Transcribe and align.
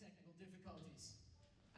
technical 0.00 0.32
difficulties. 0.38 1.12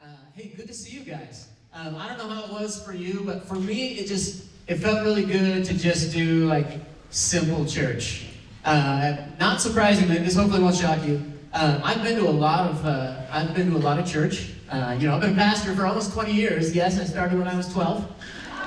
Uh, 0.01 0.05
hey, 0.35 0.53
good 0.55 0.67
to 0.67 0.73
see 0.73 0.97
you 0.97 1.01
guys. 1.01 1.47
Um, 1.73 1.95
I 1.95 2.07
don't 2.07 2.17
know 2.17 2.29
how 2.29 2.45
it 2.45 2.51
was 2.51 2.83
for 2.83 2.93
you, 2.93 3.23
but 3.25 3.45
for 3.45 3.55
me, 3.55 3.93
it 3.93 4.07
just 4.07 4.45
it 4.67 4.75
felt 4.75 5.03
really 5.03 5.25
good 5.25 5.65
to 5.65 5.73
just 5.73 6.13
do 6.13 6.45
like 6.45 6.67
simple 7.09 7.65
church. 7.65 8.27
Uh, 8.63 9.17
not 9.39 9.59
surprisingly, 9.59 10.19
this 10.19 10.35
hopefully 10.35 10.61
won't 10.61 10.75
shock 10.75 11.03
you. 11.05 11.21
Uh, 11.53 11.81
I've 11.83 12.03
been 12.03 12.17
to 12.17 12.27
a 12.27 12.29
lot 12.29 12.69
of 12.69 12.85
I've 12.85 13.55
been 13.55 13.71
to 13.71 13.77
a 13.77 13.79
lot 13.79 13.97
of 13.97 14.05
church. 14.05 14.53
Uh, 14.69 14.95
you 14.99 15.07
know, 15.07 15.15
I've 15.15 15.21
been 15.21 15.35
pastor 15.35 15.73
for 15.75 15.85
almost 15.85 16.13
20 16.13 16.31
years. 16.31 16.75
Yes, 16.75 16.99
I 16.99 17.05
started 17.05 17.39
when 17.39 17.47
I 17.47 17.55
was 17.55 17.73
12, 17.73 18.05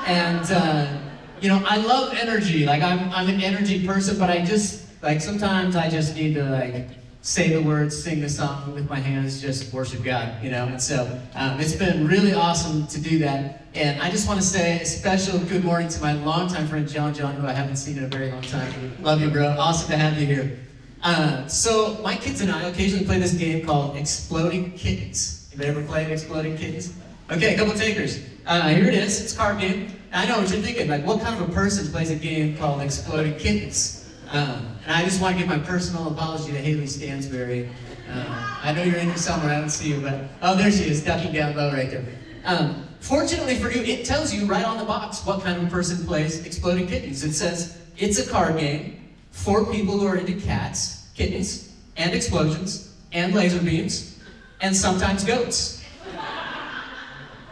and 0.07 0.51
uh, 0.51 0.99
you 1.41 1.49
know, 1.49 1.63
I 1.67 1.77
love 1.77 2.13
energy. 2.15 2.67
Like 2.67 2.83
I'm 2.83 3.11
I'm 3.11 3.29
an 3.29 3.41
energy 3.41 3.87
person, 3.87 4.19
but 4.19 4.31
I 4.31 4.45
just 4.45 4.83
like 5.03 5.21
sometimes 5.21 5.77
I 5.77 5.89
just 5.89 6.17
need 6.17 6.35
to 6.35 6.45
like 6.45 7.04
say 7.25 7.49
the 7.49 7.63
words, 7.63 8.05
sing 8.05 8.21
the 8.21 8.29
song 8.29 8.75
with 8.75 8.87
my 8.91 9.01
hands, 9.01 9.41
just 9.41 9.73
worship 9.73 10.05
God, 10.05 10.45
you 10.45 10.51
know? 10.51 10.67
And 10.67 10.81
so 10.81 11.19
um, 11.35 11.59
it's 11.59 11.75
been 11.75 12.07
really 12.07 12.35
awesome 12.35 12.87
to 12.89 13.01
do 13.01 13.19
that. 13.21 13.65
And 13.75 14.01
I 14.03 14.11
just 14.11 14.29
want 14.29 14.39
to 14.41 14.47
say 14.47 14.83
a 14.83 14.85
special 14.85 15.39
good 15.39 15.65
morning 15.65 15.89
to 15.89 16.03
my 16.03 16.13
longtime 16.13 16.69
friend, 16.69 16.87
John 16.87 17.15
John, 17.15 17.35
who 17.37 17.47
I 17.47 17.53
haven't 17.53 17.77
seen 17.77 17.97
in 17.97 18.05
a 18.05 18.09
very 18.09 18.31
long 18.31 18.43
time. 18.43 18.93
Love 19.01 19.23
you, 19.23 19.31
bro. 19.31 19.57
Awesome 19.59 19.91
to 19.93 19.97
have 19.97 20.21
you 20.21 20.27
here. 20.27 20.59
Uh, 21.03 21.47
so 21.47 21.99
my 22.03 22.15
kids 22.15 22.43
and 22.43 22.53
I 22.53 22.65
occasionally 22.65 23.07
play 23.07 23.19
this 23.19 23.33
game 23.33 23.65
called 23.65 23.97
Exploding 23.97 24.73
Kittens. 24.73 25.49
Have 25.53 25.61
you 25.61 25.67
ever 25.67 25.83
played 25.83 26.11
Exploding 26.11 26.59
Kittens? 26.59 26.93
Okay, 27.31 27.55
a 27.55 27.57
couple 27.57 27.73
takers. 27.73 28.21
Uh, 28.47 28.69
here 28.69 28.87
it 28.87 28.93
is. 28.93 29.23
It's 29.23 29.33
a 29.33 29.37
card 29.39 29.61
game. 29.61 29.89
I 30.13 30.27
know 30.27 30.41
what 30.41 30.51
you're 30.51 30.61
thinking. 30.61 30.89
Like, 30.89 31.07
what 31.07 31.23
kind 31.23 31.41
of 31.41 31.49
a 31.49 31.53
person 31.53 31.91
plays 31.91 32.11
a 32.11 32.17
game 32.17 32.59
called 32.59 32.83
Exploding 32.83 33.37
Kittens? 33.37 33.94
Um, 34.35 34.77
and 34.85 34.97
I 34.97 35.05
just 35.05 35.23
want 35.23 35.37
to 35.37 35.39
give 35.39 35.49
my 35.49 35.61
personal 35.61 36.09
apology 36.09 36.51
to 36.51 36.59
Haley 36.59 36.87
Stansberry. 36.87 37.69
Uh, 38.11 38.59
I 38.65 38.73
know 38.73 38.83
you're 38.83 38.97
in 38.97 39.07
here 39.07 39.17
somewhere, 39.17 39.55
I 39.55 39.61
don't 39.61 39.71
see 39.71 39.91
you, 39.91 40.01
but 40.01 40.25
oh, 40.43 40.57
there 40.57 40.73
she 40.73 40.91
is, 40.91 41.05
ducking 41.05 41.33
down 41.33 41.55
low 41.55 41.73
right 41.73 41.89
there. 41.89 42.05
Um, 42.45 42.89
fortunately 42.99 43.55
for 43.55 43.71
you, 43.71 43.81
it 43.85 44.05
tells 44.05 44.35
you 44.35 44.45
right 44.47 44.65
on 44.65 44.79
the 44.79 44.85
box 44.85 45.25
what 45.25 45.43
kind 45.43 45.63
of 45.63 45.71
person 45.71 46.05
plays 46.05 46.45
Exploding 46.45 46.89
Kittens. 46.89 47.23
It 47.23 47.33
says 47.35 47.81
it's 47.97 48.19
a 48.19 48.29
card 48.29 48.59
game 48.59 49.09
for 49.31 49.71
people 49.71 50.01
who 50.01 50.07
are 50.09 50.17
into 50.17 50.35
cats, 50.35 51.07
kittens, 51.15 51.73
and 51.97 52.13
explosions, 52.13 52.93
and 53.13 53.37
laser 53.37 53.63
beams, 53.63 54.19
and 54.61 54.75
sometimes 54.75 55.23
goats. 55.23 55.85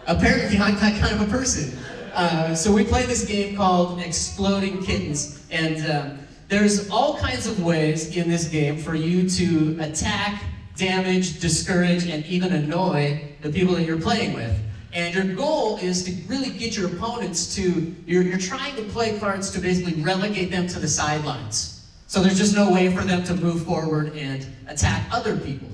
Apparently, 0.09 0.59
I'm 0.59 0.75
that 0.75 1.01
kind 1.01 1.15
of 1.15 1.29
a 1.29 1.31
person. 1.31 1.79
Uh, 2.13 2.57
so 2.57 2.73
we 2.73 2.83
play 2.83 3.07
this 3.07 3.25
game 3.25 3.57
called 3.57 4.01
Exploding 4.01 4.83
Kittens, 4.83 5.47
and 5.53 5.87
um, 5.89 6.19
there's 6.53 6.91
all 6.91 7.17
kinds 7.17 7.47
of 7.47 7.63
ways 7.63 8.15
in 8.15 8.29
this 8.29 8.47
game 8.47 8.77
for 8.77 8.95
you 8.95 9.27
to 9.27 9.75
attack, 9.81 10.45
damage, 10.77 11.41
discourage, 11.41 12.07
and 12.07 12.27
even 12.27 12.53
annoy 12.53 13.37
the 13.41 13.51
people 13.51 13.75
that 13.75 13.85
you're 13.85 14.01
playing 14.01 14.35
with. 14.35 14.55
And 14.93 15.15
your 15.15 15.35
goal 15.35 15.79
is 15.79 16.05
to 16.05 16.13
really 16.29 16.51
get 16.51 16.77
your 16.77 16.89
opponents 16.89 17.55
to, 17.55 17.97
you're, 18.07 18.23
you're 18.23 18.37
trying 18.37 18.77
to 18.77 18.83
play 18.83 19.19
cards 19.19 19.51
to 19.53 19.61
basically 19.61 19.95
relegate 20.03 20.51
them 20.51 20.67
to 20.67 20.79
the 20.79 20.89
sidelines. 20.89 21.91
So 22.07 22.23
there's 22.23 22.37
just 22.37 22.55
no 22.55 22.71
way 22.71 22.95
for 22.95 23.03
them 23.03 23.25
to 23.25 23.35
move 23.35 23.65
forward 23.65 24.15
and 24.15 24.47
attack 24.69 25.09
other 25.11 25.39
people. 25.39 25.69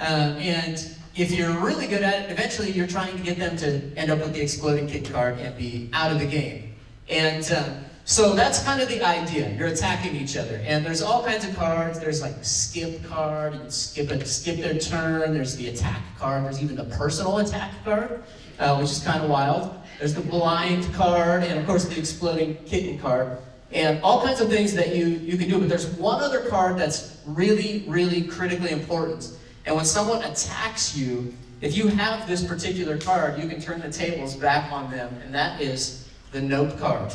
Uh, 0.00 0.34
and 0.40 0.90
if 1.14 1.30
you're 1.30 1.56
really 1.60 1.86
good 1.86 2.02
at 2.02 2.24
it, 2.24 2.32
eventually 2.32 2.72
you're 2.72 2.88
trying 2.88 3.16
to 3.16 3.22
get 3.22 3.38
them 3.38 3.56
to 3.58 3.96
end 3.96 4.10
up 4.10 4.18
with 4.18 4.34
the 4.34 4.40
exploding 4.40 4.88
kit 4.88 5.08
card 5.08 5.38
and 5.38 5.56
be 5.56 5.88
out 5.92 6.10
of 6.10 6.18
the 6.18 6.26
game. 6.26 6.74
And 7.08 7.48
uh, 7.52 7.68
so 8.08 8.36
that's 8.36 8.62
kind 8.62 8.80
of 8.80 8.88
the 8.88 9.02
idea. 9.02 9.50
You're 9.58 9.66
attacking 9.66 10.14
each 10.14 10.36
other. 10.36 10.62
And 10.64 10.86
there's 10.86 11.02
all 11.02 11.24
kinds 11.24 11.44
of 11.44 11.56
cards. 11.56 11.98
There's 11.98 12.22
like 12.22 12.36
skip 12.40 13.02
card, 13.02 13.54
you 13.54 13.58
can 13.58 13.70
skip 13.70 14.12
it, 14.12 14.24
skip 14.28 14.58
their 14.58 14.78
turn. 14.78 15.34
There's 15.34 15.56
the 15.56 15.66
attack 15.70 16.00
card. 16.16 16.44
There's 16.44 16.62
even 16.62 16.76
the 16.76 16.84
personal 16.84 17.38
attack 17.38 17.72
card, 17.84 18.22
uh, 18.60 18.76
which 18.76 18.92
is 18.92 19.02
kind 19.02 19.24
of 19.24 19.28
wild. 19.28 19.74
There's 19.98 20.14
the 20.14 20.20
blind 20.20 20.94
card, 20.94 21.42
and 21.42 21.58
of 21.58 21.66
course 21.66 21.86
the 21.86 21.98
exploding 21.98 22.54
kitten 22.64 22.96
card. 22.96 23.38
And 23.72 24.00
all 24.04 24.22
kinds 24.22 24.40
of 24.40 24.48
things 24.48 24.72
that 24.74 24.94
you, 24.94 25.06
you 25.06 25.36
can 25.36 25.48
do. 25.48 25.58
But 25.58 25.68
there's 25.68 25.88
one 25.96 26.22
other 26.22 26.48
card 26.48 26.78
that's 26.78 27.20
really, 27.26 27.84
really 27.88 28.22
critically 28.22 28.70
important. 28.70 29.36
And 29.64 29.74
when 29.74 29.84
someone 29.84 30.22
attacks 30.22 30.96
you, 30.96 31.34
if 31.60 31.76
you 31.76 31.88
have 31.88 32.28
this 32.28 32.44
particular 32.44 32.98
card, 32.98 33.42
you 33.42 33.48
can 33.48 33.60
turn 33.60 33.80
the 33.80 33.90
tables 33.90 34.36
back 34.36 34.70
on 34.70 34.92
them, 34.92 35.12
and 35.24 35.34
that 35.34 35.60
is 35.60 36.08
the 36.30 36.40
nope 36.40 36.78
card 36.78 37.12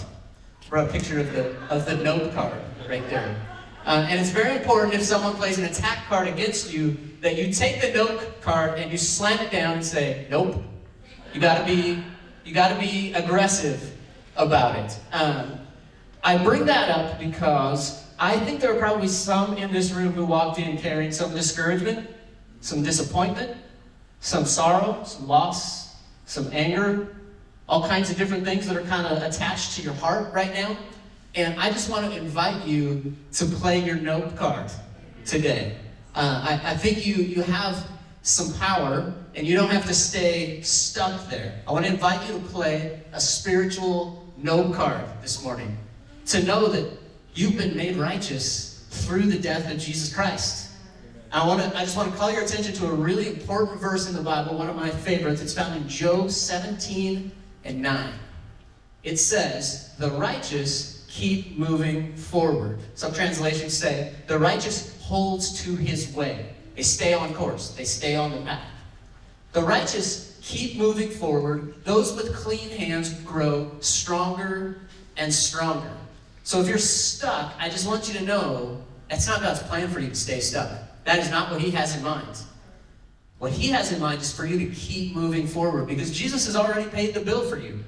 for 0.71 0.77
a 0.77 0.87
picture 0.87 1.19
of 1.19 1.29
the, 1.33 1.53
of 1.69 1.85
the 1.85 1.97
nope 1.97 2.33
card 2.33 2.53
right 2.87 3.07
there. 3.09 3.35
Uh, 3.85 4.07
and 4.07 4.17
it's 4.17 4.29
very 4.29 4.55
important 4.55 4.93
if 4.93 5.03
someone 5.03 5.33
plays 5.33 5.57
an 5.57 5.65
attack 5.65 6.05
card 6.07 6.29
against 6.29 6.71
you 6.71 6.97
that 7.19 7.35
you 7.35 7.51
take 7.51 7.81
the 7.81 7.91
nope 7.91 8.39
card 8.39 8.79
and 8.79 8.89
you 8.89 8.97
slam 8.97 9.37
it 9.39 9.51
down 9.51 9.73
and 9.73 9.85
say, 9.85 10.25
nope. 10.29 10.63
You 11.33 11.41
gotta 11.41 11.65
be, 11.65 12.01
you 12.45 12.53
gotta 12.53 12.79
be 12.79 13.11
aggressive 13.11 13.97
about 14.37 14.77
it. 14.77 14.97
Um, 15.11 15.59
I 16.23 16.41
bring 16.41 16.63
that 16.67 16.89
up 16.89 17.19
because 17.19 18.07
I 18.17 18.39
think 18.39 18.61
there 18.61 18.73
are 18.73 18.79
probably 18.79 19.09
some 19.09 19.57
in 19.57 19.73
this 19.73 19.91
room 19.91 20.13
who 20.13 20.23
walked 20.23 20.57
in 20.57 20.77
carrying 20.77 21.11
some 21.11 21.33
discouragement, 21.33 22.09
some 22.61 22.81
disappointment, 22.81 23.57
some 24.21 24.45
sorrow, 24.45 25.03
some 25.03 25.27
loss, 25.27 25.97
some 26.27 26.47
anger, 26.53 27.13
all 27.71 27.87
kinds 27.87 28.09
of 28.11 28.17
different 28.17 28.43
things 28.43 28.67
that 28.67 28.75
are 28.75 28.83
kind 28.83 29.07
of 29.07 29.23
attached 29.23 29.77
to 29.77 29.81
your 29.81 29.93
heart 29.93 30.31
right 30.33 30.53
now. 30.53 30.75
And 31.35 31.57
I 31.57 31.71
just 31.71 31.89
want 31.89 32.05
to 32.05 32.17
invite 32.17 32.67
you 32.67 33.15
to 33.31 33.45
play 33.45 33.79
your 33.79 33.95
nope 33.95 34.35
card 34.35 34.69
today. 35.25 35.77
Uh, 36.13 36.59
I, 36.61 36.71
I 36.71 36.75
think 36.75 37.05
you, 37.05 37.15
you 37.15 37.41
have 37.43 37.87
some 38.23 38.53
power 38.59 39.13
and 39.35 39.47
you 39.47 39.55
don't 39.55 39.69
have 39.69 39.85
to 39.85 39.93
stay 39.93 40.59
stuck 40.61 41.29
there. 41.29 41.61
I 41.65 41.71
want 41.71 41.85
to 41.85 41.93
invite 41.93 42.27
you 42.27 42.37
to 42.37 42.45
play 42.47 42.99
a 43.13 43.21
spiritual 43.21 44.27
nope 44.37 44.75
card 44.75 45.05
this 45.21 45.41
morning 45.41 45.77
to 46.25 46.43
know 46.43 46.67
that 46.67 46.91
you've 47.35 47.57
been 47.57 47.77
made 47.77 47.95
righteous 47.95 48.85
through 48.89 49.23
the 49.23 49.39
death 49.39 49.71
of 49.71 49.77
Jesus 49.77 50.13
Christ. 50.13 50.71
I 51.31 51.47
want 51.47 51.61
to 51.61 51.77
I 51.77 51.85
just 51.85 51.95
want 51.95 52.11
to 52.11 52.17
call 52.17 52.29
your 52.29 52.43
attention 52.43 52.73
to 52.73 52.87
a 52.87 52.93
really 52.93 53.29
important 53.29 53.79
verse 53.79 54.09
in 54.09 54.13
the 54.13 54.21
Bible, 54.21 54.57
one 54.57 54.69
of 54.69 54.75
my 54.75 54.89
favorites. 54.89 55.41
It's 55.41 55.53
found 55.53 55.81
in 55.81 55.87
Job 55.87 56.29
17 56.29 57.31
and 57.63 57.81
9. 57.81 58.13
It 59.03 59.17
says, 59.17 59.95
The 59.97 60.11
righteous 60.11 61.05
keep 61.09 61.57
moving 61.57 62.15
forward. 62.15 62.79
Some 62.95 63.13
translations 63.13 63.77
say, 63.77 64.13
The 64.27 64.39
righteous 64.39 64.99
holds 65.01 65.63
to 65.63 65.75
his 65.75 66.13
way. 66.13 66.53
They 66.75 66.83
stay 66.83 67.13
on 67.13 67.33
course, 67.33 67.71
they 67.71 67.85
stay 67.85 68.15
on 68.15 68.31
the 68.31 68.41
path. 68.41 68.67
The 69.53 69.61
righteous 69.61 70.39
keep 70.41 70.77
moving 70.77 71.09
forward. 71.09 71.83
Those 71.83 72.15
with 72.15 72.33
clean 72.33 72.69
hands 72.69 73.13
grow 73.21 73.71
stronger 73.81 74.79
and 75.17 75.33
stronger. 75.33 75.91
So 76.43 76.61
if 76.61 76.67
you're 76.67 76.77
stuck, 76.77 77.53
I 77.59 77.69
just 77.69 77.87
want 77.87 78.07
you 78.07 78.13
to 78.15 78.23
know 78.23 78.81
that's 79.09 79.27
not 79.27 79.41
God's 79.41 79.61
plan 79.63 79.89
for 79.89 79.99
you 79.99 80.09
to 80.09 80.15
stay 80.15 80.39
stuck. 80.39 80.71
That 81.03 81.19
is 81.19 81.29
not 81.29 81.51
what 81.51 81.61
He 81.61 81.71
has 81.71 81.95
in 81.95 82.03
mind. 82.03 82.37
What 83.41 83.53
he 83.53 83.69
has 83.69 83.91
in 83.91 83.99
mind 83.99 84.21
is 84.21 84.31
for 84.31 84.45
you 84.45 84.59
to 84.59 84.75
keep 84.75 85.15
moving 85.15 85.47
forward 85.47 85.87
because 85.87 86.15
Jesus 86.15 86.45
has 86.45 86.55
already 86.55 86.87
paid 86.87 87.15
the 87.15 87.21
bill 87.21 87.41
for 87.49 87.57
you. 87.57 87.83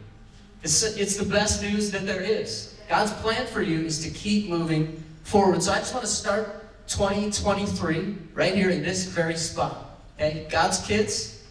It's, 0.64 0.81
it's 0.97 1.16
the 1.16 1.25
best 1.25 1.62
news 1.62 1.91
that 1.91 2.08
there 2.08 2.22
is. 2.22 2.75
God's 2.90 3.14
plan 3.22 3.46
for 3.46 3.62
you 3.62 3.81
is 3.81 4.03
to 4.03 4.09
keep 4.09 4.50
moving 4.50 5.03
forward. 5.22 5.62
So 5.62 5.72
I 5.72 5.78
just 5.78 5.94
want 5.94 6.08
to 6.08 6.12
start 6.12 6.88
2023 6.88 8.16
right 8.34 8.56
here 8.56 8.72
in 8.72 8.81
this 8.81 9.06
very 9.06 9.36
spot. 9.36 10.00
Okay? 10.18 10.47
God's 10.50 10.84
kids, 10.88 11.44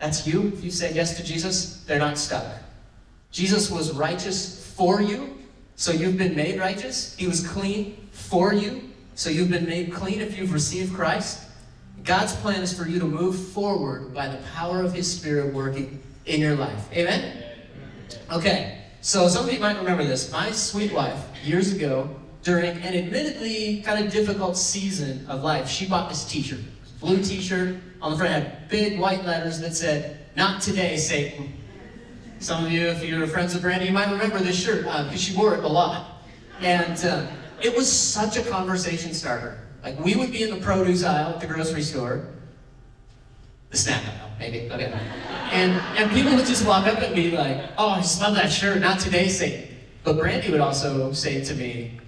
that's 0.00 0.26
you. 0.26 0.48
If 0.54 0.64
you 0.64 0.70
say 0.70 0.94
yes 0.94 1.18
to 1.18 1.22
Jesus, 1.22 1.84
they're 1.84 1.98
not 1.98 2.16
stuck. 2.16 2.46
Jesus 3.32 3.70
was 3.70 3.92
righteous 3.92 4.66
for 4.74 5.02
you, 5.02 5.36
so 5.74 5.92
you've 5.92 6.16
been 6.16 6.34
made 6.34 6.58
righteous. 6.58 7.14
He 7.16 7.26
was 7.26 7.46
clean 7.46 8.08
for 8.12 8.54
you, 8.54 8.92
so 9.14 9.28
you've 9.28 9.50
been 9.50 9.66
made 9.66 9.92
clean 9.92 10.22
if 10.22 10.38
you've 10.38 10.54
received 10.54 10.94
Christ. 10.94 11.45
God's 12.06 12.36
plan 12.36 12.62
is 12.62 12.72
for 12.72 12.88
you 12.88 13.00
to 13.00 13.04
move 13.04 13.36
forward 13.48 14.14
by 14.14 14.28
the 14.28 14.36
power 14.54 14.80
of 14.80 14.94
His 14.94 15.12
Spirit 15.12 15.52
working 15.52 16.00
in 16.24 16.40
your 16.40 16.54
life. 16.54 16.88
Amen? 16.92 17.42
Okay, 18.32 18.84
so 19.00 19.26
some 19.26 19.44
of 19.44 19.52
you 19.52 19.58
might 19.58 19.76
remember 19.76 20.04
this. 20.04 20.30
My 20.30 20.52
sweet 20.52 20.92
wife, 20.92 21.18
years 21.42 21.72
ago, 21.72 22.08
during 22.44 22.76
an 22.78 22.94
admittedly 22.94 23.82
kind 23.82 24.06
of 24.06 24.12
difficult 24.12 24.56
season 24.56 25.26
of 25.28 25.42
life, 25.42 25.68
she 25.68 25.84
bought 25.88 26.08
this 26.08 26.24
t 26.24 26.42
shirt. 26.42 26.60
Blue 27.00 27.20
t 27.22 27.40
shirt. 27.40 27.76
On 28.00 28.12
the 28.12 28.16
front 28.16 28.32
had 28.32 28.68
big 28.68 29.00
white 29.00 29.24
letters 29.24 29.58
that 29.60 29.74
said, 29.74 30.26
Not 30.36 30.62
today, 30.62 30.96
Satan. 30.96 31.54
Some 32.38 32.64
of 32.64 32.70
you, 32.70 32.86
if 32.86 33.02
you're 33.02 33.26
friends 33.26 33.52
with 33.52 33.62
Brandy, 33.62 33.86
you 33.86 33.92
might 33.92 34.12
remember 34.12 34.38
this 34.38 34.62
shirt 34.62 34.84
because 34.84 35.12
uh, 35.12 35.16
she 35.16 35.36
wore 35.36 35.54
it 35.54 35.64
a 35.64 35.68
lot. 35.68 36.22
And 36.60 37.04
uh, 37.04 37.26
it 37.60 37.74
was 37.74 37.90
such 37.90 38.36
a 38.36 38.42
conversation 38.42 39.12
starter. 39.12 39.65
Like 39.86 40.04
we 40.04 40.16
would 40.16 40.32
be 40.32 40.42
in 40.42 40.50
the 40.50 40.56
produce 40.56 41.04
aisle 41.04 41.34
at 41.34 41.40
the 41.40 41.46
grocery 41.46 41.82
store, 41.82 42.26
the 43.70 43.76
snack 43.76 44.02
aisle, 44.04 44.30
maybe. 44.36 44.68
Okay. 44.68 44.92
And 45.52 45.70
and 45.96 46.10
people 46.10 46.34
would 46.34 46.44
just 46.44 46.66
walk 46.66 46.88
up 46.88 47.00
at 47.00 47.14
me 47.14 47.30
like, 47.30 47.62
"Oh, 47.78 47.90
I 47.90 47.98
just 47.98 48.20
love 48.20 48.34
that 48.34 48.50
shirt. 48.50 48.80
Not 48.80 48.98
today, 48.98 49.28
Satan." 49.28 49.76
But 50.02 50.18
Brandy 50.18 50.50
would 50.50 50.60
also 50.60 51.12
say 51.12 51.44
to 51.44 51.54
me, 51.54 52.00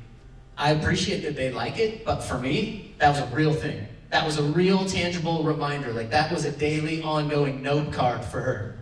"I 0.57 0.73
appreciate 0.73 1.21
that 1.23 1.37
they 1.37 1.53
like 1.53 1.79
it, 1.79 2.05
but 2.05 2.21
for 2.21 2.37
me, 2.37 2.97
that 2.99 3.11
was 3.11 3.21
a 3.21 3.27
real 3.27 3.55
thing. 3.55 3.87
that 4.11 4.25
was 4.25 4.39
a 4.39 4.43
real 4.43 4.87
tangible 4.87 5.45
reminder. 5.45 5.93
Like 5.93 6.11
that 6.11 6.33
was 6.33 6.47
a 6.47 6.51
daily 6.51 7.03
ongoing 7.03 7.63
nope 7.63 7.93
card 7.93 8.25
for 8.25 8.41
her. 8.41 8.79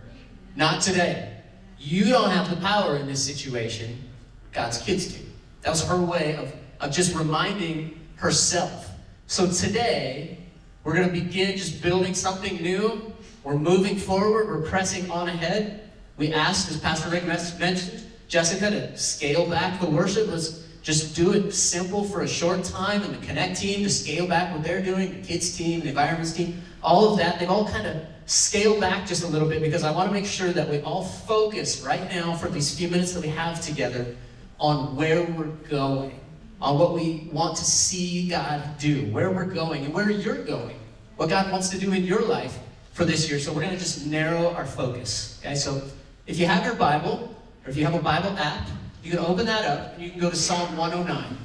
Not 0.55 0.81
today. 0.81 1.33
You 1.77 2.05
don't 2.05 2.31
have 2.31 2.49
the 2.49 2.55
power 2.55 2.95
in 2.95 3.05
this 3.07 3.23
situation. 3.23 4.09
God's 4.53 4.77
kids 4.79 5.13
do. 5.13 5.19
That 5.61 5.69
was 5.71 5.83
her 5.83 6.01
way 6.01 6.37
of, 6.37 6.53
of 6.79 6.91
just 6.91 7.13
reminding 7.13 7.99
herself. 8.17 8.86
So 9.29 9.51
today, 9.51 10.37
we're 10.85 10.93
going 10.93 11.07
to 11.07 11.13
begin 11.13 11.57
just 11.57 11.83
building 11.83 12.13
something 12.13 12.55
new. 12.61 13.13
We're 13.43 13.57
moving 13.57 13.97
forward. 13.97 14.47
We're 14.47 14.61
pressing 14.61 15.11
on 15.11 15.27
ahead. 15.27 15.89
We 16.15 16.31
asked, 16.33 16.71
as 16.71 16.79
Pastor 16.79 17.09
Rick 17.09 17.25
mentioned, 17.25 18.05
Jessica 18.29 18.69
to 18.69 18.97
scale 18.97 19.45
back 19.49 19.81
the 19.81 19.89
worship. 19.89 20.29
Let's 20.29 20.65
just 20.81 21.13
do 21.13 21.33
it 21.33 21.51
simple 21.51 22.05
for 22.05 22.21
a 22.21 22.27
short 22.27 22.63
time. 22.63 23.03
And 23.03 23.13
the 23.13 23.25
Connect 23.25 23.59
team 23.59 23.83
to 23.83 23.89
scale 23.89 24.27
back 24.27 24.53
what 24.53 24.63
they're 24.63 24.81
doing, 24.81 25.21
the 25.21 25.27
kids 25.27 25.57
team, 25.57 25.81
the 25.81 25.89
environments 25.89 26.31
team, 26.31 26.61
all 26.81 27.11
of 27.11 27.17
that. 27.17 27.37
They've 27.37 27.49
all 27.49 27.67
kind 27.67 27.85
of 27.85 27.97
scaled 28.27 28.79
back 28.79 29.05
just 29.05 29.25
a 29.25 29.27
little 29.27 29.49
bit 29.49 29.61
because 29.61 29.83
I 29.83 29.91
want 29.91 30.07
to 30.07 30.13
make 30.13 30.25
sure 30.25 30.53
that 30.53 30.69
we 30.69 30.79
all 30.79 31.03
focus 31.03 31.81
right 31.81 32.09
now 32.09 32.33
for 32.33 32.47
these 32.47 32.73
few 32.77 32.87
minutes 32.87 33.11
that 33.11 33.23
we 33.23 33.29
have 33.29 33.59
together 33.59 34.15
on 34.57 34.95
where 34.95 35.23
we're 35.23 35.47
going, 35.69 36.17
on 36.61 36.79
what 36.79 36.93
we 36.93 37.29
want 37.31 37.57
to 37.57 37.65
see 37.65 38.27
God 38.29 38.77
do, 38.79 39.05
where 39.11 39.29
we're 39.29 39.45
going, 39.45 39.85
and 39.85 39.93
where 39.93 40.09
you're 40.09 40.43
going, 40.43 40.79
what 41.15 41.29
God 41.29 41.51
wants 41.51 41.69
to 41.69 41.77
do 41.77 41.93
in 41.93 42.03
your 42.03 42.21
life 42.21 42.57
for 42.93 43.05
this 43.05 43.29
year. 43.29 43.39
So 43.39 43.53
we're 43.53 43.61
going 43.61 43.73
to 43.73 43.79
just 43.79 44.05
narrow 44.07 44.53
our 44.53 44.65
focus. 44.65 45.39
Okay, 45.41 45.55
so 45.55 45.81
if 46.25 46.39
you 46.39 46.47
have 46.47 46.65
your 46.65 46.75
Bible, 46.75 47.35
or 47.65 47.69
if 47.69 47.77
you 47.77 47.85
have 47.85 47.93
a 47.93 48.01
Bible 48.01 48.35
app, 48.37 48.67
you 49.03 49.11
can 49.11 49.19
open 49.19 49.45
that 49.45 49.65
up 49.65 49.93
and 49.93 50.03
you 50.03 50.09
can 50.09 50.19
go 50.19 50.29
to 50.29 50.35
Psalm 50.35 50.75
109. 50.75 51.37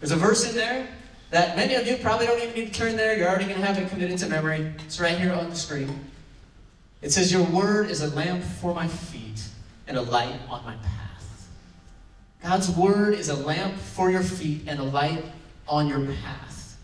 There's 0.00 0.12
a 0.12 0.16
verse 0.16 0.48
in 0.48 0.56
there 0.56 0.88
that 1.30 1.56
many 1.56 1.74
of 1.74 1.86
you 1.86 1.96
probably 1.96 2.26
don't 2.26 2.40
even 2.42 2.54
need 2.54 2.72
to 2.72 2.78
turn 2.78 2.96
there. 2.96 3.16
You're 3.16 3.28
already 3.28 3.44
going 3.44 3.60
to 3.60 3.66
have 3.66 3.78
it 3.78 3.88
committed 3.88 4.18
to 4.18 4.28
memory. 4.28 4.72
It's 4.84 5.00
right 5.00 5.18
here 5.18 5.32
on 5.32 5.50
the 5.50 5.56
screen. 5.56 6.00
It 7.02 7.12
says, 7.12 7.32
Your 7.32 7.44
word 7.44 7.90
is 7.90 8.02
a 8.02 8.08
lamp 8.14 8.42
for 8.42 8.74
my 8.74 8.88
feet 8.88 9.46
and 9.86 9.96
a 9.96 10.02
light 10.02 10.40
on 10.48 10.64
my 10.64 10.74
path. 10.76 11.05
God's 12.46 12.70
word 12.70 13.14
is 13.14 13.28
a 13.28 13.34
lamp 13.34 13.76
for 13.76 14.08
your 14.08 14.22
feet 14.22 14.62
and 14.68 14.78
a 14.78 14.84
light 14.84 15.24
on 15.66 15.88
your 15.88 15.98
path. 15.98 16.78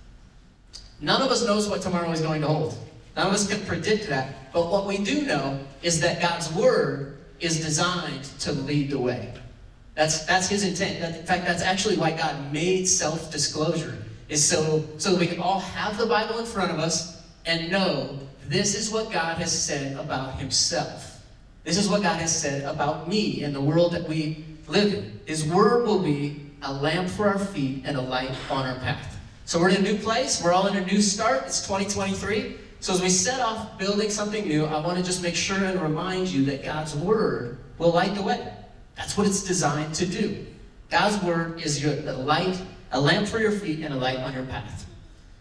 None 1.01 1.23
of 1.23 1.31
us 1.31 1.47
knows 1.47 1.69
what 1.69 1.81
tomorrow 1.81 2.11
is 2.11 2.21
going 2.21 2.41
to 2.41 2.49
hold. 2.49 2.77
None 3.17 3.29
of 3.29 3.33
us 3.33 3.49
can 3.49 3.65
predict 3.65 4.09
that. 4.09 4.53
But 4.53 4.73
what 4.73 4.89
we 4.89 4.99
do 4.99 5.23
know 5.23 5.61
is 5.81 6.01
that 6.01 6.21
God's 6.21 6.53
word 6.53 7.19
is 7.39 7.61
designed 7.65 8.25
to 8.41 8.51
lead 8.51 8.91
the 8.91 8.99
way. 8.99 9.33
That's, 9.95 10.25
that's 10.27 10.49
his 10.49 10.65
intent. 10.65 11.01
That, 11.01 11.21
in 11.21 11.27
fact, 11.27 11.47
that's 11.47 11.63
actually 11.63 11.97
why 11.97 12.11
God 12.11 12.53
made 12.53 12.89
self-disclosure, 12.89 13.97
is 14.29 14.45
so, 14.45 14.85
so 14.99 15.13
that 15.13 15.21
we 15.21 15.29
can 15.29 15.39
all 15.39 15.61
have 15.61 15.97
the 15.97 16.07
Bible 16.07 16.41
in 16.41 16.45
front 16.45 16.73
of 16.73 16.81
us 16.81 17.23
and 17.47 17.71
know 17.71 18.19
this 18.49 18.75
is 18.75 18.91
what 18.91 19.13
God 19.13 19.39
has 19.39 19.57
said 19.57 19.97
about 19.97 20.41
himself. 20.41 21.23
This 21.63 21.79
is 21.79 21.89
what 21.89 22.03
God 22.03 22.19
has 22.19 22.37
said 22.37 22.65
about 22.65 23.09
me 23.09 23.45
and 23.45 23.55
the 23.55 23.61
world 23.61 23.93
that 23.93 24.09
we 24.09 24.45
live 24.73 24.95
in. 24.95 25.21
His 25.27 25.45
word 25.45 25.87
will 25.87 26.01
be 26.01 26.51
a 26.63 26.73
lamp 26.73 27.09
for 27.09 27.29
our 27.29 27.39
feet 27.39 27.83
and 27.85 27.97
a 27.97 28.01
light 28.01 28.33
on 28.51 28.67
our 28.67 28.79
path. 28.81 29.19
So 29.45 29.61
we're 29.61 29.69
in 29.69 29.77
a 29.77 29.83
new 29.83 29.99
place. 29.99 30.43
We're 30.43 30.53
all 30.53 30.67
in 30.67 30.77
a 30.77 30.85
new 30.85 31.03
start. 31.03 31.45
It's 31.47 31.61
2023. 31.63 32.57
So 32.81 32.93
as 32.93 33.03
we 33.03 33.11
set 33.11 33.41
off 33.41 33.79
building 33.79 34.11
something 34.11 34.47
new, 34.47 34.65
I 34.65 34.85
want 34.85 34.99
to 34.99 35.05
just 35.05 35.23
make 35.23 35.37
sure 35.37 35.63
and 35.63 35.81
remind 35.81 36.29
you 36.29 36.45
that 36.47 36.65
God's 36.65 36.97
word 36.97 37.59
will 37.79 37.93
light 37.93 38.15
the 38.15 38.23
way. 38.23 38.53
That's 38.97 39.17
what 39.17 39.27
it's 39.27 39.45
designed 39.45 39.95
to 39.97 40.07
do. 40.07 40.47
God's 40.91 41.23
word 41.23 41.61
is 41.61 41.83
your 41.83 41.95
light, 42.15 42.61
a 42.93 43.01
lamp 43.01 43.29
for 43.29 43.39
your 43.39 43.53
feet 43.53 43.85
and 43.85 43.95
a 43.95 43.97
light 43.97 44.19
on 44.19 44.35
your 44.35 44.45
path. 44.45 44.87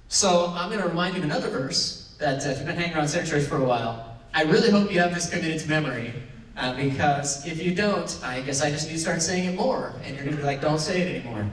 So 0.08 0.54
I'm 0.56 0.70
going 0.70 0.82
to 0.82 0.88
remind 0.88 1.16
you 1.16 1.20
of 1.22 1.26
another 1.26 1.50
verse 1.50 2.16
that 2.20 2.46
uh, 2.46 2.50
if 2.50 2.58
you've 2.58 2.68
been 2.68 2.76
hanging 2.76 2.96
around 2.96 3.08
Center 3.08 3.26
Church 3.26 3.44
for 3.48 3.58
a 3.58 3.66
while, 3.66 4.18
I 4.34 4.44
really 4.44 4.70
hope 4.70 4.92
you 4.92 5.00
have 5.00 5.14
this 5.14 5.30
committed 5.30 5.60
to 5.62 5.70
memory. 5.70 6.14
Uh, 6.62 6.76
because 6.76 7.44
if 7.48 7.64
you 7.64 7.74
don't, 7.74 8.20
I 8.24 8.42
guess 8.42 8.62
I 8.62 8.70
just 8.70 8.86
need 8.88 8.94
to 8.94 9.00
start 9.00 9.24
saying 9.24 9.50
it 9.50 9.56
more. 9.56 9.96
And 10.04 10.16
you're 10.16 10.24
going 10.24 10.38
to 10.38 10.42
be 10.44 10.48
like, 10.48 10.62
don't 10.62 10.78
say 10.78 11.02
it 11.02 11.16
anymore. 11.16 11.50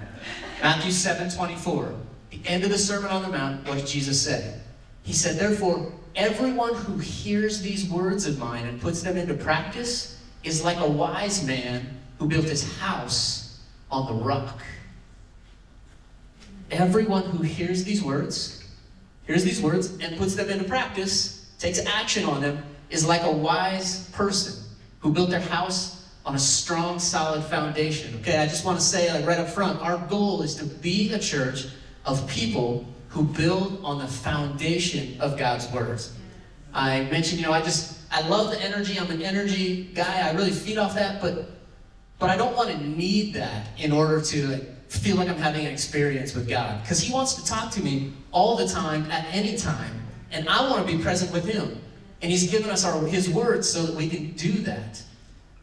Matthew 0.60 0.92
7 0.92 1.30
24. 1.30 1.94
The 2.30 2.40
end 2.44 2.62
of 2.62 2.68
the 2.68 2.76
Sermon 2.76 3.10
on 3.10 3.22
the 3.22 3.28
Mount, 3.28 3.66
what 3.66 3.78
did 3.78 3.86
Jesus 3.86 4.20
said. 4.20 4.60
He 5.04 5.14
said, 5.14 5.36
Therefore, 5.36 5.90
everyone 6.14 6.74
who 6.74 6.98
hears 6.98 7.62
these 7.62 7.88
words 7.88 8.26
of 8.26 8.38
mine 8.38 8.66
and 8.66 8.78
puts 8.82 9.00
them 9.00 9.16
into 9.16 9.32
practice 9.32 10.22
is 10.44 10.62
like 10.62 10.76
a 10.76 10.86
wise 10.86 11.42
man 11.42 11.98
who 12.18 12.28
built 12.28 12.44
his 12.44 12.76
house 12.76 13.60
on 13.90 14.14
the 14.14 14.22
rock. 14.22 14.60
Everyone 16.70 17.22
who 17.22 17.42
hears 17.42 17.82
these 17.82 18.04
words, 18.04 18.62
hears 19.26 19.42
these 19.42 19.62
words, 19.62 19.96
and 20.02 20.18
puts 20.18 20.34
them 20.34 20.50
into 20.50 20.64
practice, 20.64 21.50
takes 21.58 21.78
action 21.86 22.24
on 22.26 22.42
them, 22.42 22.62
is 22.90 23.06
like 23.06 23.22
a 23.22 23.32
wise 23.32 24.06
person 24.10 24.67
who 25.00 25.12
built 25.12 25.30
their 25.30 25.40
house 25.40 26.08
on 26.26 26.34
a 26.34 26.38
strong, 26.38 26.98
solid 26.98 27.42
foundation. 27.44 28.14
Okay, 28.20 28.38
I 28.38 28.46
just 28.46 28.64
want 28.64 28.78
to 28.78 28.84
say, 28.84 29.12
like 29.12 29.26
right 29.26 29.38
up 29.38 29.48
front, 29.48 29.80
our 29.80 29.98
goal 30.08 30.42
is 30.42 30.54
to 30.56 30.64
be 30.64 31.12
a 31.12 31.18
church 31.18 31.68
of 32.04 32.28
people 32.28 32.86
who 33.08 33.24
build 33.24 33.80
on 33.82 33.98
the 33.98 34.06
foundation 34.06 35.20
of 35.20 35.38
God's 35.38 35.70
words. 35.72 36.14
I 36.74 37.04
mentioned, 37.04 37.40
you 37.40 37.46
know, 37.46 37.52
I 37.52 37.62
just 37.62 37.98
I 38.10 38.26
love 38.28 38.50
the 38.50 38.60
energy. 38.60 38.98
I'm 38.98 39.10
an 39.10 39.22
energy 39.22 39.84
guy. 39.94 40.28
I 40.28 40.32
really 40.32 40.50
feed 40.50 40.78
off 40.78 40.94
that, 40.94 41.20
but 41.20 41.50
but 42.18 42.30
I 42.30 42.36
don't 42.36 42.56
want 42.56 42.70
to 42.70 42.78
need 42.78 43.34
that 43.34 43.68
in 43.78 43.92
order 43.92 44.20
to 44.20 44.58
feel 44.88 45.16
like 45.16 45.28
I'm 45.28 45.36
having 45.36 45.66
an 45.66 45.72
experience 45.72 46.34
with 46.34 46.48
God. 46.48 46.82
Because 46.82 47.00
He 47.00 47.12
wants 47.12 47.34
to 47.34 47.44
talk 47.44 47.70
to 47.72 47.82
me 47.82 48.12
all 48.32 48.56
the 48.56 48.66
time, 48.66 49.10
at 49.10 49.26
any 49.32 49.56
time, 49.56 50.02
and 50.30 50.48
I 50.48 50.68
want 50.68 50.86
to 50.86 50.96
be 50.96 51.02
present 51.02 51.32
with 51.32 51.44
Him. 51.44 51.80
And 52.22 52.30
He's 52.30 52.50
given 52.50 52.70
us 52.70 52.84
our 52.84 53.06
His 53.06 53.28
Word 53.28 53.64
so 53.64 53.82
that 53.82 53.94
we 53.94 54.08
can 54.08 54.32
do 54.32 54.52
that. 54.62 55.02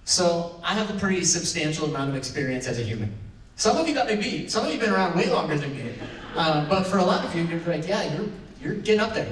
So 0.06 0.60
I 0.63 0.74
have 0.74 0.90
a 0.96 1.00
pretty 1.00 1.24
substantial 1.24 1.88
amount 1.88 2.12
of 2.12 2.16
experience 2.16 2.68
as 2.68 2.80
a 2.80 2.84
human. 2.84 3.12
Some 3.56 3.78
of 3.78 3.88
you 3.88 3.94
got 3.94 4.07
me 4.07 4.16
beat. 4.16 4.52
Some 4.52 4.66
of 4.66 4.72
you 4.72 4.78
have 4.78 4.86
been 4.86 4.94
around 4.94 5.16
way 5.16 5.30
longer 5.30 5.57
than 5.57 5.75
me. 5.75 5.94
Uh, 6.36 6.68
but 6.68 6.84
for 6.84 6.98
a 6.98 7.04
lot 7.04 7.25
of 7.25 7.34
you, 7.36 7.44
you're 7.44 7.60
like, 7.62 7.88
yeah, 7.88 8.13
you're 8.13 8.28
you're 8.62 8.75
getting 8.75 9.00
up 9.00 9.13
there. 9.13 9.28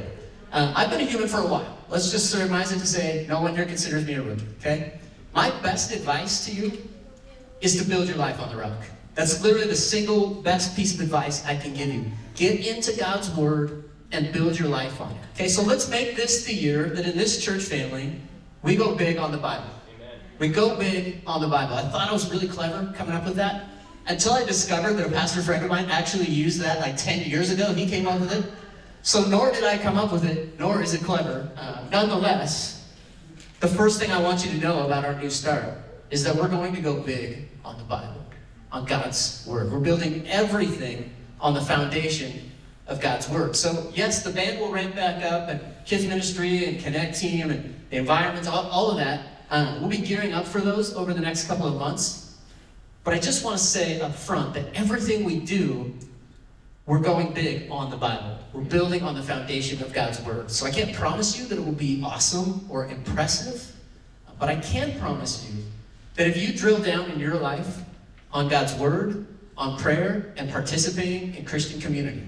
Uh, 0.52 0.72
I've 0.75 0.90
been 0.90 1.02
a 1.02 1.06
human 1.06 1.28
for 1.28 1.40
a 1.40 1.48
while. 1.48 1.78
Let's 1.90 2.12
just 2.12 2.30
surmise 2.30 2.72
it 2.72 2.80
to 2.80 2.88
say 2.88 3.25
no 3.28 3.42
one 3.42 3.56
here 3.56 3.66
considers 3.66 4.06
me 4.06 4.14
a 4.14 4.22
rookie, 4.22 4.46
okay? 4.60 5.00
My 5.34 5.50
best 5.62 5.92
advice 5.92 6.46
to 6.46 6.52
you 6.52 6.72
is 7.62 7.75
to 7.81 7.88
build 7.88 8.08
your 8.08 8.18
life 8.18 8.40
on 8.40 8.50
the 8.50 8.58
rock. 8.58 8.84
That's 9.16 9.42
literally 9.42 9.68
the 9.68 9.75
single 9.75 10.30
best 10.30 10.75
piece 10.75 10.94
of 10.94 11.02
advice 11.02 11.46
I 11.46 11.56
can 11.56 11.74
give 11.74 11.88
you. 11.88 12.06
Get 12.36 12.66
into 12.66 12.96
God's 12.98 13.30
Word 13.31 13.90
and 14.13 14.31
build 14.31 14.57
your 14.57 14.69
life 14.69 15.01
on 15.01 15.12
it. 15.12 15.18
Okay, 15.33 15.48
so 15.50 15.63
let's 15.63 15.89
make 15.89 16.15
this 16.15 16.46
the 16.46 16.53
year 16.53 16.86
that 16.89 17.05
in 17.05 17.17
this 17.17 17.43
church 17.43 17.63
family, 17.63 18.15
we 18.62 18.75
go 18.75 18.96
big 18.96 19.17
on 19.17 19.32
the 19.32 19.38
Bible. 19.38 19.70
Amen. 19.96 20.20
We 20.39 20.50
go 20.50 20.77
big 20.77 21.22
on 21.25 21.41
the 21.41 21.48
Bible. 21.48 21.74
I 21.74 21.82
thought 21.82 22.08
I 22.08 22.13
was 22.13 22.32
really 22.32 22.48
clever 22.48 22.93
coming 22.96 23.15
up 23.15 23.25
with 23.25 23.36
that 23.36 23.65
until 24.08 24.34
I 24.34 24.46
discovered 24.46 24.93
that 24.93 25.08
a 25.08 25.12
pastor 25.12 25.41
friend 25.41 25.63
of 25.63 25.70
mine 25.70 25.89
actually 25.89 26.27
used 26.27 26.62
that 26.62 26.79
like 26.79 26.96
10 26.96 27.29
years 27.29 27.50
ago. 27.50 27.65
And 27.67 27.77
he 27.77 27.88
came 27.89 28.08
up 28.08 28.20
with 28.20 28.32
it. 28.32 28.46
So 29.01 29.25
nor 29.25 29.51
did 29.51 29.63
I 29.63 29.77
come 29.77 29.98
up 29.98 30.12
with 30.12 30.24
it, 30.24 30.58
nor 30.60 30.82
is 30.82 30.93
it 30.93 31.01
clever. 31.01 31.50
Uh, 31.58 31.84
nonetheless, 31.91 32.93
the 33.60 33.67
first 33.67 34.00
thing 34.00 34.12
I 34.12 34.22
want 34.22 34.46
you 34.46 34.51
to 34.51 34.58
know 34.58 34.86
about 34.86 35.03
our 35.03 35.15
new 35.15 35.29
start 35.29 35.65
is 36.10 36.24
that 36.24 36.36
we're 36.36 36.48
going 36.48 36.75
to 36.75 36.82
go 36.82 37.01
big 37.01 37.50
on 37.65 37.77
the 37.77 37.84
Bible, 37.84 38.24
on 38.72 38.86
God's 38.86 39.43
Word. 39.48 39.72
We're 39.72 39.79
building 39.79 40.25
everything 40.27 41.12
on 41.41 41.53
the 41.53 41.62
foundation 41.62 42.51
of 42.88 43.00
God's 43.00 43.30
Word. 43.30 43.56
So 43.56 43.92
yes, 43.94 44.24
the 44.24 44.32
band 44.32 44.60
will 44.60 44.72
ramp 44.72 44.96
back 44.96 45.24
up, 45.24 45.50
and 45.50 45.60
kids 45.86 46.06
ministry 46.06 46.66
and 46.66 46.80
connect 46.80 47.20
team 47.20 47.52
and 47.52 47.74
the 47.90 47.98
environment, 47.98 48.48
all, 48.48 48.68
all 48.68 48.92
of 48.92 48.98
that. 48.98 49.28
Um, 49.50 49.80
we'll 49.82 49.90
be 49.90 49.98
gearing 49.98 50.34
up 50.34 50.46
for 50.46 50.60
those 50.60 50.94
over 50.96 51.13
the 51.13 51.22
next 51.22 51.48
couple 51.48 51.68
of 51.68 51.75
months. 51.75 52.38
But 53.04 53.13
I 53.13 53.20
just 53.20 53.44
want 53.44 53.58
to 53.58 53.63
say 53.63 54.00
up 54.02 54.16
front 54.16 54.54
that 54.56 54.74
everything 54.74 55.24
we 55.24 55.40
do 55.40 55.94
we're 56.86 57.00
going 57.00 57.32
big 57.34 57.72
on 57.72 57.90
the 57.90 57.96
Bible. 57.96 58.38
We're 58.52 58.62
building 58.62 59.04
on 59.04 59.16
the 59.16 59.24
foundation 59.24 59.82
of 59.82 59.94
God's 59.94 60.22
Word. 60.22 60.52
So 60.52 60.66
I 60.66 60.72
can't 60.72 60.94
promise 60.94 61.40
you 61.40 61.46
that 61.46 61.58
it 61.58 61.66
will 61.66 61.72
be 61.72 62.02
awesome 62.04 62.66
or 62.70 62.88
impressive, 62.88 63.72
but 64.38 64.50
I 64.50 64.58
can 64.58 65.00
promise 65.00 65.50
you 65.50 65.63
that 66.16 66.28
if 66.28 66.36
you 66.36 66.54
drill 66.54 66.80
down 66.80 67.10
in 67.12 67.20
your 67.20 67.36
life 67.36 67.84
on 68.34 68.50
God's 68.50 68.74
Word, 68.75 69.25
on 69.58 69.80
prayer, 69.80 70.34
and 70.36 70.52
participating 70.52 71.36
in 71.36 71.46
Christian 71.46 71.80
community, 71.80 72.24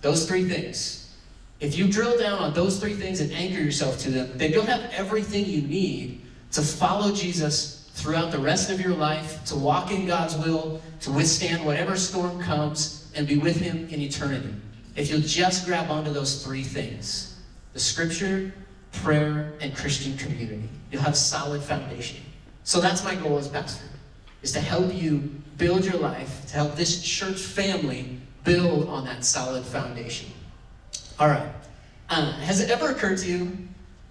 those 0.00 0.28
three 0.28 0.48
things, 0.48 1.14
if 1.60 1.76
you 1.76 1.88
drill 1.88 2.16
down 2.18 2.38
on 2.38 2.54
those 2.54 2.78
three 2.78 2.94
things 2.94 3.20
and 3.20 3.32
anchor 3.32 3.60
yourself 3.60 3.98
to 4.00 4.10
them, 4.10 4.30
then 4.36 4.52
you'll 4.52 4.64
have 4.64 4.90
everything 4.92 5.44
you 5.44 5.62
need 5.62 6.22
to 6.52 6.62
follow 6.62 7.12
Jesus 7.12 7.90
throughout 7.94 8.30
the 8.30 8.38
rest 8.38 8.70
of 8.70 8.80
your 8.80 8.94
life, 8.94 9.44
to 9.44 9.56
walk 9.56 9.90
in 9.90 10.06
God's 10.06 10.36
will, 10.36 10.80
to 11.00 11.10
withstand 11.10 11.64
whatever 11.64 11.96
storm 11.96 12.40
comes, 12.40 13.10
and 13.16 13.26
be 13.26 13.38
with 13.38 13.56
Him 13.56 13.88
in 13.88 14.00
eternity. 14.00 14.54
If 14.94 15.10
you'll 15.10 15.20
just 15.20 15.66
grab 15.66 15.90
onto 15.90 16.12
those 16.12 16.44
three 16.44 16.62
things 16.62 17.40
the 17.72 17.80
scripture, 17.80 18.52
prayer, 18.92 19.52
and 19.60 19.76
Christian 19.76 20.16
community, 20.16 20.68
you'll 20.90 21.02
have 21.02 21.16
solid 21.16 21.62
foundation. 21.62 22.20
So 22.64 22.80
that's 22.80 23.04
my 23.04 23.14
goal 23.14 23.38
as 23.38 23.48
pastor, 23.48 23.84
is 24.42 24.52
to 24.52 24.60
help 24.60 24.94
you 24.94 25.18
build 25.56 25.84
your 25.84 25.98
life, 25.98 26.46
to 26.46 26.54
help 26.54 26.76
this 26.76 27.02
church 27.02 27.38
family 27.38 28.20
build 28.48 28.88
on 28.88 29.04
that 29.04 29.24
solid 29.24 29.64
foundation. 29.64 30.30
All 31.20 31.28
right. 31.28 31.50
Uh, 32.08 32.32
has 32.40 32.60
it 32.60 32.70
ever 32.70 32.90
occurred 32.90 33.18
to 33.18 33.28
you 33.28 33.56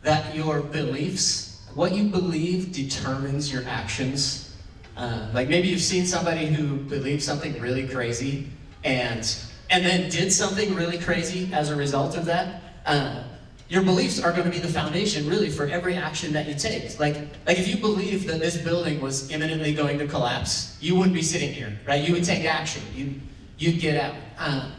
that 0.03 0.35
your 0.35 0.61
beliefs, 0.61 1.65
what 1.73 1.93
you 1.93 2.03
believe, 2.03 2.71
determines 2.71 3.51
your 3.51 3.63
actions? 3.65 4.55
Uh, 4.95 5.27
like 5.33 5.49
maybe 5.49 5.67
you've 5.67 5.81
seen 5.81 6.05
somebody 6.05 6.45
who 6.45 6.77
believes 6.77 7.25
something 7.25 7.59
really 7.59 7.87
crazy 7.87 8.47
and 8.83 9.35
and 9.69 9.85
then 9.85 10.09
did 10.09 10.31
something 10.31 10.73
really 10.75 10.97
crazy 10.97 11.49
as 11.51 11.69
a 11.69 11.75
result 11.75 12.15
of 12.15 12.25
that. 12.25 12.61
Uh, 12.85 13.23
your 13.69 13.83
beliefs 13.83 14.23
are 14.23 14.31
going 14.31 14.45
to 14.45 14.49
be 14.49 14.59
the 14.59 14.67
foundation 14.67 15.27
really 15.27 15.49
for 15.49 15.65
every 15.65 15.95
action 15.95 16.31
that 16.31 16.47
you 16.47 16.55
take 16.55 16.97
like 16.99 17.15
like 17.45 17.59
if 17.59 17.67
you 17.67 17.77
believe 17.77 18.25
that 18.25 18.39
this 18.39 18.55
building 18.55 19.01
was 19.01 19.29
imminently 19.29 19.73
going 19.73 19.99
to 19.99 20.07
collapse 20.07 20.77
you 20.79 20.95
wouldn't 20.95 21.13
be 21.13 21.21
sitting 21.21 21.51
here 21.51 21.77
right 21.85 22.07
you 22.07 22.13
would 22.13 22.23
take 22.23 22.45
action 22.45 22.81
you 22.95 23.13
you'd 23.57 23.81
get 23.81 24.01
out 24.01 24.15
uh, 24.39 24.69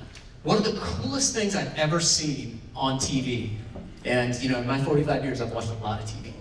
one 0.42 0.56
of 0.56 0.64
the 0.64 0.78
coolest 0.80 1.34
things 1.34 1.54
i've 1.54 1.74
ever 1.76 2.00
seen 2.00 2.60
on 2.74 2.98
tv 2.98 3.50
and 4.04 4.34
you 4.36 4.48
know 4.48 4.58
in 4.58 4.66
my 4.66 4.78
45 4.82 5.24
years 5.24 5.40
i've 5.40 5.52
watched 5.52 5.70
a 5.70 5.74
lot 5.74 6.02
of 6.02 6.08
tv 6.08 6.32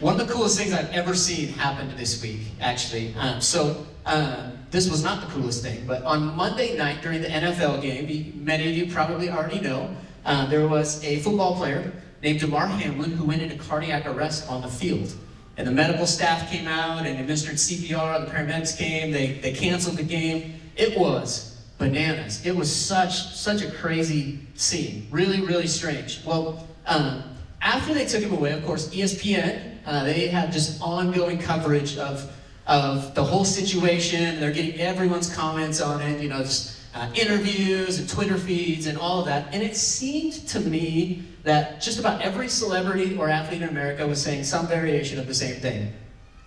one 0.00 0.18
of 0.18 0.26
the 0.26 0.32
coolest 0.32 0.58
things 0.58 0.72
i've 0.72 0.90
ever 0.90 1.14
seen 1.14 1.48
happened 1.48 1.92
this 1.98 2.22
week 2.22 2.40
actually 2.60 3.14
um, 3.14 3.40
so 3.40 3.86
uh, 4.06 4.50
this 4.70 4.90
was 4.90 5.02
not 5.02 5.20
the 5.20 5.26
coolest 5.32 5.62
thing 5.62 5.84
but 5.86 6.02
on 6.04 6.36
monday 6.36 6.76
night 6.76 7.02
during 7.02 7.20
the 7.20 7.28
nfl 7.28 7.80
game 7.80 8.44
many 8.44 8.68
of 8.68 8.76
you 8.76 8.92
probably 8.92 9.28
already 9.30 9.60
know 9.60 9.94
uh, 10.24 10.46
there 10.46 10.68
was 10.68 11.02
a 11.04 11.18
football 11.20 11.56
player 11.56 11.92
named 12.22 12.40
Damar 12.40 12.66
Hamlin 12.66 13.12
who 13.12 13.24
went 13.24 13.42
into 13.42 13.56
cardiac 13.56 14.06
arrest 14.06 14.48
on 14.48 14.62
the 14.62 14.68
field. 14.68 15.14
And 15.56 15.66
the 15.66 15.72
medical 15.72 16.06
staff 16.06 16.50
came 16.50 16.68
out 16.68 16.98
and 16.98 17.18
administered 17.18 17.56
CPR, 17.56 18.24
the 18.24 18.30
paramedics 18.30 18.76
came, 18.76 19.10
they, 19.10 19.32
they 19.32 19.52
canceled 19.52 19.96
the 19.96 20.02
game. 20.02 20.60
It 20.76 20.98
was 20.98 21.49
bananas. 21.80 22.46
It 22.46 22.54
was 22.54 22.74
such, 22.74 23.34
such 23.34 23.62
a 23.62 23.70
crazy 23.70 24.38
scene. 24.54 25.08
Really, 25.10 25.40
really 25.40 25.66
strange. 25.66 26.22
Well, 26.24 26.68
um, 26.86 27.24
after 27.62 27.92
they 27.92 28.04
took 28.04 28.22
him 28.22 28.32
away, 28.32 28.52
of 28.52 28.64
course, 28.64 28.88
ESPN, 28.90 29.78
uh, 29.86 30.04
they 30.04 30.28
had 30.28 30.52
just 30.52 30.80
ongoing 30.80 31.38
coverage 31.38 31.96
of, 31.96 32.30
of 32.66 33.14
the 33.14 33.24
whole 33.24 33.46
situation. 33.46 34.38
They're 34.38 34.52
getting 34.52 34.78
everyone's 34.78 35.34
comments 35.34 35.80
on 35.80 36.02
it, 36.02 36.20
you 36.20 36.28
know, 36.28 36.38
just 36.38 36.78
uh, 36.94 37.10
interviews 37.14 37.98
and 37.98 38.08
Twitter 38.08 38.36
feeds 38.36 38.86
and 38.86 38.98
all 38.98 39.20
of 39.20 39.26
that. 39.26 39.52
And 39.52 39.62
it 39.62 39.74
seemed 39.74 40.34
to 40.48 40.60
me 40.60 41.22
that 41.44 41.80
just 41.80 41.98
about 41.98 42.20
every 42.20 42.48
celebrity 42.48 43.16
or 43.16 43.28
athlete 43.30 43.62
in 43.62 43.68
America 43.68 44.06
was 44.06 44.22
saying 44.22 44.44
some 44.44 44.66
variation 44.66 45.18
of 45.18 45.26
the 45.26 45.34
same 45.34 45.56
thing. 45.56 45.92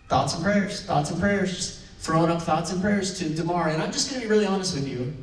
Thoughts 0.09 0.35
and 0.35 0.43
prayers, 0.43 0.85
thoughts 0.85 1.09
and 1.09 1.19
prayers, 1.19 1.82
throwing 2.03 2.29
up 2.29 2.41
thoughts 2.41 2.69
and 2.73 2.81
prayers 2.81 3.17
to 3.17 3.29
Damar. 3.29 3.69
And 3.69 3.81
I'm 3.81 3.91
just 3.91 4.09
going 4.09 4.21
to 4.21 4.27
be 4.27 4.29
really 4.29 4.45
honest 4.45 4.75
with 4.75 4.85
you, 4.85 5.13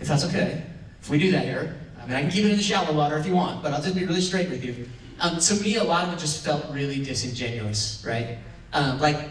if 0.00 0.06
that's 0.06 0.22
okay, 0.26 0.62
if 1.00 1.08
we 1.08 1.18
do 1.18 1.30
that 1.30 1.46
here. 1.46 1.76
I 1.98 2.06
mean, 2.06 2.14
I 2.14 2.20
can 2.20 2.30
keep 2.30 2.44
it 2.44 2.50
in 2.50 2.58
the 2.58 2.62
shallow 2.62 2.94
water 2.94 3.16
if 3.16 3.26
you 3.26 3.34
want, 3.34 3.62
but 3.62 3.72
I'll 3.72 3.80
just 3.80 3.96
be 3.96 4.04
really 4.04 4.20
straight 4.20 4.50
with 4.50 4.62
you. 4.62 4.86
Um, 5.18 5.38
to 5.38 5.54
me, 5.62 5.76
a 5.76 5.84
lot 5.84 6.06
of 6.06 6.12
it 6.12 6.18
just 6.18 6.44
felt 6.44 6.70
really 6.70 7.02
disingenuous, 7.02 8.04
right? 8.06 8.36
Um, 8.74 9.00
like, 9.00 9.30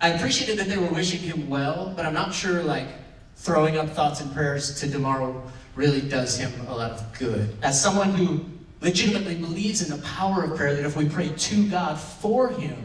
I 0.00 0.10
appreciated 0.10 0.56
that 0.60 0.68
they 0.68 0.78
were 0.78 0.86
wishing 0.86 1.18
him 1.18 1.50
well, 1.50 1.92
but 1.96 2.06
I'm 2.06 2.14
not 2.14 2.32
sure, 2.32 2.62
like, 2.62 2.86
throwing 3.34 3.76
up 3.76 3.90
thoughts 3.90 4.20
and 4.20 4.32
prayers 4.32 4.78
to 4.80 4.86
Damar 4.86 5.34
really 5.74 6.00
does 6.00 6.38
him 6.38 6.52
a 6.68 6.76
lot 6.76 6.92
of 6.92 7.18
good. 7.18 7.56
As 7.60 7.82
someone 7.82 8.10
who 8.10 8.44
legitimately 8.82 9.34
believes 9.34 9.82
in 9.82 9.96
the 9.96 10.00
power 10.04 10.44
of 10.44 10.56
prayer, 10.56 10.76
that 10.76 10.84
if 10.84 10.96
we 10.96 11.08
pray 11.08 11.30
to 11.30 11.68
God 11.68 11.98
for 11.98 12.50
him, 12.50 12.76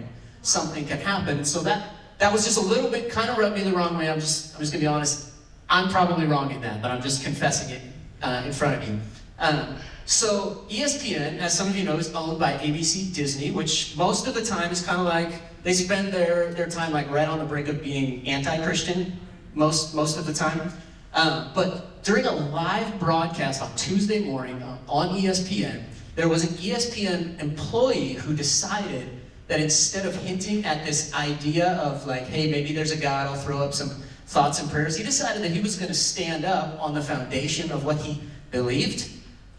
something 0.41 0.87
can 0.87 0.97
happen. 0.97 1.45
So 1.45 1.59
that 1.61 1.89
that 2.19 2.31
was 2.31 2.45
just 2.45 2.57
a 2.57 2.61
little 2.61 2.89
bit 2.89 3.09
kind 3.09 3.29
of 3.29 3.37
rubbed 3.37 3.57
me 3.57 3.63
the 3.63 3.73
wrong 3.73 3.97
way. 3.97 4.09
I'm 4.09 4.19
just 4.19 4.53
I'm 4.55 4.61
just 4.61 4.71
gonna 4.71 4.81
be 4.81 4.87
honest. 4.87 5.31
I'm 5.69 5.89
probably 5.89 6.25
wrong 6.25 6.51
in 6.51 6.61
that, 6.61 6.81
but 6.81 6.91
I'm 6.91 7.01
just 7.01 7.23
confessing 7.23 7.75
it 7.75 7.81
uh, 8.21 8.43
in 8.45 8.53
front 8.53 8.81
of 8.81 8.89
you. 8.89 8.99
Um, 9.37 9.75
so 10.05 10.65
ESPN, 10.69 11.37
as 11.37 11.55
some 11.55 11.67
of 11.67 11.77
you 11.77 11.83
know, 11.83 11.97
is 11.97 12.13
owned 12.15 12.39
by 12.39 12.53
ABC 12.53 13.13
Disney, 13.13 13.51
which 13.51 13.95
most 13.95 14.27
of 14.27 14.33
the 14.33 14.43
time 14.43 14.71
is 14.71 14.83
kind 14.83 14.99
of 14.99 15.05
like 15.05 15.39
they 15.61 15.73
spend 15.73 16.11
their, 16.11 16.51
their 16.53 16.67
time 16.67 16.91
like 16.91 17.09
right 17.11 17.27
on 17.27 17.37
the 17.37 17.45
brink 17.45 17.67
of 17.67 17.83
being 17.83 18.27
anti-Christian 18.27 19.19
most, 19.53 19.93
most 19.93 20.17
of 20.17 20.25
the 20.25 20.33
time. 20.33 20.71
Um, 21.13 21.51
but 21.53 22.03
during 22.03 22.25
a 22.25 22.31
live 22.31 22.99
broadcast 22.99 23.61
on 23.61 23.73
Tuesday 23.75 24.23
morning 24.23 24.61
uh, 24.63 24.77
on 24.87 25.15
ESPN, 25.15 25.83
there 26.15 26.27
was 26.27 26.43
an 26.43 26.55
ESPN 26.57 27.39
employee 27.39 28.13
who 28.13 28.35
decided 28.35 29.09
that 29.49 29.59
instead 29.59 30.05
of 30.05 30.15
hinting 30.15 30.63
at 30.63 30.85
this 30.85 31.11
idea 31.15 31.73
of 31.77 32.05
like, 32.05 32.27
hey, 32.27 32.49
maybe 32.49 32.71
there's 32.71 32.91
a 32.91 32.97
God, 32.97 33.25
I'll 33.25 33.35
throw 33.35 33.57
up 33.57 33.73
some 33.73 33.89
thoughts 34.27 34.61
and 34.61 34.69
prayers, 34.69 34.95
he 34.95 35.03
decided 35.03 35.41
that 35.41 35.49
he 35.49 35.59
was 35.59 35.75
going 35.75 35.89
to 35.89 35.97
stand 35.97 36.45
up 36.45 36.79
on 36.79 36.93
the 36.93 37.01
foundation 37.01 37.71
of 37.71 37.83
what 37.83 37.97
he 37.97 38.21
believed, 38.51 39.09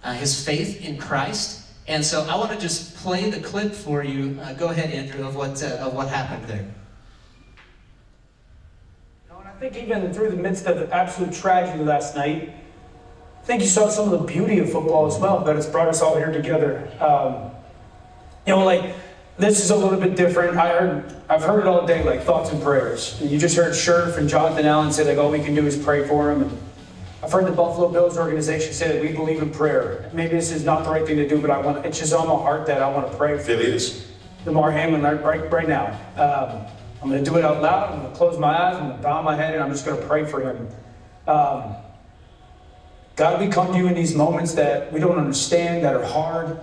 uh, 0.05 0.15
his 0.15 0.45
faith 0.45 0.85
in 0.85 0.97
Christ. 0.97 1.67
And 1.89 2.05
so 2.05 2.23
I 2.31 2.37
want 2.37 2.53
to 2.53 2.59
just 2.59 2.95
play 2.99 3.31
the 3.31 3.41
clip 3.41 3.73
for 3.73 4.05
you. 4.05 4.39
Uh, 4.41 4.53
go 4.53 4.69
ahead, 4.69 4.93
Andrew, 4.93 5.27
of 5.27 5.35
what, 5.35 5.61
uh, 5.61 5.67
of 5.81 5.93
what 5.93 6.09
happened 6.09 6.45
there 6.47 6.73
Oh, 9.33 9.41
and 9.41 9.49
I 9.49 9.53
think 9.59 9.77
even 9.77 10.15
through 10.15 10.31
the 10.31 10.37
midst 10.37 10.67
of 10.67 10.79
the 10.79 10.95
absolute 10.95 11.33
tragedy 11.33 11.83
last 11.83 12.15
night, 12.15 12.53
I 13.43 13.45
think 13.45 13.61
you 13.61 13.69
saw 13.69 13.89
some 13.89 14.13
of 14.13 14.21
the 14.21 14.25
beauty 14.25 14.61
of 14.61 14.71
football 14.71 15.07
as 15.07 15.19
well, 15.19 15.43
that 15.43 15.57
it's 15.57 15.67
brought 15.67 15.89
us 15.89 16.01
all 16.01 16.17
here 16.17 16.31
together. 16.31 16.89
Um, 17.01 17.51
you 18.47 18.55
know, 18.55 18.65
like, 18.65 18.95
this 19.41 19.65
is 19.65 19.71
a 19.71 19.77
little 19.77 19.99
bit 19.99 20.17
different. 20.17 20.57
I 20.57 20.69
heard, 20.69 21.15
I've 21.29 21.43
heard 21.43 21.61
it 21.61 21.67
all 21.67 21.87
day, 21.87 22.05
like 22.05 22.23
thoughts 22.23 22.51
and 22.51 22.63
prayers. 22.63 23.21
And 23.21 23.31
you 23.31 23.39
just 23.39 23.57
heard 23.57 23.75
Scherff 23.75 24.19
and 24.19 24.29
Jonathan 24.29 24.67
Allen 24.67 24.93
say, 24.93 25.05
like, 25.05 25.19
all 25.19 25.31
we 25.31 25.43
can 25.43 25.55
do 25.55 25.67
is 25.67 25.77
pray 25.77 26.07
for 26.07 26.31
him. 26.31 26.43
And 26.43 26.59
I've 27.23 27.33
heard 27.33 27.47
the 27.47 27.53
Buffalo 27.53 27.89
Bills 27.89 28.19
organization 28.19 28.73
say 28.73 28.93
that 28.93 29.03
we 29.03 29.13
believe 29.13 29.43
in 29.43 29.51
prayer. 29.51 30.11
Maybe 30.13 30.33
this 30.33 30.51
is 30.51 30.65
not 30.65 30.85
the 30.85 30.91
right 30.91 31.07
thing 31.07 31.17
to 31.17 31.29
do, 31.29 31.41
but 31.41 31.51
I 31.51 31.59
want, 31.59 31.85
it's 31.85 31.99
just 31.99 32.13
on 32.13 32.29
my 32.29 32.35
heart 32.35 32.67
that 32.67 32.83
I 32.83 32.89
want 32.89 33.11
to 33.11 33.17
pray 33.17 33.39
for. 33.39 33.53
Him. 33.53 33.61
It 33.61 33.67
is. 33.67 34.07
Damar 34.45 34.71
Hamlin 34.71 35.03
right, 35.03 35.51
right 35.51 35.69
now. 35.69 35.87
Um, 36.17 36.67
I'm 37.03 37.09
going 37.09 37.23
to 37.23 37.31
do 37.31 37.37
it 37.37 37.45
out 37.45 37.63
loud. 37.63 37.93
I'm 37.93 38.01
going 38.01 38.13
to 38.13 38.17
close 38.17 38.39
my 38.39 38.49
eyes. 38.49 38.77
I'm 38.77 38.89
going 38.89 38.97
to 38.97 39.03
bow 39.03 39.23
my 39.23 39.37
head 39.37 39.55
and 39.55 39.63
I'm 39.63 39.71
just 39.71 39.87
going 39.87 40.01
to 40.01 40.07
pray 40.07 40.25
for 40.25 40.41
him. 40.41 40.69
Um, 41.27 41.75
God, 43.17 43.41
we 43.41 43.49
come 43.49 43.73
to 43.73 43.79
you 43.79 43.87
in 43.87 43.95
these 43.95 44.15
moments 44.15 44.55
that 44.55 44.93
we 44.93 45.01
don't 45.01 45.19
understand, 45.19 45.85
that 45.85 45.95
are 45.95 46.05
hard, 46.05 46.59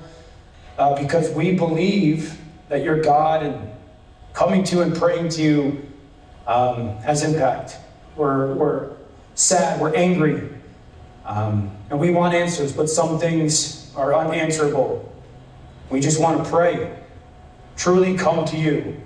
uh, 0.78 1.00
because 1.00 1.30
we 1.32 1.54
believe 1.54 2.40
that 2.70 2.84
you're 2.84 3.02
God 3.02 3.44
and 3.44 3.70
coming 4.34 4.64
to 4.66 4.82
and 4.82 4.96
praying 4.96 5.30
to 5.30 5.42
you 5.42 5.90
um, 6.46 6.98
has 6.98 7.24
impact. 7.24 7.78
We're, 8.16 8.54
we're 8.54 8.90
sad, 9.36 9.80
we're 9.80 9.96
angry, 9.96 10.50
um, 11.26 11.72
and 11.90 12.00
we 12.00 12.12
want 12.12 12.34
answers, 12.34 12.72
but 12.72 12.90
some 12.90 13.20
things 13.20 13.92
are 13.96 14.16
unanswerable. 14.16 15.12
We 15.90 16.00
just 16.00 16.20
want 16.20 16.44
to 16.44 16.50
pray. 16.50 16.98
Truly 17.76 18.18
come 18.18 18.46
to 18.46 18.58
you 18.58 19.00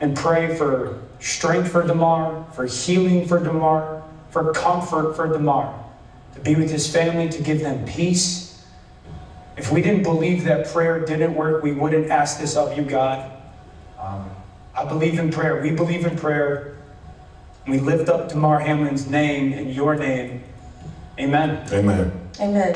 and 0.00 0.16
pray 0.16 0.56
for 0.56 1.00
strength 1.20 1.70
for 1.72 1.86
Damar, 1.86 2.44
for 2.52 2.66
healing 2.66 3.26
for 3.26 3.38
Damar, 3.38 4.02
for 4.30 4.52
comfort 4.52 5.14
for 5.14 5.28
Damar, 5.28 5.74
to 6.34 6.40
be 6.40 6.54
with 6.54 6.70
his 6.70 6.92
family, 6.92 7.28
to 7.28 7.42
give 7.42 7.60
them 7.60 7.84
peace. 7.86 8.43
If 9.56 9.70
we 9.70 9.82
didn't 9.82 10.02
believe 10.02 10.44
that 10.44 10.66
prayer 10.68 11.04
didn't 11.04 11.34
work, 11.34 11.62
we 11.62 11.72
wouldn't 11.72 12.10
ask 12.10 12.40
this 12.40 12.56
of 12.56 12.76
you, 12.76 12.84
God. 12.84 13.30
Um, 14.00 14.28
I 14.74 14.84
believe 14.84 15.18
in 15.18 15.30
prayer. 15.30 15.62
We 15.62 15.70
believe 15.70 16.04
in 16.04 16.16
prayer. 16.16 16.76
We 17.68 17.78
lift 17.78 18.08
up 18.08 18.28
Damar 18.28 18.58
Hamlin's 18.60 19.08
name 19.08 19.52
and 19.52 19.72
your 19.72 19.94
name. 19.94 20.42
Amen. 21.18 21.64
Amen. 21.72 22.12
Amen. 22.40 22.74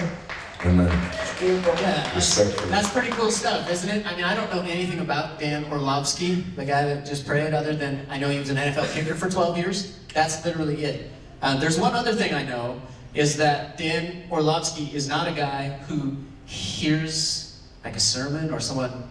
Amen. 0.64 1.10
Beautiful. 1.38 1.74
Yeah, 1.80 2.14
Respectfully. 2.14 2.70
that's 2.70 2.90
pretty 2.90 3.10
cool 3.10 3.30
stuff, 3.30 3.70
isn't 3.70 3.88
it? 3.88 4.06
I 4.06 4.14
mean, 4.16 4.24
I 4.24 4.34
don't 4.34 4.52
know 4.52 4.62
anything 4.62 4.98
about 5.00 5.38
Dan 5.38 5.64
Orlovsky, 5.70 6.36
the 6.56 6.64
guy 6.64 6.84
that 6.84 7.06
just 7.06 7.26
prayed, 7.26 7.54
other 7.54 7.76
than 7.76 8.06
I 8.10 8.18
know 8.18 8.28
he 8.28 8.38
was 8.40 8.50
an 8.50 8.56
NFL 8.56 8.92
kicker 8.92 9.14
for 9.14 9.28
12 9.30 9.56
years. 9.56 9.98
That's 10.14 10.44
literally 10.44 10.82
it. 10.84 11.10
Uh, 11.42 11.58
there's 11.60 11.78
one 11.78 11.94
other 11.94 12.12
thing 12.12 12.34
I 12.34 12.44
know 12.44 12.80
is 13.14 13.36
that 13.36 13.78
Dan 13.78 14.24
Orlovsky 14.30 14.86
is 14.92 15.08
not 15.08 15.28
a 15.28 15.32
guy 15.32 15.70
who 15.88 16.16
hears 16.48 17.60
like 17.84 17.94
a 17.94 18.00
sermon 18.00 18.52
or 18.52 18.60
someone 18.60 19.08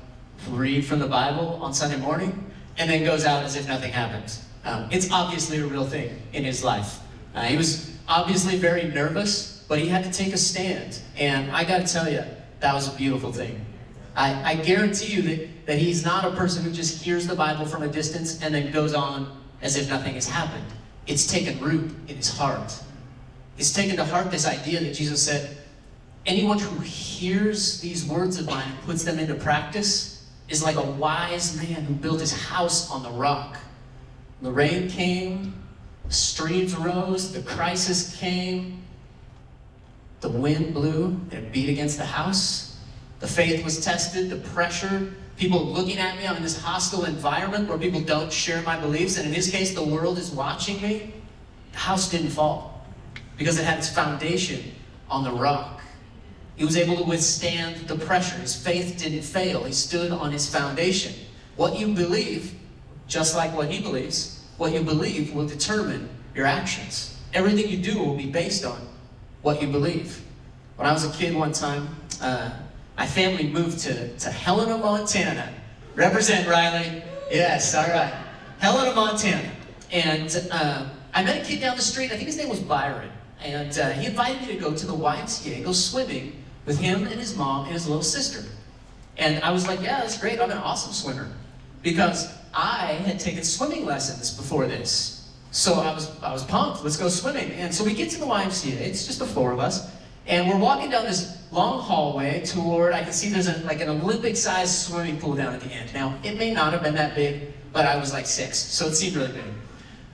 read 0.49 0.85
from 0.85 0.99
the 0.99 1.07
Bible 1.07 1.59
on 1.61 1.73
Sunday 1.73 1.97
morning 1.97 2.51
and 2.77 2.89
then 2.89 3.03
goes 3.05 3.25
out 3.25 3.43
as 3.43 3.55
if 3.55 3.67
nothing 3.67 3.91
happened. 3.91 4.37
Um, 4.65 4.89
it's 4.91 5.11
obviously 5.11 5.59
a 5.59 5.65
real 5.65 5.85
thing 5.85 6.21
in 6.33 6.43
his 6.43 6.63
life. 6.63 6.99
Uh, 7.33 7.43
he 7.43 7.57
was 7.57 7.91
obviously 8.07 8.57
very 8.57 8.83
nervous 8.83 9.57
but 9.67 9.79
he 9.79 9.87
had 9.87 10.03
to 10.03 10.11
take 10.11 10.33
a 10.33 10.37
stand. 10.37 10.99
And 11.17 11.51
I 11.51 11.63
got 11.63 11.85
to 11.85 11.93
tell 11.93 12.09
you, 12.09 12.23
that 12.59 12.73
was 12.73 12.93
a 12.93 12.97
beautiful 12.97 13.31
thing. 13.31 13.65
I, 14.15 14.51
I 14.51 14.55
guarantee 14.55 15.13
you 15.13 15.21
that, 15.23 15.65
that 15.67 15.77
he's 15.77 16.03
not 16.03 16.25
a 16.25 16.31
person 16.31 16.63
who 16.63 16.71
just 16.71 17.03
hears 17.03 17.27
the 17.27 17.35
Bible 17.35 17.65
from 17.65 17.83
a 17.83 17.87
distance 17.87 18.41
and 18.41 18.53
then 18.53 18.71
goes 18.71 18.93
on 18.93 19.41
as 19.61 19.75
if 19.75 19.89
nothing 19.89 20.15
has 20.15 20.27
happened. 20.27 20.65
It's 21.05 21.27
taken 21.27 21.59
root 21.59 21.91
in 22.07 22.15
his 22.15 22.35
heart. 22.35 22.73
It's 23.57 23.73
taken 23.73 23.97
to 23.97 24.05
heart 24.05 24.31
this 24.31 24.47
idea 24.47 24.79
that 24.79 24.93
Jesus 24.93 25.23
said, 25.23 25.57
anyone 26.27 26.59
who 26.59 26.79
hears 26.81 27.79
these 27.79 28.05
words 28.05 28.37
of 28.37 28.45
mine 28.45 28.67
and 28.69 28.81
puts 28.81 29.03
them 29.03 29.17
into 29.17 29.33
practice 29.33 30.27
is 30.49 30.61
like 30.61 30.75
a 30.75 30.81
wise 30.81 31.55
man 31.57 31.83
who 31.83 31.93
built 31.93 32.19
his 32.19 32.31
house 32.31 32.91
on 32.91 33.01
the 33.01 33.09
rock. 33.09 33.57
The 34.41 34.51
rain 34.51 34.89
came, 34.89 35.55
the 36.05 36.13
streams 36.13 36.75
rose, 36.75 37.33
the 37.33 37.41
crisis 37.41 38.15
came, 38.17 38.83
the 40.21 40.29
wind 40.29 40.73
blew 40.73 41.19
and 41.31 41.51
beat 41.51 41.69
against 41.69 41.97
the 41.97 42.05
house, 42.05 42.77
The 43.19 43.27
faith 43.27 43.63
was 43.63 43.83
tested, 43.83 44.29
the 44.29 44.35
pressure, 44.35 45.13
people 45.37 45.65
looking 45.65 45.97
at 45.97 46.17
me. 46.17 46.27
I'm 46.27 46.37
in 46.37 46.43
this 46.43 46.59
hostile 46.59 47.05
environment 47.05 47.67
where 47.67 47.77
people 47.77 48.01
don't 48.01 48.31
share 48.31 48.61
my 48.61 48.79
beliefs, 48.79 49.17
and 49.17 49.27
in 49.27 49.33
his 49.33 49.49
case, 49.49 49.73
the 49.73 49.83
world 49.83 50.17
is 50.17 50.29
watching 50.31 50.81
me. 50.81 51.13
The 51.71 51.79
house 51.79 52.09
didn't 52.09 52.29
fall 52.29 52.85
because 53.37 53.57
it 53.57 53.65
had 53.65 53.79
its 53.79 53.89
foundation 53.89 54.71
on 55.09 55.23
the 55.23 55.31
rock. 55.31 55.81
He 56.57 56.65
was 56.65 56.75
able 56.75 56.97
to 56.97 57.03
withstand 57.03 57.87
the 57.87 57.95
pressure. 57.95 58.35
His 58.37 58.55
faith 58.55 58.97
didn't 58.97 59.21
fail. 59.21 59.63
He 59.63 59.73
stood 59.73 60.11
on 60.11 60.31
his 60.31 60.49
foundation. 60.49 61.13
What 61.55 61.79
you 61.79 61.93
believe, 61.93 62.55
just 63.07 63.35
like 63.35 63.55
what 63.55 63.69
he 63.69 63.79
believes, 63.79 64.43
what 64.57 64.73
you 64.73 64.81
believe 64.81 65.33
will 65.35 65.47
determine 65.47 66.09
your 66.33 66.47
actions. 66.47 67.15
Everything 67.31 67.69
you 67.69 67.77
do 67.77 67.99
will 67.99 68.15
be 68.15 68.25
based 68.25 68.65
on 68.65 68.79
what 69.43 69.61
you 69.61 69.67
believe. 69.67 70.23
When 70.77 70.87
I 70.87 70.93
was 70.93 71.05
a 71.05 71.11
kid 71.11 71.35
one 71.35 71.51
time, 71.51 71.89
uh, 72.21 72.49
my 72.97 73.05
family 73.05 73.47
moved 73.47 73.79
to, 73.81 74.17
to 74.17 74.31
Helena, 74.31 74.79
Montana. 74.79 75.53
Represent, 75.93 76.47
Riley. 76.47 77.03
Yes, 77.29 77.75
all 77.75 77.87
right. 77.87 78.13
Helena, 78.57 78.95
Montana. 78.95 79.51
And 79.91 80.47
uh, 80.51 80.89
I 81.13 81.23
met 81.23 81.43
a 81.43 81.45
kid 81.47 81.61
down 81.61 81.75
the 81.75 81.83
street, 81.83 82.11
I 82.11 82.15
think 82.15 82.25
his 82.25 82.37
name 82.37 82.49
was 82.49 82.59
Byron. 82.59 83.11
And 83.43 83.77
uh, 83.77 83.91
he 83.91 84.07
invited 84.07 84.41
me 84.41 84.55
to 84.55 84.59
go 84.59 84.73
to 84.73 84.85
the 84.87 84.93
YMCA, 84.93 85.63
go 85.63 85.71
swimming 85.71 86.43
with 86.67 86.79
him 86.79 87.07
and 87.07 87.19
his 87.19 87.35
mom 87.35 87.63
and 87.63 87.73
his 87.73 87.87
little 87.87 88.03
sister. 88.03 88.47
And 89.17 89.43
I 89.43 89.49
was 89.49 89.67
like, 89.67 89.81
yeah, 89.81 90.01
that's 90.01 90.19
great. 90.19 90.39
I'm 90.39 90.51
an 90.51 90.57
awesome 90.57 90.93
swimmer. 90.93 91.27
Because 91.81 92.31
I 92.53 92.99
had 93.05 93.19
taken 93.19 93.43
swimming 93.43 93.85
lessons 93.85 94.35
before 94.35 94.67
this. 94.67 95.31
So 95.49 95.75
I 95.75 95.93
was, 95.93 96.21
I 96.21 96.31
was 96.31 96.43
pumped. 96.43 96.83
Let's 96.83 96.97
go 96.97 97.09
swimming. 97.09 97.51
And 97.53 97.73
so 97.73 97.83
we 97.83 97.93
get 97.93 98.11
to 98.11 98.19
the 98.19 98.25
YMCA. 98.25 98.79
It's 98.79 99.07
just 99.07 99.17
the 99.17 99.25
four 99.25 99.51
of 99.51 99.59
us. 99.59 99.89
And 100.27 100.49
we're 100.49 100.59
walking 100.59 100.91
down 100.91 101.05
this 101.05 101.37
long 101.51 101.81
hallway 101.81 102.43
toward, 102.45 102.93
I 102.93 103.01
can 103.01 103.13
see 103.13 103.29
there's 103.29 103.47
a, 103.47 103.57
like 103.63 103.79
an 103.79 103.87
Olympic-sized 103.87 104.69
swimming 104.69 105.19
pool 105.19 105.35
down 105.35 105.53
at 105.53 105.61
the 105.61 105.71
end. 105.71 105.93
Now, 105.93 106.19
it 106.21 106.37
may 106.37 106.53
not 106.53 106.73
have 106.73 106.83
been 106.83 106.95
that 106.95 107.15
big, 107.15 107.53
but 107.71 107.85
I 107.85 107.95
was 107.95 108.11
like 108.11 108.25
six, 108.25 108.57
so 108.57 108.87
it 108.87 108.95
seemed 108.95 109.15
really 109.15 109.31
big. 109.31 109.45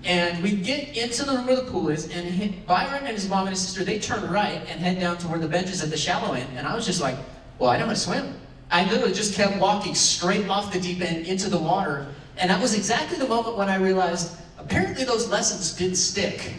And 0.04 0.44
we 0.44 0.52
get 0.52 0.98
into 0.98 1.24
the 1.24 1.34
room 1.34 1.48
where 1.48 1.56
the 1.56 1.72
pool 1.72 1.90
is, 1.90 2.10
and 2.10 2.66
Byron 2.66 3.06
and 3.06 3.16
his 3.16 3.30
mom 3.30 3.48
and 3.48 3.52
his 3.52 3.62
sister, 3.62 3.86
they 3.86 4.00
turn 4.00 4.30
right 4.30 4.62
and 4.68 4.80
head 4.82 5.00
down 5.00 5.18
toward 5.18 5.42
the 5.42 5.48
benches 5.48 5.82
at 5.82 5.90
the 5.90 5.98
shallow 5.98 6.34
end. 6.34 6.50
And 6.58 6.68
I 6.68 6.76
was 6.76 6.86
just 6.86 7.02
like, 7.02 7.18
well, 7.58 7.70
I 7.70 7.78
know 7.78 7.86
how 7.86 7.92
to 7.92 7.98
swim. 7.98 8.36
I 8.70 8.90
literally 8.90 9.14
just 9.14 9.34
kept 9.36 9.58
walking 9.60 9.96
straight 9.96 10.48
off 10.50 10.74
the 10.74 10.80
deep 10.80 11.02
end 11.02 11.28
into 11.28 11.50
the 11.50 11.58
water. 11.58 12.08
And 12.38 12.50
that 12.50 12.62
was 12.62 12.76
exactly 12.76 13.18
the 13.18 13.28
moment 13.28 13.56
when 13.56 13.70
I 13.70 13.76
realized 13.76 14.36
apparently 14.58 15.06
those 15.06 15.30
lessons 15.30 15.74
didn't 15.74 15.96
stick. 15.96 16.54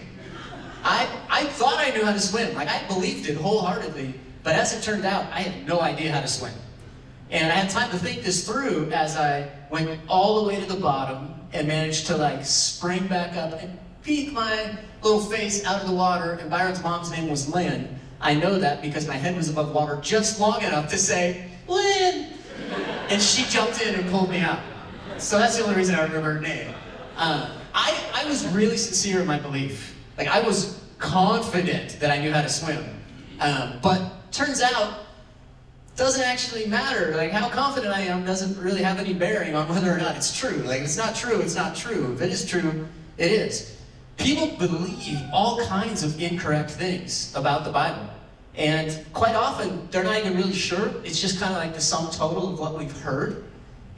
I, 0.82 1.06
I 1.28 1.44
thought 1.44 1.78
I 1.78 1.90
knew 1.90 2.04
how 2.04 2.12
to 2.12 2.20
swim. 2.20 2.54
Like, 2.54 2.68
I 2.68 2.86
believed 2.86 3.28
it 3.28 3.36
wholeheartedly. 3.36 4.14
But 4.42 4.54
as 4.54 4.74
it 4.74 4.82
turned 4.82 5.04
out, 5.04 5.24
I 5.32 5.40
had 5.40 5.66
no 5.66 5.80
idea 5.80 6.12
how 6.12 6.20
to 6.20 6.28
swim. 6.28 6.52
And 7.30 7.50
I 7.50 7.56
had 7.56 7.70
time 7.70 7.90
to 7.90 7.98
think 7.98 8.22
this 8.22 8.46
through 8.46 8.90
as 8.92 9.16
I 9.16 9.50
went 9.70 10.00
all 10.08 10.42
the 10.42 10.48
way 10.48 10.60
to 10.60 10.66
the 10.66 10.80
bottom 10.80 11.33
and 11.54 11.68
managed 11.68 12.06
to 12.08 12.16
like 12.16 12.44
spring 12.44 13.06
back 13.06 13.36
up 13.36 13.62
and 13.62 13.78
peek 14.02 14.32
my 14.32 14.76
little 15.02 15.20
face 15.20 15.64
out 15.64 15.80
of 15.80 15.88
the 15.88 15.94
water. 15.94 16.32
And 16.32 16.50
Byron's 16.50 16.82
mom's 16.82 17.10
name 17.10 17.30
was 17.30 17.48
Lynn. 17.48 17.98
I 18.20 18.34
know 18.34 18.58
that 18.58 18.82
because 18.82 19.06
my 19.06 19.14
head 19.14 19.36
was 19.36 19.48
above 19.48 19.74
water 19.74 19.98
just 20.02 20.40
long 20.40 20.62
enough 20.62 20.90
to 20.90 20.98
say, 20.98 21.48
Lynn! 21.68 22.32
And 23.08 23.22
she 23.22 23.44
jumped 23.44 23.80
in 23.80 23.94
and 23.94 24.10
pulled 24.10 24.30
me 24.30 24.38
out. 24.38 24.60
So 25.18 25.38
that's 25.38 25.56
the 25.56 25.62
only 25.62 25.76
reason 25.76 25.94
I 25.94 26.02
remember 26.02 26.34
her 26.34 26.40
name. 26.40 26.74
Uh, 27.16 27.50
I, 27.74 27.96
I 28.14 28.28
was 28.28 28.46
really 28.48 28.76
sincere 28.76 29.20
in 29.20 29.26
my 29.26 29.38
belief. 29.38 29.96
Like, 30.18 30.28
I 30.28 30.40
was 30.40 30.80
confident 30.98 32.00
that 32.00 32.10
I 32.10 32.18
knew 32.18 32.32
how 32.32 32.42
to 32.42 32.48
swim. 32.48 32.84
Um, 33.40 33.78
but 33.82 34.32
turns 34.32 34.62
out, 34.62 35.03
doesn't 35.96 36.24
actually 36.24 36.66
matter. 36.66 37.14
Like, 37.16 37.30
how 37.30 37.48
confident 37.48 37.94
I 37.94 38.00
am 38.02 38.24
doesn't 38.24 38.60
really 38.62 38.82
have 38.82 38.98
any 38.98 39.14
bearing 39.14 39.54
on 39.54 39.68
whether 39.68 39.92
or 39.92 39.98
not 39.98 40.16
it's 40.16 40.36
true. 40.36 40.58
Like, 40.58 40.80
if 40.80 40.84
it's 40.86 40.96
not 40.96 41.14
true, 41.14 41.40
it's 41.40 41.54
not 41.54 41.76
true. 41.76 42.12
If 42.14 42.22
it 42.22 42.30
is 42.30 42.44
true, 42.44 42.86
it 43.16 43.30
is. 43.30 43.76
People 44.16 44.56
believe 44.58 45.18
all 45.32 45.64
kinds 45.66 46.02
of 46.02 46.20
incorrect 46.20 46.70
things 46.70 47.34
about 47.36 47.64
the 47.64 47.70
Bible. 47.70 48.08
And 48.56 49.04
quite 49.12 49.34
often, 49.34 49.88
they're 49.90 50.04
not 50.04 50.18
even 50.18 50.36
really 50.36 50.52
sure. 50.52 50.92
It's 51.04 51.20
just 51.20 51.40
kind 51.40 51.52
of 51.52 51.58
like 51.58 51.74
the 51.74 51.80
sum 51.80 52.10
total 52.10 52.52
of 52.52 52.60
what 52.60 52.78
we've 52.78 52.96
heard. 53.00 53.44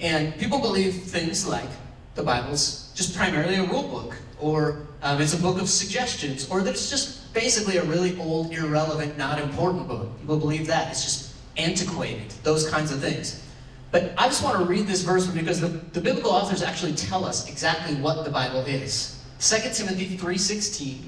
And 0.00 0.37
people 0.38 0.61
believe 0.61 0.94
things 0.94 1.46
like 1.46 1.68
the 2.14 2.22
Bible's 2.22 2.92
just 2.94 3.16
primarily 3.16 3.56
a 3.56 3.64
rule 3.64 3.82
book, 3.82 4.16
or 4.40 4.87
um, 5.02 5.20
it's 5.20 5.35
a 5.35 5.38
book 5.38 5.61
of 5.61 5.68
suggestions, 5.68 6.48
or 6.48 6.62
that 6.62 6.70
it's 6.70 6.88
just 6.88 7.32
basically 7.35 7.76
a 7.76 7.85
really 7.85 8.18
old, 8.18 8.52
irrelevant, 8.52 9.18
not 9.18 9.38
important 9.38 9.87
book. 9.87 10.18
People 10.20 10.38
believe 10.38 10.66
that. 10.66 10.90
It's 10.90 11.04
just 11.04 11.25
antiquated, 11.56 12.30
those 12.42 12.68
kinds 12.68 12.92
of 12.92 13.00
things. 13.00 13.42
But 13.90 14.12
I 14.18 14.26
just 14.26 14.42
want 14.42 14.58
to 14.58 14.64
read 14.64 14.86
this 14.86 15.02
verse 15.02 15.26
because 15.26 15.60
the, 15.60 15.68
the 15.68 16.00
biblical 16.00 16.30
authors 16.30 16.62
actually 16.62 16.92
tell 16.92 17.24
us 17.24 17.48
exactly 17.48 17.94
what 17.96 18.24
the 18.24 18.30
Bible 18.30 18.60
is. 18.60 19.22
2 19.40 19.56
Timothy 19.72 20.16
3.16 20.16 21.00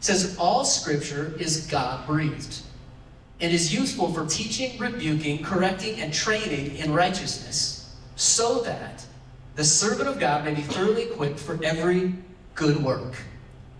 says, 0.00 0.36
All 0.38 0.64
scripture 0.64 1.34
is 1.38 1.66
God-breathed 1.66 2.60
and 3.40 3.52
is 3.52 3.74
useful 3.74 4.12
for 4.12 4.26
teaching, 4.26 4.78
rebuking, 4.78 5.42
correcting, 5.42 6.00
and 6.00 6.12
training 6.12 6.76
in 6.76 6.92
righteousness, 6.92 7.94
so 8.16 8.60
that 8.62 9.04
the 9.56 9.64
servant 9.64 10.08
of 10.08 10.18
God 10.18 10.44
may 10.44 10.54
be 10.54 10.62
thoroughly 10.62 11.04
equipped 11.04 11.38
for 11.38 11.62
every 11.64 12.14
good 12.54 12.82
work. 12.82 13.14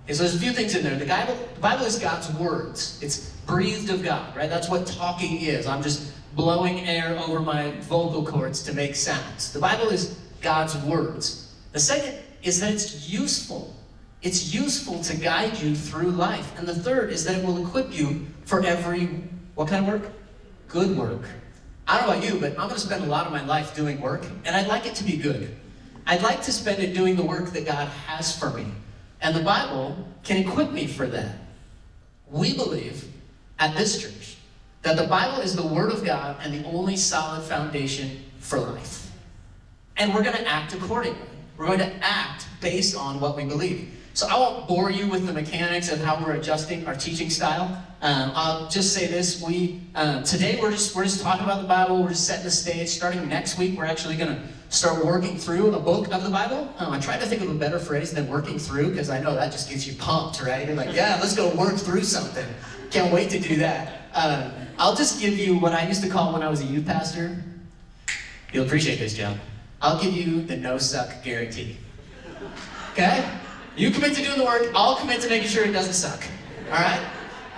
Okay, 0.05 0.13
so 0.13 0.23
there's 0.23 0.35
a 0.35 0.39
few 0.39 0.53
things 0.53 0.75
in 0.75 0.83
there. 0.83 0.97
The 0.99 1.07
Bible, 1.07 1.39
the 1.55 1.61
Bible 1.61 1.87
is 1.87 1.99
God's 1.99 2.33
words. 2.35 2.99
It's 3.03 3.34
breathed 3.47 3.91
of 3.91 4.03
God, 4.03 4.37
right? 4.37 4.51
That's 4.51 4.69
what 4.69 4.87
talking 4.87 5.41
is. 5.41 5.67
I'm 5.67 5.83
just 5.83 6.13
blowing 6.35 6.81
air 6.81 7.19
over 7.19 7.41
my 7.41 7.73
vocal 7.83 8.25
cords 8.25 8.63
to 8.65 8.75
make 8.75 8.95
sounds. 8.95 9.53
The 9.53 9.61
Bible 9.61 9.89
is 9.89 10.19
God's 10.41 10.77
words. 10.79 11.55
The 11.73 11.81
second 11.81 12.19
is 12.43 12.61
that 12.61 12.73
it's 12.73 13.09
useful. 13.09 13.75
It's 14.23 14.55
useful 14.55 15.03
to 15.05 15.17
guide 15.17 15.59
you 15.59 15.75
through 15.75 16.11
life. 16.11 16.59
And 16.59 16.67
the 16.67 16.75
third 16.75 17.11
is 17.11 17.25
that 17.25 17.37
it 17.37 17.45
will 17.45 17.65
equip 17.67 17.97
you 17.97 18.27
for 18.45 18.65
every, 18.65 19.07
what 19.55 19.69
kind 19.69 19.87
of 19.87 19.93
work? 19.93 20.13
Good 20.69 20.97
work. 20.97 21.23
I 21.87 21.99
don't 21.99 22.09
know 22.09 22.15
about 22.15 22.25
you, 22.25 22.41
but 22.41 22.53
I'm 22.53 22.69
going 22.69 22.71
to 22.71 22.81
spend 22.81 23.05
a 23.05 23.07
lot 23.07 23.27
of 23.27 23.33
my 23.33 23.45
life 23.45 23.77
doing 23.77 24.01
work, 24.01 24.25
and 24.47 24.57
I'd 24.57 24.67
like 24.67 24.87
it 24.87 24.95
to 24.97 25.05
be 25.05 25.19
good. 25.19 25.55
I'd 26.07 26.23
like 26.23 26.43
to 26.43 26.53
spend 26.53 26.83
it 26.83 26.95
doing 26.95 27.17
the 27.17 27.23
work 27.23 27.51
that 27.51 27.67
God 27.67 27.89
has 28.07 28.37
for 28.37 28.51
me. 28.51 28.67
And 29.21 29.35
the 29.37 29.43
Bible 29.43 29.97
can 30.23 30.39
equip 30.39 30.73
me 30.73 30.87
for 30.87 31.07
that. 31.07 31.37
We 32.31 32.55
believe 32.57 33.07
at 33.65 33.75
this 33.75 34.03
church 34.03 34.37
that 34.83 34.97
the 34.97 35.07
Bible 35.07 35.41
is 35.41 35.57
the 35.57 35.67
Word 35.67 35.91
of 35.91 36.05
God 36.05 36.37
and 36.43 36.53
the 36.53 36.69
only 36.69 36.97
solid 36.97 37.43
foundation 37.43 38.23
for 38.39 38.59
life. 38.59 39.11
And 39.97 40.15
we're 40.15 40.23
going 40.23 40.37
to 40.37 40.47
act 40.47 40.75
accordingly. 40.75 41.19
We're 41.57 41.69
going 41.69 41.79
to 41.79 41.95
act 42.05 42.47
based 42.61 42.95
on 42.95 43.21
what 43.21 43.37
we 43.37 43.45
believe. 43.45 43.91
So 44.13 44.29
I 44.29 44.39
won't 44.39 44.69
bore 44.69 44.91
you 44.91 45.09
with 45.09 45.27
the 45.27 45.33
mechanics 45.33 45.91
of 45.91 45.99
how 46.01 46.23
we're 46.23 46.35
adjusting 46.35 46.87
our 46.87 46.95
teaching 46.95 47.31
style. 47.31 47.83
Um, 48.03 48.33
I'll 48.35 48.69
just 48.69 48.93
say 48.93 49.07
this: 49.07 49.43
we 49.43 49.81
um, 49.95 50.23
today 50.23 50.59
we're 50.61 50.71
just 50.71 50.95
we're 50.95 51.05
just 51.05 51.23
talking 51.23 51.45
about 51.45 51.63
the 51.63 51.67
Bible. 51.67 52.03
We're 52.03 52.11
just 52.11 52.27
setting 52.27 52.45
the 52.45 52.51
stage. 52.51 52.91
Starting 52.91 53.27
next 53.29 53.59
week, 53.59 53.77
we're 53.79 53.87
actually 53.87 54.17
going 54.17 54.37
to 54.37 54.43
start 54.69 55.05
working 55.05 55.39
through 55.39 55.75
a 55.75 55.81
book 55.81 56.13
of 56.13 56.23
the 56.23 56.31
Bible. 56.31 56.73
Um, 56.79 56.93
I 56.93 57.01
tried 57.01 57.21
to 57.21 57.27
think 57.27 57.43
of 57.43 57.51
a 57.51 57.55
better 57.55 57.79
phrase 57.79 58.13
than 58.13 58.29
working 58.29 58.59
through 58.59 58.91
because 58.91 59.11
I 59.11 59.21
know 59.21 59.35
that 59.35 59.51
just 59.51 59.71
gets 59.71 59.87
you 59.87 59.97
pumped, 59.97 60.43
right? 60.43 60.67
You're 60.67 60.77
like, 60.77 60.95
yeah, 60.95 61.19
let's 61.21 61.35
go 61.35 61.49
work 61.55 61.77
through 61.77 62.05
something. 62.05 62.47
Can't 62.95 63.13
wait 63.13 63.29
to 63.31 63.41
do 63.41 63.57
that. 63.57 64.03
Um, 64.15 64.53
I'll 64.79 64.95
just 64.95 65.21
give 65.21 65.37
you 65.37 65.59
what 65.59 65.73
I 65.73 65.85
used 65.85 66.01
to 66.05 66.09
call 66.09 66.33
when 66.33 66.45
I 66.45 66.49
was 66.49 66.61
a 66.61 66.65
youth 66.65 66.87
pastor. 66.87 67.43
You'll 68.53 68.67
appreciate 68.67 69.01
this, 69.01 69.15
Joe. 69.15 69.35
I'll 69.83 70.01
give 70.01 70.13
you 70.13 70.43
the 70.43 70.57
no 70.57 70.79
suck 70.79 71.25
guarantee. 71.25 71.77
Okay? 72.93 73.29
You 73.77 73.91
commit 73.91 74.15
to 74.15 74.23
doing 74.23 74.39
the 74.39 74.45
work, 74.45 74.71
I'll 74.77 74.95
commit 74.95 75.21
to 75.23 75.29
making 75.29 75.49
sure 75.49 75.65
it 75.65 75.73
doesn't 75.73 75.95
suck. 75.95 76.23
Alright? 76.67 77.01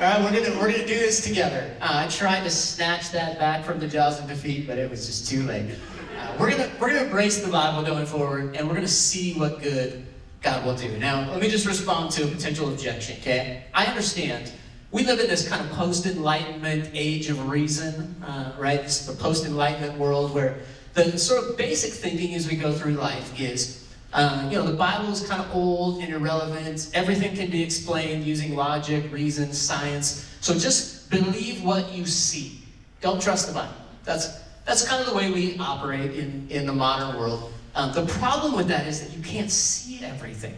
Alright, 0.01 0.23
we're 0.23 0.43
gonna 0.43 0.59
we're 0.59 0.73
gonna 0.73 0.87
do 0.87 0.99
this 0.99 1.23
together. 1.23 1.71
Uh, 1.83 2.07
I 2.07 2.09
tried 2.09 2.43
to 2.45 2.51
snatch 2.51 3.11
that 3.11 3.39
back 3.39 3.63
from 3.63 3.79
the 3.79 3.87
jaws 3.87 4.19
of 4.19 4.29
defeat, 4.29 4.67
but 4.67 4.79
it 4.79 4.91
was 4.91 5.05
just 5.05 5.29
too 5.29 5.43
late. 5.43 5.71
Uh, 6.19 6.35
we're 6.41 6.51
gonna 6.51 6.71
we're 6.81 6.89
gonna 6.89 7.05
embrace 7.05 7.45
the 7.45 7.53
Bible 7.53 7.83
going 7.83 8.07
forward, 8.07 8.57
and 8.57 8.67
we're 8.67 8.75
gonna 8.75 8.89
see 8.89 9.35
what 9.35 9.61
good 9.61 10.07
God 10.41 10.65
will 10.65 10.77
do. 10.77 10.97
Now, 10.97 11.31
let 11.31 11.43
me 11.43 11.51
just 11.51 11.67
respond 11.67 12.11
to 12.13 12.25
a 12.25 12.27
potential 12.27 12.71
objection, 12.73 13.19
okay? 13.21 13.65
I 13.75 13.85
understand. 13.85 14.51
We 14.97 15.05
live 15.05 15.21
in 15.21 15.29
this 15.29 15.47
kind 15.47 15.61
of 15.61 15.71
post-enlightenment 15.73 16.89
age 16.95 17.29
of 17.29 17.51
reason, 17.51 18.17
uh, 18.25 18.53
right? 18.57 18.81
This 18.81 19.03
is 19.03 19.07
the 19.07 19.23
post-enlightenment 19.23 19.99
world 19.99 20.33
where 20.33 20.57
the 20.95 21.19
sort 21.19 21.45
of 21.45 21.59
basic 21.59 21.93
thinking 21.93 22.35
as 22.35 22.49
we 22.49 22.57
go 22.57 22.73
through 22.73 22.93
life 22.93 23.39
is 23.39 23.87
uh, 24.15 24.49
you 24.51 24.57
know, 24.57 24.65
the 24.65 24.73
Bible 24.73 25.13
is 25.13 25.29
kind 25.29 25.43
of 25.43 25.55
old 25.55 26.03
and 26.03 26.15
irrelevant. 26.15 26.91
Everything 26.95 27.37
can 27.37 27.51
be 27.51 27.63
explained 27.63 28.25
using 28.25 28.57
logic, 28.57 29.13
reason, 29.13 29.53
science. 29.53 30.35
So 30.41 30.55
just 30.55 31.11
believe 31.11 31.63
what 31.63 31.93
you 31.93 32.07
see. 32.07 32.63
Don't 33.03 33.21
trust 33.21 33.49
the 33.49 33.53
Bible. 33.53 33.75
That's, 34.05 34.29
that's 34.65 34.89
kind 34.89 35.03
of 35.03 35.11
the 35.11 35.15
way 35.15 35.31
we 35.31 35.59
operate 35.59 36.13
in, 36.17 36.47
in 36.49 36.65
the 36.65 36.73
modern 36.73 37.21
world. 37.21 37.53
Um, 37.75 37.93
the 37.93 38.07
problem 38.07 38.57
with 38.57 38.69
that 38.69 38.87
is 38.87 39.07
that 39.07 39.15
you 39.15 39.23
can't 39.23 39.51
see 39.51 40.03
everything. 40.03 40.57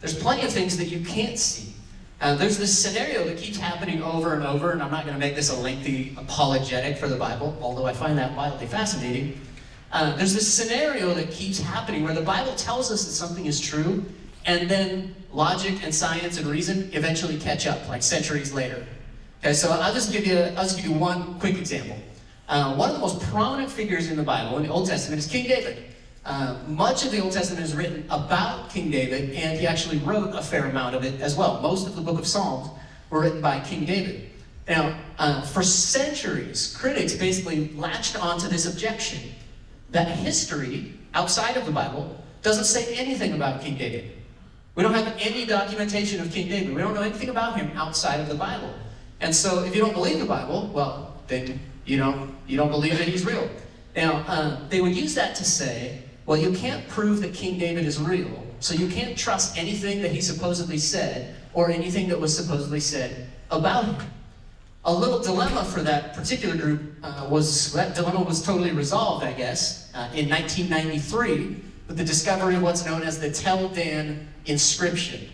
There's 0.00 0.18
plenty 0.18 0.42
of 0.42 0.52
things 0.52 0.76
that 0.76 0.88
you 0.88 1.02
can't 1.02 1.38
see. 1.38 1.72
Uh, 2.20 2.34
there's 2.34 2.58
this 2.58 2.78
scenario 2.78 3.24
that 3.24 3.38
keeps 3.38 3.56
happening 3.56 4.02
over 4.02 4.34
and 4.34 4.44
over, 4.44 4.72
and 4.72 4.82
I'm 4.82 4.90
not 4.90 5.04
going 5.04 5.14
to 5.14 5.20
make 5.20 5.34
this 5.34 5.50
a 5.50 5.56
lengthy 5.58 6.14
apologetic 6.18 6.98
for 6.98 7.08
the 7.08 7.16
Bible, 7.16 7.56
although 7.62 7.86
I 7.86 7.94
find 7.94 8.18
that 8.18 8.36
wildly 8.36 8.66
fascinating. 8.66 9.40
Uh, 9.90 10.14
there's 10.16 10.34
this 10.34 10.52
scenario 10.52 11.14
that 11.14 11.30
keeps 11.30 11.58
happening 11.58 12.04
where 12.04 12.14
the 12.14 12.20
Bible 12.20 12.54
tells 12.56 12.92
us 12.92 13.06
that 13.06 13.12
something 13.12 13.46
is 13.46 13.58
true, 13.58 14.04
and 14.44 14.68
then 14.68 15.14
logic 15.32 15.82
and 15.82 15.94
science 15.94 16.36
and 16.36 16.46
reason 16.46 16.90
eventually 16.92 17.38
catch 17.38 17.66
up, 17.66 17.88
like 17.88 18.02
centuries 18.02 18.52
later. 18.52 18.86
Okay, 19.42 19.54
so 19.54 19.70
I'll 19.70 19.94
just 19.94 20.12
give 20.12 20.26
you, 20.26 20.38
I'll 20.38 20.64
just 20.64 20.76
give 20.76 20.86
you 20.86 20.92
one 20.92 21.38
quick 21.38 21.56
example. 21.56 21.96
Uh, 22.50 22.74
one 22.74 22.90
of 22.90 22.96
the 22.96 23.00
most 23.00 23.22
prominent 23.30 23.70
figures 23.70 24.10
in 24.10 24.18
the 24.18 24.22
Bible, 24.22 24.58
in 24.58 24.64
the 24.64 24.68
Old 24.68 24.86
Testament, 24.86 25.18
is 25.20 25.26
King 25.26 25.48
David. 25.48 25.84
Uh, 26.24 26.58
much 26.66 27.04
of 27.04 27.12
the 27.12 27.20
Old 27.20 27.32
Testament 27.32 27.64
is 27.64 27.74
written 27.74 28.04
about 28.10 28.68
King 28.68 28.90
David, 28.90 29.30
and 29.34 29.58
he 29.58 29.66
actually 29.66 29.98
wrote 29.98 30.34
a 30.34 30.42
fair 30.42 30.66
amount 30.66 30.94
of 30.94 31.04
it 31.04 31.20
as 31.20 31.34
well. 31.34 31.60
Most 31.60 31.86
of 31.86 31.96
the 31.96 32.02
book 32.02 32.18
of 32.18 32.26
Psalms 32.26 32.68
were 33.08 33.20
written 33.20 33.40
by 33.40 33.60
King 33.60 33.86
David. 33.86 34.30
Now, 34.68 34.98
uh, 35.18 35.42
for 35.42 35.62
centuries, 35.62 36.76
critics 36.78 37.14
basically 37.14 37.70
latched 37.74 38.22
onto 38.22 38.48
this 38.48 38.70
objection 38.70 39.32
that 39.90 40.08
history 40.08 40.94
outside 41.14 41.56
of 41.56 41.64
the 41.64 41.72
Bible 41.72 42.22
doesn't 42.42 42.64
say 42.64 42.94
anything 42.94 43.32
about 43.32 43.62
King 43.62 43.76
David. 43.76 44.12
We 44.74 44.82
don't 44.82 44.94
have 44.94 45.16
any 45.18 45.46
documentation 45.46 46.20
of 46.20 46.30
King 46.30 46.48
David. 46.48 46.74
We 46.74 46.80
don't 46.80 46.94
know 46.94 47.02
anything 47.02 47.30
about 47.30 47.58
him 47.58 47.76
outside 47.76 48.20
of 48.20 48.28
the 48.28 48.34
Bible. 48.34 48.72
And 49.20 49.34
so, 49.34 49.64
if 49.64 49.74
you 49.74 49.80
don't 49.80 49.94
believe 49.94 50.20
the 50.20 50.26
Bible, 50.26 50.70
well, 50.72 51.16
then 51.26 51.58
you 51.84 51.96
know 51.96 52.28
you 52.46 52.56
don't 52.56 52.70
believe 52.70 52.96
that 52.98 53.08
he's 53.08 53.24
real. 53.24 53.48
Now, 53.96 54.24
uh, 54.28 54.68
they 54.68 54.80
would 54.80 54.94
use 54.94 55.14
that 55.16 55.34
to 55.36 55.44
say 55.44 56.02
well, 56.30 56.38
you 56.38 56.52
can't 56.52 56.86
prove 56.86 57.22
that 57.22 57.34
King 57.34 57.58
David 57.58 57.84
is 57.84 58.00
real, 58.00 58.46
so 58.60 58.72
you 58.72 58.86
can't 58.86 59.18
trust 59.18 59.58
anything 59.58 60.00
that 60.02 60.12
he 60.12 60.20
supposedly 60.20 60.78
said 60.78 61.34
or 61.54 61.72
anything 61.72 62.06
that 62.06 62.20
was 62.20 62.36
supposedly 62.36 62.78
said 62.78 63.26
about 63.50 63.84
him. 63.86 63.96
A 64.84 64.94
little 64.94 65.18
dilemma 65.18 65.64
for 65.64 65.80
that 65.80 66.14
particular 66.14 66.56
group 66.56 66.82
uh, 67.02 67.26
was 67.28 67.72
that 67.72 67.96
dilemma 67.96 68.22
was 68.22 68.42
totally 68.42 68.70
resolved, 68.70 69.24
I 69.24 69.32
guess, 69.32 69.90
uh, 69.92 70.08
in 70.14 70.28
1993 70.28 71.64
with 71.88 71.96
the 71.96 72.04
discovery 72.04 72.54
of 72.54 72.62
what's 72.62 72.86
known 72.86 73.02
as 73.02 73.18
the 73.18 73.32
Tel 73.32 73.68
Dan 73.68 74.28
inscription. 74.46 75.28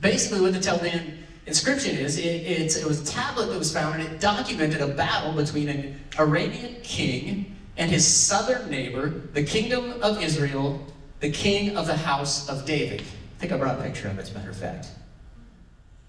Basically, 0.00 0.40
what 0.40 0.54
the 0.54 0.60
Tel 0.60 0.78
Dan 0.78 1.26
inscription 1.44 1.94
is, 1.94 2.16
it, 2.16 2.74
it 2.74 2.86
was 2.86 3.02
a 3.02 3.04
tablet 3.04 3.48
that 3.48 3.58
was 3.58 3.70
found 3.70 4.00
and 4.00 4.10
it 4.10 4.18
documented 4.18 4.80
a 4.80 4.88
battle 4.88 5.32
between 5.32 5.68
an 5.68 6.00
Arabian 6.16 6.76
king 6.82 7.55
and 7.76 7.90
his 7.90 8.06
southern 8.06 8.70
neighbor, 8.70 9.08
the 9.32 9.42
kingdom 9.42 10.02
of 10.02 10.22
Israel, 10.22 10.84
the 11.20 11.30
king 11.30 11.76
of 11.76 11.86
the 11.86 11.96
house 11.96 12.48
of 12.48 12.64
David. 12.64 13.00
I 13.00 13.40
think 13.40 13.52
I 13.52 13.56
brought 13.56 13.78
a 13.78 13.82
picture 13.82 14.08
of 14.08 14.18
it, 14.18 14.22
as 14.22 14.30
a 14.30 14.34
matter 14.34 14.50
of 14.50 14.56
fact. 14.56 14.88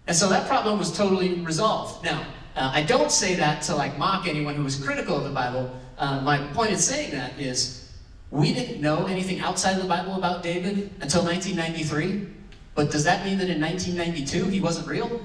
And 0.08 0.16
so 0.16 0.30
that 0.30 0.48
problem 0.48 0.80
was 0.80 0.96
totally 0.96 1.36
resolved. 1.42 2.06
Now, 2.06 2.26
uh, 2.56 2.72
I 2.74 2.84
don't 2.84 3.12
say 3.12 3.36
that 3.36 3.62
to 3.64 3.76
like 3.76 3.98
mock 3.98 4.28
anyone 4.28 4.56
who 4.56 4.64
was 4.64 4.82
critical 4.82 5.18
of 5.18 5.26
the 5.26 5.30
Bible. 5.30 5.70
Uh, 5.98 6.22
my 6.22 6.40
point 6.54 6.72
in 6.72 6.78
saying 6.78 7.12
that 7.12 7.38
is 7.40 7.92
we 8.32 8.54
didn't 8.54 8.82
know 8.82 9.06
anything 9.06 9.40
outside 9.42 9.76
of 9.76 9.82
the 9.82 9.88
Bible 9.88 10.16
about 10.16 10.44
David 10.44 10.90
until 11.02 11.24
1993. 11.24 12.28
But 12.76 12.92
does 12.92 13.04
that 13.04 13.26
mean 13.26 13.38
that 13.40 13.50
in 13.50 13.60
1992 13.60 14.46
he 14.46 14.62
wasn't 14.62 14.88
real? 14.88 15.22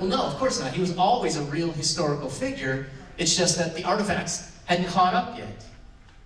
Well, 0.00 0.08
no, 0.08 0.22
of 0.22 0.34
course 0.34 0.60
not. 0.60 0.72
He 0.72 0.80
was 0.80 0.96
always 0.96 1.36
a 1.36 1.42
real 1.42 1.70
historical 1.70 2.28
figure. 2.28 2.86
It's 3.16 3.36
just 3.36 3.58
that 3.58 3.74
the 3.74 3.84
artifacts 3.84 4.57
hadn't 4.68 4.86
caught 4.86 5.14
up 5.14 5.36
yet. 5.36 5.64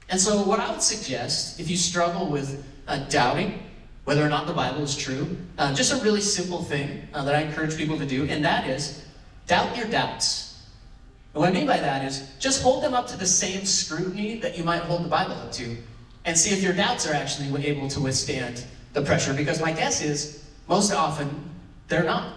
And 0.08 0.20
so, 0.20 0.42
what 0.42 0.58
I 0.58 0.70
would 0.70 0.82
suggest, 0.82 1.60
if 1.60 1.70
you 1.70 1.76
struggle 1.76 2.26
with 2.26 2.64
uh, 2.88 2.98
doubting 3.08 3.62
whether 4.04 4.22
or 4.22 4.28
not 4.28 4.48
the 4.48 4.52
Bible 4.52 4.82
is 4.82 4.96
true, 4.96 5.36
uh, 5.58 5.72
just 5.72 5.92
a 5.92 6.04
really 6.04 6.20
simple 6.20 6.62
thing 6.64 7.06
uh, 7.14 7.24
that 7.24 7.36
I 7.36 7.42
encourage 7.42 7.76
people 7.76 7.96
to 7.98 8.04
do, 8.04 8.24
and 8.24 8.44
that 8.44 8.68
is 8.68 9.04
doubt 9.46 9.76
your 9.76 9.86
doubts. 9.86 10.66
And 11.32 11.40
what 11.40 11.50
I 11.50 11.52
mean 11.52 11.68
by 11.68 11.78
that 11.78 12.04
is 12.04 12.28
just 12.40 12.62
hold 12.62 12.82
them 12.82 12.94
up 12.94 13.06
to 13.08 13.16
the 13.16 13.26
same 13.26 13.64
scrutiny 13.64 14.40
that 14.40 14.58
you 14.58 14.64
might 14.64 14.82
hold 14.82 15.04
the 15.04 15.08
Bible 15.08 15.34
up 15.34 15.52
to, 15.52 15.76
and 16.24 16.36
see 16.36 16.52
if 16.52 16.62
your 16.62 16.72
doubts 16.72 17.06
are 17.06 17.14
actually 17.14 17.64
able 17.64 17.88
to 17.88 18.00
withstand 18.00 18.64
the 18.92 19.02
pressure. 19.02 19.32
Because 19.32 19.60
my 19.60 19.70
guess 19.70 20.02
is 20.02 20.44
most 20.68 20.92
often 20.92 21.30
they're 21.86 22.04
not. 22.04 22.34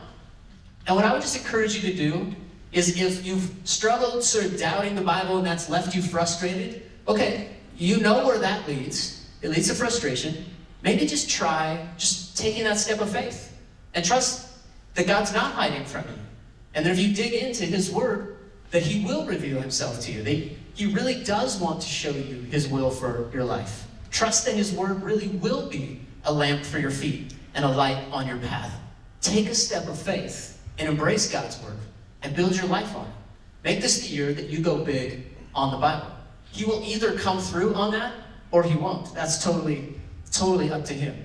And 0.85 0.95
what 0.95 1.03
I 1.03 1.11
would 1.11 1.21
just 1.23 1.35
encourage 1.35 1.75
you 1.75 1.91
to 1.91 1.97
do 1.97 2.35
is 2.75 2.89
if 2.89 3.25
you've 3.25 3.49
struggled 3.63 4.21
sort 4.21 4.45
of 4.45 4.59
doubting 4.59 4.95
the 4.95 5.01
Bible 5.01 5.37
and 5.37 5.47
that's 5.47 5.69
left 5.69 5.95
you 5.95 6.01
frustrated, 6.01 6.83
okay, 7.07 7.47
you 7.77 7.99
know 8.01 8.25
where 8.25 8.37
that 8.37 8.67
leads. 8.67 9.27
It 9.41 9.49
leads 9.49 9.69
to 9.69 9.75
frustration. 9.75 10.45
Maybe 10.81 11.05
just 11.05 11.29
try 11.29 11.87
just 11.97 12.37
taking 12.37 12.65
that 12.65 12.77
step 12.77 12.99
of 12.99 13.09
faith 13.09 13.57
and 13.93 14.03
trust 14.03 14.49
that 14.95 15.07
God's 15.07 15.33
not 15.33 15.53
hiding 15.53 15.85
from 15.85 16.03
you. 16.03 16.19
And 16.73 16.85
that 16.85 16.91
if 16.91 16.99
you 16.99 17.15
dig 17.15 17.33
into 17.33 17.63
His 17.63 17.89
Word, 17.89 18.35
that 18.71 18.83
He 18.83 19.05
will 19.05 19.25
reveal 19.25 19.61
Himself 19.61 20.01
to 20.01 20.11
you. 20.11 20.21
That 20.23 20.51
He 20.73 20.93
really 20.93 21.23
does 21.23 21.57
want 21.61 21.81
to 21.81 21.87
show 21.87 22.11
you 22.11 22.41
His 22.51 22.67
will 22.67 22.91
for 22.91 23.31
your 23.33 23.45
life. 23.45 23.87
Trust 24.11 24.45
that 24.45 24.55
His 24.55 24.73
Word 24.73 25.01
really 25.01 25.29
will 25.29 25.69
be 25.69 26.01
a 26.25 26.33
lamp 26.33 26.65
for 26.65 26.79
your 26.79 26.91
feet 26.91 27.33
and 27.53 27.63
a 27.63 27.69
light 27.69 28.03
on 28.11 28.27
your 28.27 28.37
path. 28.37 28.77
Take 29.21 29.47
a 29.47 29.55
step 29.55 29.87
of 29.87 29.97
faith 29.97 30.61
and 30.77 30.89
embrace 30.89 31.31
God's 31.31 31.61
Word 31.63 31.77
and 32.25 32.35
build 32.35 32.57
your 32.57 32.65
life 32.65 32.95
on 32.95 33.05
it. 33.05 33.11
Make 33.63 33.81
this 33.81 34.01
the 34.01 34.13
year 34.13 34.33
that 34.33 34.49
you 34.49 34.59
go 34.59 34.83
big 34.83 35.23
on 35.53 35.71
the 35.71 35.77
Bible. 35.77 36.07
He 36.51 36.65
will 36.65 36.81
either 36.83 37.17
come 37.17 37.39
through 37.39 37.75
on 37.75 37.91
that 37.91 38.13
or 38.51 38.63
he 38.63 38.75
won't. 38.75 39.13
That's 39.13 39.43
totally, 39.43 39.93
totally 40.31 40.71
up 40.71 40.83
to 40.85 40.93
him. 40.93 41.15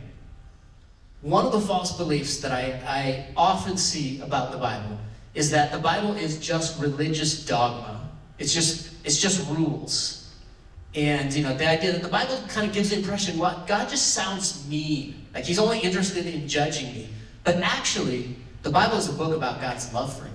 One 1.22 1.46
of 1.46 1.52
the 1.52 1.60
false 1.60 1.96
beliefs 1.96 2.40
that 2.40 2.52
I, 2.52 2.80
I 2.86 3.26
often 3.36 3.76
see 3.76 4.20
about 4.20 4.52
the 4.52 4.58
Bible 4.58 4.98
is 5.34 5.50
that 5.50 5.72
the 5.72 5.78
Bible 5.78 6.14
is 6.14 6.38
just 6.38 6.80
religious 6.80 7.44
dogma. 7.46 8.08
It's 8.38 8.52
just, 8.52 8.94
it's 9.04 9.20
just 9.20 9.48
rules. 9.50 10.34
And 10.94 11.32
you 11.32 11.42
know, 11.42 11.56
the 11.56 11.68
idea 11.68 11.92
that 11.92 12.02
the 12.02 12.08
Bible 12.08 12.42
kind 12.48 12.66
of 12.66 12.74
gives 12.74 12.90
the 12.90 12.96
impression, 12.96 13.38
well, 13.38 13.64
God 13.66 13.88
just 13.88 14.14
sounds 14.14 14.66
mean. 14.68 15.26
Like 15.32 15.44
he's 15.44 15.58
only 15.58 15.78
interested 15.78 16.26
in 16.26 16.48
judging 16.48 16.92
me. 16.92 17.08
But 17.44 17.56
actually, 17.56 18.36
the 18.62 18.70
Bible 18.70 18.96
is 18.96 19.08
a 19.08 19.12
book 19.12 19.34
about 19.34 19.60
God's 19.60 19.92
love 19.94 20.18
for 20.18 20.24
you. 20.24 20.29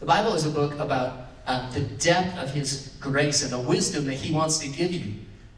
The 0.00 0.06
Bible 0.06 0.34
is 0.34 0.46
a 0.46 0.50
book 0.50 0.78
about 0.78 1.28
uh, 1.46 1.70
the 1.70 1.80
depth 1.80 2.38
of 2.38 2.50
His 2.50 2.96
grace 3.00 3.42
and 3.42 3.52
the 3.52 3.58
wisdom 3.58 4.04
that 4.04 4.14
He 4.14 4.32
wants 4.32 4.58
to 4.58 4.68
give 4.68 4.92
you. 4.92 5.14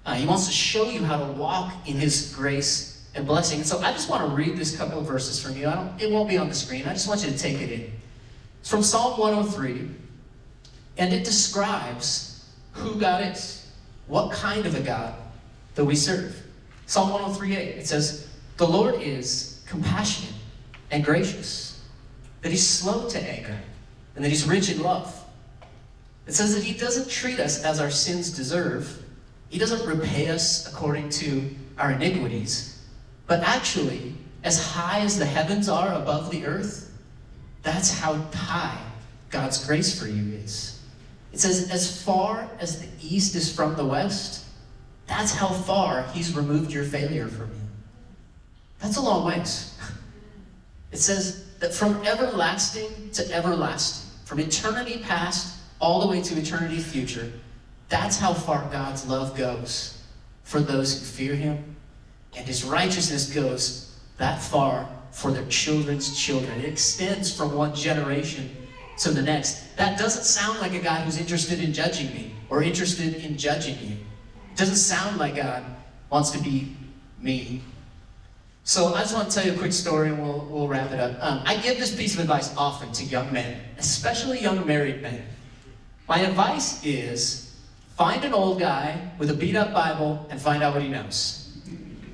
Uh, 0.07 0.14
he 0.14 0.26
wants 0.26 0.46
to 0.46 0.53
show 0.53 0.88
you 0.88 1.05
how 1.05 1.18
to 1.18 1.33
walk 1.33 1.72
in 1.87 1.96
His 1.96 2.35
grace 2.35 3.07
and 3.14 3.26
blessing. 3.26 3.59
And 3.59 3.66
so 3.66 3.81
I 3.81 3.92
just 3.92 4.09
want 4.09 4.29
to 4.29 4.35
read 4.35 4.57
this 4.57 4.76
couple 4.76 4.98
of 4.98 5.07
verses 5.07 5.42
from 5.42 5.57
you. 5.57 5.68
I 5.68 5.74
don't, 5.74 6.00
it 6.00 6.11
won't 6.11 6.29
be 6.29 6.38
on 6.38 6.48
the 6.48 6.55
screen. 6.55 6.87
I 6.87 6.92
just 6.92 7.09
want 7.09 7.24
you 7.24 7.31
to 7.31 7.38
take 7.38 7.61
it 7.61 7.70
in. 7.70 7.92
It's 8.61 8.70
from 8.70 8.83
Psalm 8.83 9.18
103, 9.18 9.88
and 10.98 11.12
it 11.12 11.24
describes 11.24 12.48
who 12.72 12.98
God 12.98 13.24
is, 13.24 13.70
what 14.07 14.33
kind 14.33 14.64
of 14.66 14.74
a 14.74 14.81
God 14.81 15.14
that 15.74 15.85
we 15.85 15.96
serve. 15.96 16.42
Psalm 16.87 17.11
103:8. 17.11 17.79
It 17.79 17.87
says, 17.87 18.26
"The 18.57 18.66
Lord 18.66 19.00
is 19.00 19.61
compassionate 19.66 20.35
and 20.90 21.05
gracious, 21.05 21.81
that 22.42 22.50
He's 22.50 22.66
slow 22.66 23.09
to 23.11 23.20
anger." 23.20 23.59
And 24.20 24.24
that 24.26 24.28
He's 24.28 24.46
rich 24.46 24.70
in 24.70 24.83
love. 24.83 25.24
It 26.26 26.35
says 26.35 26.54
that 26.54 26.62
He 26.62 26.74
doesn't 26.74 27.09
treat 27.09 27.40
us 27.40 27.64
as 27.64 27.80
our 27.80 27.90
sins 27.90 28.28
deserve, 28.28 29.02
He 29.48 29.59
doesn't 29.59 29.88
repay 29.88 30.28
us 30.28 30.70
according 30.70 31.09
to 31.20 31.48
our 31.78 31.92
iniquities, 31.92 32.85
but 33.26 33.40
actually, 33.40 34.12
as 34.44 34.62
high 34.62 35.00
as 35.00 35.18
the 35.18 35.24
heavens 35.24 35.70
are 35.70 35.94
above 35.94 36.30
the 36.30 36.44
earth, 36.44 36.92
that's 37.62 37.98
how 37.98 38.12
high 38.35 38.78
God's 39.30 39.64
grace 39.66 39.98
for 39.98 40.06
you 40.06 40.35
is. 40.37 40.83
It 41.33 41.40
says, 41.40 41.70
as 41.70 42.02
far 42.04 42.46
as 42.59 42.78
the 42.78 42.88
east 43.00 43.35
is 43.35 43.50
from 43.50 43.74
the 43.74 43.87
west, 43.87 44.44
that's 45.06 45.35
how 45.35 45.48
far 45.48 46.02
He's 46.12 46.37
removed 46.37 46.72
your 46.72 46.85
failure 46.85 47.28
from 47.28 47.48
you. 47.48 47.68
That's 48.80 48.98
a 48.98 49.00
long 49.00 49.24
ways. 49.24 49.78
It 50.92 50.98
says 50.98 51.46
that 51.61 51.72
from 51.72 52.04
everlasting 52.04 53.11
to 53.12 53.33
everlasting, 53.33 54.10
from 54.30 54.38
eternity 54.38 54.98
past 54.98 55.58
all 55.80 56.00
the 56.00 56.06
way 56.06 56.22
to 56.22 56.38
eternity 56.38 56.78
future, 56.78 57.32
that's 57.88 58.16
how 58.16 58.32
far 58.32 58.64
God's 58.70 59.04
love 59.08 59.36
goes 59.36 60.04
for 60.44 60.60
those 60.60 60.96
who 60.96 61.04
fear 61.04 61.34
Him. 61.34 61.74
And 62.36 62.46
His 62.46 62.62
righteousness 62.62 63.34
goes 63.34 63.98
that 64.18 64.40
far 64.40 64.88
for 65.10 65.32
their 65.32 65.44
children's 65.46 66.16
children. 66.16 66.60
It 66.60 66.66
extends 66.66 67.36
from 67.36 67.56
one 67.56 67.74
generation 67.74 68.48
to 68.98 69.10
the 69.10 69.20
next. 69.20 69.76
That 69.76 69.98
doesn't 69.98 70.22
sound 70.22 70.60
like 70.60 70.74
a 70.74 70.78
God 70.78 71.00
who's 71.00 71.18
interested 71.18 71.60
in 71.60 71.72
judging 71.72 72.14
me 72.14 72.32
or 72.50 72.62
interested 72.62 73.16
in 73.16 73.36
judging 73.36 73.80
you. 73.80 73.96
It 74.52 74.56
doesn't 74.56 74.76
sound 74.76 75.18
like 75.18 75.34
God 75.34 75.64
wants 76.08 76.30
to 76.30 76.38
be 76.40 76.76
me 77.20 77.62
so 78.70 78.94
I 78.94 79.00
just 79.00 79.16
want 79.16 79.28
to 79.28 79.35
tell 79.35 79.44
you 79.44 79.54
a 79.54 79.59
quick 79.59 79.72
story 79.72 80.11
and 80.11 80.22
we'll, 80.22 80.46
we'll 80.48 80.68
wrap 80.68 80.92
it 80.92 81.00
up. 81.00 81.16
Um, 81.20 81.42
I 81.44 81.56
give 81.56 81.80
this 81.80 81.92
piece 81.92 82.14
of 82.14 82.20
advice 82.20 82.54
often 82.56 82.92
to 82.92 83.04
young 83.04 83.33
men, 83.33 83.61
especially 83.78 84.38
young 84.38 84.64
married 84.64 85.02
men. 85.02 85.26
My 86.09 86.20
advice 86.20 86.80
is 86.87 87.52
find 87.96 88.24
an 88.24 88.33
old 88.33 88.61
guy 88.61 89.11
with 89.18 89.28
a 89.28 89.35
beat 89.35 89.56
up 89.56 89.74
Bible 89.74 90.24
and 90.30 90.40
find 90.40 90.62
out 90.62 90.74
what 90.74 90.85
he 90.85 90.88
knows. 90.88 91.52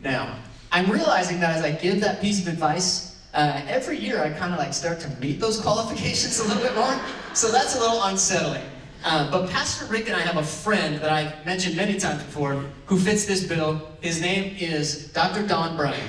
Now, 0.02 0.34
I'm 0.72 0.90
realizing 0.90 1.40
that 1.40 1.58
as 1.58 1.62
I 1.62 1.72
give 1.72 2.00
that 2.00 2.22
piece 2.22 2.40
of 2.40 2.50
advice, 2.50 3.20
uh, 3.34 3.60
every 3.68 3.98
year 3.98 4.22
I 4.22 4.30
kind 4.30 4.54
of 4.54 4.58
like 4.58 4.72
start 4.72 4.98
to 5.00 5.10
meet 5.20 5.38
those 5.38 5.60
qualifications 5.66 6.40
a 6.40 6.48
little 6.48 6.62
bit 6.62 6.74
more. 6.74 6.98
So 7.34 7.52
that's 7.52 7.76
a 7.76 7.80
little 7.80 8.02
unsettling. 8.04 8.64
Uh, 9.04 9.30
but 9.30 9.50
Pastor 9.50 9.84
Rick 9.92 10.06
and 10.06 10.16
I 10.16 10.20
have 10.20 10.38
a 10.38 10.42
friend 10.42 11.02
that 11.02 11.12
I've 11.12 11.44
mentioned 11.44 11.76
many 11.76 11.98
times 11.98 12.22
before 12.22 12.64
who 12.86 12.98
fits 12.98 13.26
this 13.26 13.46
bill. 13.46 13.86
His 14.00 14.22
name 14.22 14.56
is 14.58 15.08
Dr. 15.08 15.46
Don 15.46 15.76
Bryan. 15.76 16.00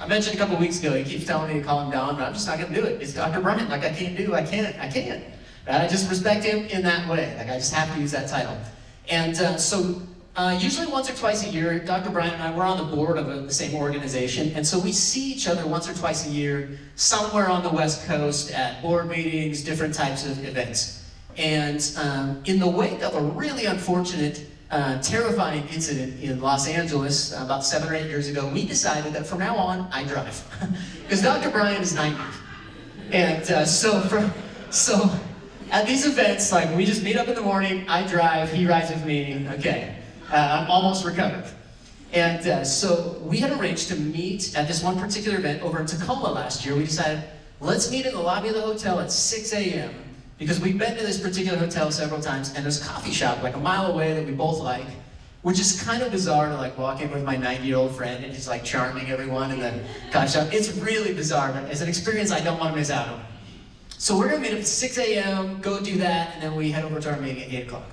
I 0.00 0.08
mentioned 0.08 0.34
a 0.34 0.38
couple 0.38 0.56
weeks 0.56 0.80
ago, 0.80 0.92
he 0.94 1.04
keeps 1.04 1.24
telling 1.24 1.52
me 1.52 1.60
to 1.60 1.64
call 1.64 1.84
him 1.84 1.90
Don, 1.90 2.16
but 2.16 2.24
I'm 2.24 2.32
just 2.32 2.48
not 2.48 2.58
going 2.58 2.72
to 2.72 2.80
do 2.80 2.86
it. 2.86 3.00
It's 3.00 3.14
Dr. 3.14 3.40
Brennan. 3.40 3.68
Like, 3.68 3.84
I 3.84 3.90
can't 3.90 4.16
do, 4.16 4.34
I 4.34 4.42
can't, 4.42 4.76
I 4.80 4.88
can't. 4.88 5.22
I 5.68 5.86
just 5.86 6.10
respect 6.10 6.44
him 6.44 6.66
in 6.66 6.82
that 6.82 7.08
way. 7.08 7.34
Like, 7.38 7.48
I 7.48 7.54
just 7.54 7.72
have 7.72 7.94
to 7.94 8.00
use 8.00 8.10
that 8.10 8.28
title. 8.28 8.58
And 9.08 9.38
uh, 9.38 9.56
so 9.56 10.02
uh, 10.36 10.58
usually 10.60 10.88
once 10.88 11.08
or 11.08 11.14
twice 11.14 11.46
a 11.46 11.48
year, 11.48 11.78
Dr. 11.78 12.10
Bryan 12.10 12.34
and 12.34 12.42
I, 12.42 12.56
we're 12.56 12.64
on 12.64 12.76
the 12.76 12.96
board 12.96 13.18
of 13.18 13.28
a, 13.28 13.42
the 13.42 13.54
same 13.54 13.74
organization, 13.76 14.50
and 14.56 14.66
so 14.66 14.80
we 14.80 14.90
see 14.90 15.32
each 15.32 15.46
other 15.46 15.64
once 15.64 15.88
or 15.88 15.94
twice 15.94 16.26
a 16.26 16.30
year 16.30 16.76
somewhere 16.96 17.48
on 17.48 17.62
the 17.62 17.70
West 17.70 18.04
Coast 18.06 18.50
at 18.50 18.82
board 18.82 19.08
meetings, 19.08 19.62
different 19.62 19.94
types 19.94 20.26
of 20.26 20.44
events. 20.44 21.08
And 21.36 21.88
um, 21.96 22.42
in 22.46 22.58
the 22.58 22.68
wake 22.68 23.02
of 23.02 23.14
a 23.14 23.20
really 23.20 23.66
unfortunate, 23.66 24.44
uh, 24.74 25.00
terrifying 25.00 25.66
incident 25.68 26.20
in 26.20 26.40
Los 26.40 26.66
Angeles 26.66 27.32
about 27.32 27.64
seven 27.64 27.88
or 27.88 27.94
eight 27.94 28.08
years 28.08 28.28
ago, 28.28 28.50
we 28.52 28.66
decided 28.66 29.12
that 29.12 29.24
from 29.24 29.38
now 29.38 29.54
on, 29.56 29.88
I 29.92 30.02
drive. 30.04 30.42
Because 31.02 31.22
Dr. 31.22 31.50
Bryan 31.50 31.80
is 31.80 31.94
90. 31.94 32.18
And 33.12 33.50
uh, 33.50 33.64
so, 33.66 34.00
from, 34.00 34.32
so 34.70 35.10
at 35.70 35.86
these 35.86 36.06
events, 36.06 36.50
like 36.50 36.74
we 36.74 36.86
just 36.86 37.04
meet 37.04 37.16
up 37.16 37.28
in 37.28 37.34
the 37.34 37.42
morning, 37.42 37.86
I 37.88 38.04
drive, 38.06 38.50
he 38.50 38.66
rides 38.66 38.90
with 38.90 39.04
me, 39.04 39.46
okay. 39.58 39.96
Uh, 40.32 40.62
I'm 40.62 40.70
almost 40.70 41.04
recovered. 41.04 41.44
And 42.12 42.44
uh, 42.48 42.64
so 42.64 43.20
we 43.22 43.36
had 43.38 43.52
arranged 43.52 43.88
to 43.88 43.96
meet 43.96 44.56
at 44.56 44.66
this 44.66 44.82
one 44.82 44.98
particular 44.98 45.38
event 45.38 45.62
over 45.62 45.78
in 45.78 45.86
Tacoma 45.86 46.32
last 46.32 46.64
year. 46.64 46.74
We 46.74 46.84
decided, 46.84 47.22
let's 47.60 47.90
meet 47.90 48.06
in 48.06 48.14
the 48.14 48.20
lobby 48.20 48.48
of 48.48 48.54
the 48.54 48.62
hotel 48.62 48.98
at 48.98 49.12
6 49.12 49.52
a.m. 49.52 49.94
because 50.38 50.60
we've 50.60 50.78
been 50.78 50.96
to 50.96 51.02
this 51.02 51.20
particular 51.20 51.58
hotel 51.58 51.90
several 51.90 52.20
times, 52.20 52.54
and 52.54 52.64
there's 52.64 52.82
a 52.82 52.84
coffee 52.84 53.12
shop 53.12 53.42
like 53.42 53.56
a 53.56 53.60
mile 53.60 53.92
away 53.92 54.14
that 54.14 54.26
we 54.26 54.32
both 54.32 54.60
like, 54.60 54.86
which 55.42 55.60
is 55.60 55.82
kind 55.82 56.02
of 56.02 56.10
bizarre 56.10 56.48
to 56.48 56.56
like 56.56 56.76
walk 56.76 57.00
in 57.00 57.10
with 57.10 57.24
my 57.24 57.36
90-year-old 57.36 57.94
friend 57.94 58.24
and 58.24 58.32
just 58.34 58.48
like 58.48 58.64
charming 58.64 59.10
everyone 59.10 59.50
in 59.50 59.60
the 59.60 59.80
coffee 60.10 60.32
shop. 60.32 60.48
It's 60.52 60.72
really 60.78 61.12
bizarre, 61.14 61.52
but 61.52 61.64
it's 61.70 61.80
an 61.80 61.88
experience 61.88 62.30
I 62.30 62.40
don't 62.40 62.58
want 62.58 62.72
to 62.72 62.78
miss 62.78 62.90
out 62.90 63.08
on. 63.08 63.24
So 63.90 64.18
we're 64.18 64.28
gonna 64.28 64.40
meet 64.40 64.52
up 64.52 64.58
at 64.58 64.66
6 64.66 64.98
a.m., 64.98 65.60
go 65.60 65.80
do 65.80 65.96
that, 65.98 66.34
and 66.34 66.42
then 66.42 66.54
we 66.56 66.70
head 66.70 66.84
over 66.84 67.00
to 67.00 67.10
our 67.12 67.20
meeting 67.20 67.44
at 67.44 67.52
8 67.52 67.66
o'clock. 67.66 67.84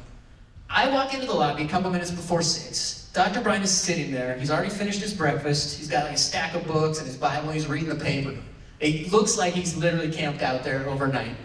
I 0.69 0.89
walk 0.89 1.13
into 1.13 1.25
the 1.25 1.33
lobby 1.33 1.63
a 1.63 1.67
couple 1.67 1.89
minutes 1.91 2.11
before 2.11 2.41
6. 2.41 3.11
Dr. 3.13 3.41
Bryan 3.41 3.61
is 3.61 3.71
sitting 3.71 4.11
there. 4.11 4.37
He's 4.37 4.49
already 4.49 4.69
finished 4.69 5.01
his 5.01 5.13
breakfast. 5.13 5.77
He's 5.77 5.89
got 5.89 6.05
like 6.05 6.13
a 6.13 6.17
stack 6.17 6.55
of 6.55 6.65
books 6.65 6.99
and 6.99 7.07
his 7.07 7.17
Bible. 7.17 7.51
He's 7.51 7.67
reading 7.67 7.89
the 7.89 7.95
paper. 7.95 8.33
It 8.79 9.11
looks 9.11 9.37
like 9.37 9.53
he's 9.53 9.75
literally 9.75 10.11
camped 10.11 10.41
out 10.41 10.63
there 10.63 10.87
overnight. 10.87 11.35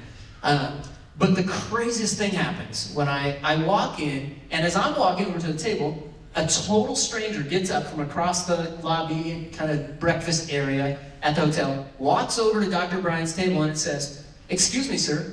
Um, 0.43 0.81
but 1.19 1.35
the 1.35 1.45
craziest 1.45 2.19
thing 2.19 2.33
happens 2.33 2.93
when 2.95 3.09
I, 3.09 3.39
I 3.43 3.65
walk 3.65 4.01
in, 4.01 4.37
and 4.51 4.67
as 4.67 4.77
I'm 4.77 4.99
walking 4.99 5.27
over 5.27 5.39
to 5.39 5.53
the 5.53 5.59
table, 5.59 6.13
a 6.35 6.47
total 6.47 6.95
stranger 6.95 7.43
gets 7.43 7.71
up 7.71 7.87
from 7.87 8.01
across 8.01 8.47
the 8.47 8.77
lobby, 8.83 9.49
kind 9.53 9.71
of 9.71 9.99
breakfast 9.99 10.53
area 10.53 10.99
at 11.23 11.35
the 11.35 11.41
hotel, 11.41 11.87
walks 11.99 12.39
over 12.39 12.63
to 12.63 12.71
Dr. 12.71 13.01
Bryan's 13.01 13.35
table, 13.35 13.63
and 13.63 13.73
it 13.73 13.79
says, 13.79 14.27
Excuse 14.51 14.91
me, 14.91 14.99
sir, 14.99 15.33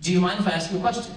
do 0.00 0.12
you 0.12 0.20
mind 0.20 0.40
if 0.40 0.48
I 0.48 0.50
ask 0.50 0.70
you 0.72 0.78
a 0.78 0.80
question? 0.80 1.14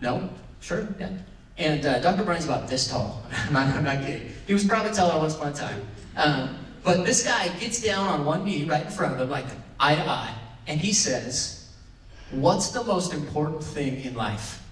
No? 0.00 0.28
Sure, 0.60 0.86
yeah. 0.98 1.10
And 1.58 1.86
uh, 1.86 2.00
Dr. 2.00 2.24
Bryan's 2.24 2.44
about 2.44 2.66
this 2.66 2.88
tall. 2.88 3.22
I'm, 3.32 3.52
not, 3.52 3.68
I'm 3.76 3.84
not 3.84 4.04
kidding. 4.04 4.32
He 4.46 4.52
was 4.52 4.64
probably 4.64 4.92
taller 4.92 5.18
once 5.18 5.36
upon 5.36 5.52
a 5.52 5.54
time. 5.54 5.86
Um, 6.16 6.58
but 6.82 7.06
this 7.06 7.24
guy 7.24 7.48
gets 7.58 7.80
down 7.80 8.08
on 8.08 8.24
one 8.24 8.44
knee 8.44 8.64
right 8.64 8.84
in 8.84 8.90
front 8.90 9.14
of 9.14 9.20
him, 9.20 9.30
like 9.30 9.46
eye 9.78 9.94
to 9.94 10.02
eye, 10.02 10.34
and 10.66 10.80
he 10.80 10.92
says, 10.92 11.61
What's 12.32 12.70
the 12.70 12.82
most 12.84 13.12
important 13.12 13.62
thing 13.62 14.02
in 14.02 14.14
life? 14.14 14.62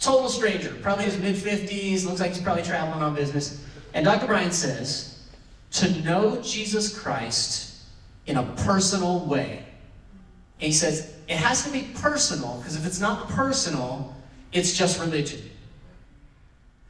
Total 0.00 0.28
stranger, 0.28 0.74
probably 0.82 1.04
his 1.04 1.18
mid 1.18 1.36
50s, 1.36 2.04
looks 2.04 2.20
like 2.20 2.32
he's 2.32 2.42
probably 2.42 2.62
traveling 2.62 3.02
on 3.02 3.14
business. 3.14 3.64
And 3.94 4.04
Dr. 4.04 4.26
Bryan 4.26 4.50
says, 4.50 5.22
To 5.72 5.90
know 6.02 6.40
Jesus 6.42 6.98
Christ 6.98 7.84
in 8.26 8.36
a 8.36 8.42
personal 8.64 9.24
way. 9.26 9.64
And 10.60 10.66
he 10.66 10.72
says, 10.72 11.14
It 11.28 11.36
has 11.36 11.64
to 11.64 11.70
be 11.70 11.88
personal, 11.94 12.58
because 12.58 12.76
if 12.76 12.86
it's 12.86 13.00
not 13.00 13.28
personal, 13.28 14.14
it's 14.52 14.76
just 14.76 15.00
religion. 15.00 15.40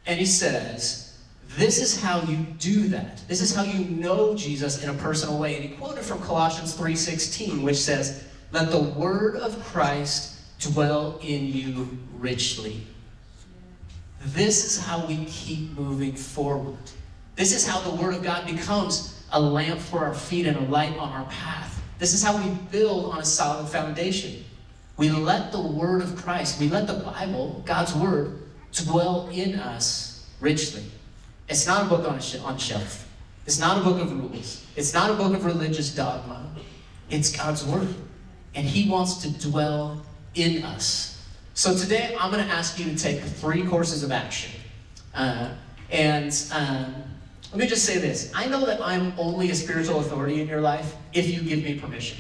And 0.07 0.19
he 0.19 0.27
says, 0.27 1.13
this 1.57 1.79
is 1.79 2.01
how 2.01 2.23
you 2.23 2.39
do 2.59 2.89
that. 2.89 3.23
This 3.29 3.43
is 3.43 3.55
how 3.55 3.63
you 3.63 3.85
know 3.85 4.35
Jesus 4.35 4.83
in 4.83 4.89
a 4.89 4.95
personal 4.95 5.39
way. 5.39 5.57
And 5.57 5.65
he 5.65 5.77
quoted 5.77 6.03
from 6.03 6.21
Colossians 6.21 6.75
3:16, 6.77 7.63
which 7.63 7.77
says, 7.77 8.25
"Let 8.53 8.71
the 8.71 8.79
word 8.79 9.37
of 9.37 9.63
Christ 9.65 10.33
dwell 10.61 11.19
in 11.23 11.47
you 11.47 11.99
richly." 12.19 12.87
This 14.25 14.65
is 14.65 14.85
how 14.85 15.05
we 15.07 15.25
keep 15.25 15.77
moving 15.77 16.15
forward. 16.15 16.79
This 17.35 17.53
is 17.53 17.67
how 17.67 17.81
the 17.81 17.91
word 17.91 18.15
of 18.15 18.23
God 18.23 18.47
becomes 18.47 19.15
a 19.33 19.41
lamp 19.41 19.81
for 19.81 20.05
our 20.05 20.15
feet 20.15 20.47
and 20.47 20.57
a 20.57 20.71
light 20.71 20.97
on 20.99 21.11
our 21.11 21.25
path. 21.25 21.81
This 21.99 22.13
is 22.15 22.23
how 22.23 22.37
we 22.37 22.51
build 22.71 23.13
on 23.13 23.21
a 23.21 23.25
solid 23.25 23.69
foundation. 23.69 24.45
We 24.97 25.11
let 25.11 25.51
the 25.51 25.61
word 25.61 26.03
of 26.03 26.17
Christ, 26.17 26.61
we 26.61 26.69
let 26.69 26.87
the 26.87 26.95
Bible, 26.95 27.63
God's 27.65 27.95
word, 27.95 28.39
dwell 28.73 29.29
in 29.33 29.59
us 29.59 30.27
richly. 30.41 30.85
It's 31.49 31.67
not 31.67 31.87
a 31.87 31.89
book 31.89 32.07
on 32.09 32.17
a, 32.17 32.23
sh- 32.23 32.39
on 32.39 32.59
shelf. 32.59 33.09
It's 33.47 33.59
not 33.59 33.79
a 33.79 33.81
book 33.81 34.01
of 34.01 34.13
rules. 34.13 34.65
It's 34.77 34.95
not 34.95 35.11
a 35.11 35.15
book 35.15 35.35
of 35.35 35.45
religious 35.45 35.95
dogma. 35.95 36.47
It's 37.11 37.35
God's 37.35 37.65
word. 37.65 37.95
And 38.55 38.67
He 38.67 38.91
wants 38.91 39.17
to 39.23 39.49
dwell 39.51 40.03
in 40.35 40.63
us. 40.63 41.25
So 41.55 41.77
today 41.77 42.17
I'm 42.19 42.33
going 42.33 42.45
to 42.45 42.51
ask 42.53 42.79
you 42.79 42.87
to 42.87 42.97
take 42.97 43.21
three 43.21 43.65
courses 43.65 44.03
of 44.03 44.13
action. 44.13 44.53
Uh, 45.15 45.51
and 45.91 46.33
um, 46.53 46.95
let 47.51 47.61
me 47.61 47.67
just 47.67 47.85
say 47.85 47.99
this 47.99 48.33
I 48.35 48.47
know 48.47 48.65
that 48.65 48.81
I'm 48.81 49.13
only 49.19 49.51
a 49.51 49.55
spiritual 49.55 50.01
authority 50.01 50.41
in 50.41 50.49
your 50.49 50.63
life 50.63 50.95
if 51.13 51.29
you 51.29 51.43
give 51.43 51.63
me 51.63 51.79
permission. 51.79 52.19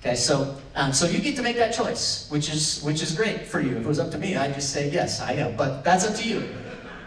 Okay, 0.00 0.14
so 0.14 0.56
um, 0.74 0.92
so 0.92 1.06
you 1.06 1.20
get 1.20 1.36
to 1.36 1.42
make 1.42 1.56
that 1.56 1.72
choice, 1.72 2.28
which 2.30 2.52
is 2.52 2.82
which 2.82 3.02
is 3.02 3.14
great 3.14 3.46
for 3.46 3.60
you. 3.60 3.76
If 3.76 3.84
it 3.84 3.86
was 3.86 3.98
up 3.98 4.10
to 4.12 4.18
me, 4.18 4.36
I'd 4.36 4.54
just 4.54 4.72
say 4.72 4.90
yes, 4.90 5.20
I 5.20 5.32
am. 5.32 5.56
But 5.56 5.82
that's 5.82 6.06
up 6.06 6.16
to 6.16 6.28
you. 6.28 6.48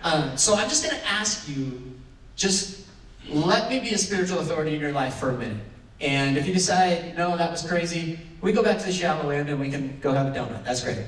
Um, 0.04 0.36
so 0.38 0.56
I'm 0.56 0.68
just 0.68 0.84
going 0.84 1.00
to 1.00 1.08
ask 1.08 1.48
you, 1.48 1.94
just 2.36 2.88
let 3.30 3.70
me 3.70 3.80
be 3.80 3.92
a 3.92 3.98
spiritual 3.98 4.40
authority 4.40 4.74
in 4.74 4.82
your 4.82 4.92
life 4.92 5.16
for 5.16 5.30
a 5.30 5.38
minute. 5.38 5.64
And 6.00 6.38
if 6.38 6.48
you 6.48 6.54
decide, 6.54 7.16
no, 7.16 7.38
that 7.38 7.52
was 7.52 7.66
crazy, 7.66 8.20
we 8.42 8.52
go 8.52 8.64
back 8.64 8.80
to 8.80 8.86
the 8.86 8.92
shallow 8.92 9.30
end 9.30 9.50
and 9.50 9.60
we 9.60 9.70
can 9.70 10.00
go 10.00 10.14
have 10.14 10.28
a 10.28 10.32
donut. 10.32 10.64
That's 10.64 10.84
great. 10.84 11.00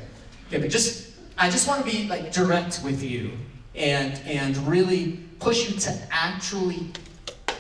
Okay, 0.48 0.60
but 0.60 0.70
just 0.70 1.14
I 1.38 1.50
just 1.50 1.68
want 1.68 1.86
to 1.86 1.92
be 1.92 2.08
like 2.08 2.32
direct 2.32 2.82
with 2.84 3.04
you 3.04 3.32
and 3.76 4.20
and 4.26 4.56
really 4.68 5.20
push 5.40 5.70
you 5.70 5.80
to 5.80 6.08
actually 6.12 6.92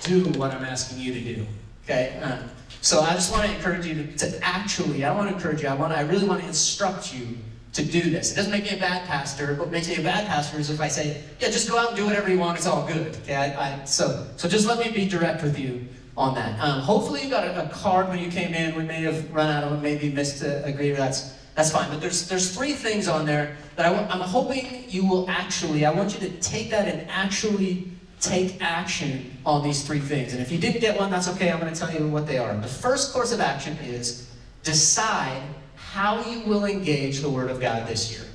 do 0.02 0.26
what 0.40 0.52
I'm 0.52 0.64
asking 0.64 1.00
you 1.00 1.14
to 1.14 1.36
do. 1.36 1.46
Okay. 1.86 2.20
Um, 2.22 2.50
so 2.82 3.00
I 3.00 3.14
just 3.14 3.32
want 3.32 3.46
to 3.46 3.56
encourage 3.56 3.86
you 3.86 3.96
to, 3.96 4.18
to 4.18 4.40
actually, 4.44 5.06
I 5.06 5.16
want 5.16 5.30
to 5.30 5.36
encourage 5.36 5.62
you, 5.62 5.70
I, 5.70 5.74
want 5.74 5.94
I 5.94 6.02
really 6.02 6.28
want 6.28 6.42
to 6.42 6.48
instruct 6.48 7.14
you 7.14 7.38
to 7.72 7.84
do 7.84 8.10
this. 8.10 8.34
It 8.34 8.36
doesn't 8.36 8.52
make 8.52 8.66
me 8.66 8.72
a 8.72 8.80
bad 8.80 9.08
pastor. 9.08 9.56
What 9.56 9.72
makes 9.72 9.88
me 9.88 9.96
a 9.96 10.02
bad 10.02 10.28
pastor 10.28 10.60
is 10.60 10.70
if 10.70 10.82
I 10.82 10.90
say, 10.90 11.24
yeah, 11.40 11.50
just 11.50 11.70
go 11.70 11.78
out 11.78 11.90
and 11.90 11.98
do 11.98 12.06
whatever 12.06 12.30
you 12.30 12.40
want, 12.40 12.58
it's 12.58 12.68
all 12.68 12.86
good. 12.86 13.16
Okay, 13.24 13.36
I, 13.36 13.82
I, 13.82 13.86
so, 13.86 14.28
so 14.36 14.50
just 14.50 14.68
let 14.68 14.80
me 14.80 14.92
be 14.92 15.08
direct 15.08 15.44
with 15.44 15.58
you 15.58 15.88
on 16.16 16.36
that. 16.36 16.60
Um, 16.60 16.80
hopefully 16.80 17.24
you 17.24 17.30
got 17.30 17.44
a, 17.44 17.66
a, 17.66 17.70
card 17.70 18.08
when 18.08 18.20
you 18.20 18.30
came 18.30 18.54
in. 18.54 18.76
We 18.76 18.84
may 18.84 19.02
have 19.02 19.34
run 19.34 19.50
out 19.50 19.64
of 19.64 19.72
them, 19.72 19.82
maybe 19.82 20.10
missed 20.10 20.44
a, 20.44 20.64
a 20.66 20.72
greeter. 20.72 20.96
That's, 20.96 21.36
that's 21.56 21.72
fine. 21.72 21.90
But 21.90 22.02
there's, 22.02 22.28
there's 22.28 22.56
three 22.56 22.74
things 22.74 23.08
on 23.08 23.26
there 23.26 23.58
that 23.76 23.86
I, 23.86 23.96
I'm 24.08 24.22
hoping 24.22 24.86
you 24.88 25.06
will 25.06 25.30
actually, 25.30 25.86
I 25.86 25.92
want 25.92 26.14
you 26.14 26.20
to 26.28 26.30
take 26.40 26.70
that 26.70 26.88
and 26.88 27.10
actually 27.10 27.88
take 28.20 28.62
action 28.62 29.32
on 29.46 29.64
these 29.64 29.86
three 29.86 30.00
things. 30.00 30.34
And 30.34 30.42
if 30.42 30.52
you 30.52 30.58
didn't 30.58 30.82
get 30.82 30.98
one, 30.98 31.10
that's 31.10 31.28
okay. 31.30 31.52
I'm 31.52 31.60
going 31.60 31.74
to 31.74 31.80
tell 31.80 31.94
you 31.94 32.08
what 32.08 32.28
they 32.28 32.38
are. 32.38 32.56
The 32.56 32.68
first 32.68 33.12
course 33.12 33.32
of 33.32 33.40
action 33.42 33.76
is 33.78 34.30
decide 34.64 35.42
how 35.76 36.24
you 36.30 36.42
will 36.42 36.66
engage 36.66 37.20
the 37.20 37.30
Word 37.30 37.52
of 37.52 37.60
God 37.60 37.88
this 37.88 38.12
year. 38.12 38.26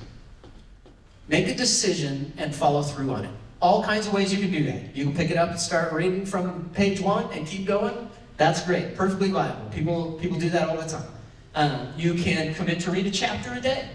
Make 1.27 1.47
a 1.47 1.55
decision 1.55 2.33
and 2.37 2.53
follow 2.53 2.81
through 2.81 3.11
on 3.11 3.25
it. 3.25 3.31
All 3.61 3.83
kinds 3.83 4.07
of 4.07 4.13
ways 4.13 4.33
you 4.33 4.39
can 4.39 4.51
do 4.51 4.63
that. 4.65 4.95
You 4.95 5.05
can 5.05 5.15
pick 5.15 5.31
it 5.31 5.37
up 5.37 5.49
and 5.49 5.59
start 5.59 5.91
reading 5.91 6.25
from 6.25 6.69
page 6.73 7.01
one 7.01 7.29
and 7.33 7.45
keep 7.45 7.65
going. 7.65 8.09
That's 8.37 8.65
great. 8.65 8.95
Perfectly 8.95 9.31
viable. 9.31 9.69
People, 9.69 10.13
people 10.13 10.39
do 10.39 10.49
that 10.51 10.69
all 10.69 10.77
the 10.77 10.87
time. 10.87 11.07
Um, 11.55 11.89
you 11.97 12.13
can 12.13 12.53
commit 12.53 12.79
to 12.81 12.91
read 12.91 13.05
a 13.05 13.11
chapter 13.11 13.53
a 13.53 13.59
day. 13.59 13.89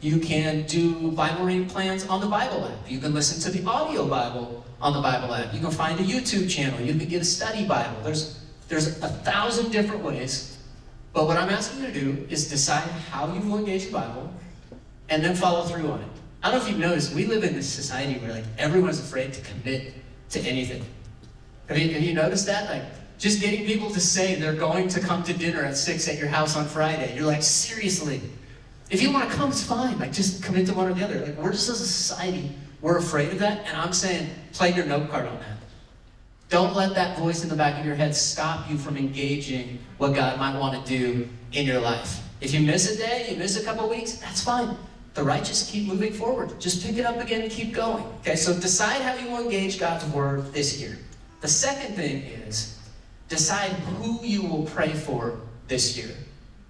You 0.00 0.20
can 0.20 0.64
do 0.66 1.10
Bible 1.10 1.44
reading 1.44 1.66
plans 1.66 2.06
on 2.06 2.20
the 2.20 2.28
Bible 2.28 2.64
app. 2.64 2.88
You 2.88 3.00
can 3.00 3.12
listen 3.12 3.40
to 3.50 3.58
the 3.58 3.68
audio 3.68 4.06
Bible 4.06 4.64
on 4.80 4.92
the 4.92 5.00
Bible 5.00 5.34
app. 5.34 5.52
You 5.52 5.58
can 5.58 5.72
find 5.72 5.98
a 5.98 6.04
YouTube 6.04 6.48
channel. 6.48 6.80
You 6.80 6.94
can 6.94 7.08
get 7.08 7.22
a 7.22 7.24
study 7.24 7.66
Bible. 7.66 7.96
There's, 8.04 8.40
there's 8.68 9.02
a 9.02 9.08
thousand 9.08 9.72
different 9.72 10.04
ways. 10.04 10.58
But 11.12 11.26
what 11.26 11.36
I'm 11.36 11.48
asking 11.48 11.80
you 11.80 11.86
to 11.88 11.92
do 11.92 12.26
is 12.30 12.48
decide 12.48 12.88
how 13.10 13.32
you 13.32 13.40
will 13.40 13.58
engage 13.58 13.86
the 13.86 13.92
Bible 13.92 14.32
and 15.08 15.24
then 15.24 15.34
follow 15.34 15.64
through 15.64 15.90
on 15.90 16.02
it. 16.02 16.08
I 16.42 16.50
don't 16.50 16.60
know 16.60 16.64
if 16.64 16.70
you've 16.70 16.80
noticed, 16.80 17.14
we 17.14 17.26
live 17.26 17.44
in 17.44 17.54
this 17.54 17.68
society 17.68 18.18
where 18.20 18.32
like 18.32 18.44
everyone's 18.58 19.00
afraid 19.00 19.32
to 19.32 19.40
commit 19.42 19.94
to 20.30 20.40
anything. 20.40 20.84
Have 21.68 21.78
you, 21.78 21.92
have 21.92 22.02
you 22.02 22.14
noticed 22.14 22.46
that? 22.46 22.70
Like 22.70 22.84
just 23.18 23.40
getting 23.40 23.66
people 23.66 23.90
to 23.90 24.00
say 24.00 24.36
they're 24.36 24.54
going 24.54 24.88
to 24.88 25.00
come 25.00 25.24
to 25.24 25.32
dinner 25.32 25.62
at 25.62 25.76
6 25.76 26.08
at 26.08 26.18
your 26.18 26.28
house 26.28 26.56
on 26.56 26.66
Friday. 26.66 27.16
You're 27.16 27.26
like, 27.26 27.42
seriously? 27.42 28.20
If 28.90 29.02
you 29.02 29.12
want 29.12 29.28
to 29.28 29.36
come, 29.36 29.50
it's 29.50 29.62
fine. 29.62 29.98
Like, 29.98 30.12
just 30.12 30.42
commit 30.42 30.66
to 30.68 30.74
one 30.74 30.88
or 30.88 30.94
the 30.94 31.04
other. 31.04 31.26
Like, 31.26 31.36
we're 31.36 31.52
just 31.52 31.68
as 31.68 31.80
a 31.80 31.86
society, 31.86 32.52
we're 32.80 32.96
afraid 32.96 33.30
of 33.30 33.40
that. 33.40 33.66
And 33.66 33.76
I'm 33.76 33.92
saying, 33.92 34.30
play 34.52 34.72
your 34.72 34.86
nope 34.86 35.10
card 35.10 35.26
on 35.26 35.38
that. 35.40 35.58
Don't 36.48 36.74
let 36.74 36.94
that 36.94 37.18
voice 37.18 37.42
in 37.42 37.50
the 37.50 37.56
back 37.56 37.78
of 37.78 37.84
your 37.84 37.96
head 37.96 38.14
stop 38.14 38.70
you 38.70 38.78
from 38.78 38.96
engaging 38.96 39.78
what 39.98 40.14
God 40.14 40.38
might 40.38 40.58
want 40.58 40.82
to 40.82 40.98
do 40.98 41.28
in 41.52 41.66
your 41.66 41.80
life. 41.80 42.22
If 42.40 42.54
you 42.54 42.60
miss 42.60 42.94
a 42.94 42.96
day, 42.96 43.30
you 43.30 43.36
miss 43.36 43.60
a 43.60 43.64
couple 43.64 43.86
weeks, 43.88 44.12
that's 44.12 44.42
fine. 44.42 44.76
The 45.18 45.24
righteous 45.24 45.68
keep 45.68 45.88
moving 45.88 46.12
forward. 46.12 46.60
Just 46.60 46.86
pick 46.86 46.96
it 46.96 47.04
up 47.04 47.18
again 47.18 47.42
and 47.42 47.50
keep 47.50 47.74
going. 47.74 48.04
Okay, 48.20 48.36
so 48.36 48.54
decide 48.54 49.02
how 49.02 49.14
you 49.16 49.28
will 49.28 49.42
engage 49.42 49.80
God's 49.80 50.04
word 50.14 50.52
this 50.52 50.80
year. 50.80 50.96
The 51.40 51.48
second 51.48 51.96
thing 51.96 52.22
is 52.22 52.78
decide 53.28 53.72
who 53.72 54.24
you 54.24 54.42
will 54.42 54.62
pray 54.62 54.92
for 54.92 55.40
this 55.66 55.98
year. 55.98 56.14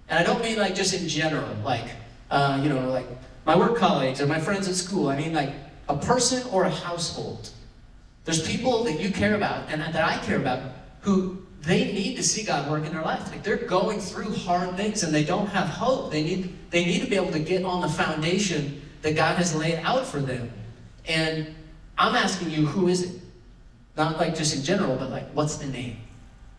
And 0.09 0.17
I 0.17 0.23
don't 0.23 0.41
mean 0.41 0.57
like 0.57 0.73
just 0.73 0.95
in 0.95 1.07
general, 1.07 1.47
like, 1.63 1.91
uh, 2.31 2.59
you 2.63 2.69
know, 2.69 2.89
like 2.89 3.05
my 3.45 3.55
work 3.55 3.77
colleagues 3.77 4.19
or 4.19 4.25
my 4.25 4.39
friends 4.39 4.67
at 4.67 4.73
school. 4.73 5.09
I 5.09 5.15
mean 5.15 5.31
like 5.31 5.53
a 5.87 5.95
person 5.95 6.41
or 6.51 6.63
a 6.63 6.71
household. 6.71 7.51
There's 8.25 8.41
people 8.47 8.83
that 8.85 8.99
you 8.99 9.11
care 9.11 9.35
about 9.35 9.69
and 9.69 9.79
that 9.79 10.03
I 10.03 10.17
care 10.25 10.37
about 10.37 10.71
who 11.01 11.45
they 11.61 11.91
need 11.91 12.15
to 12.15 12.23
see 12.23 12.43
God 12.43 12.69
work 12.69 12.85
in 12.85 12.93
their 12.93 13.01
life. 13.01 13.29
Like 13.31 13.43
they're 13.43 13.57
going 13.57 13.99
through 13.99 14.33
hard 14.33 14.77
things 14.77 15.03
and 15.03 15.13
they 15.13 15.23
don't 15.23 15.47
have 15.47 15.67
hope. 15.67 16.11
They 16.11 16.23
need 16.23 16.55
they 16.69 16.85
need 16.85 17.01
to 17.01 17.09
be 17.09 17.15
able 17.15 17.31
to 17.31 17.39
get 17.39 17.63
on 17.63 17.81
the 17.81 17.89
foundation 17.89 18.81
that 19.01 19.15
God 19.15 19.37
has 19.37 19.55
laid 19.55 19.79
out 19.79 20.05
for 20.05 20.19
them. 20.19 20.51
And 21.07 21.53
I'm 21.97 22.15
asking 22.15 22.51
you, 22.51 22.65
who 22.65 22.87
is 22.87 23.03
it? 23.03 23.21
Not 23.97 24.17
like 24.17 24.35
just 24.35 24.55
in 24.55 24.63
general, 24.63 24.95
but 24.95 25.09
like 25.09 25.29
what's 25.31 25.57
the 25.57 25.67
name? 25.67 25.97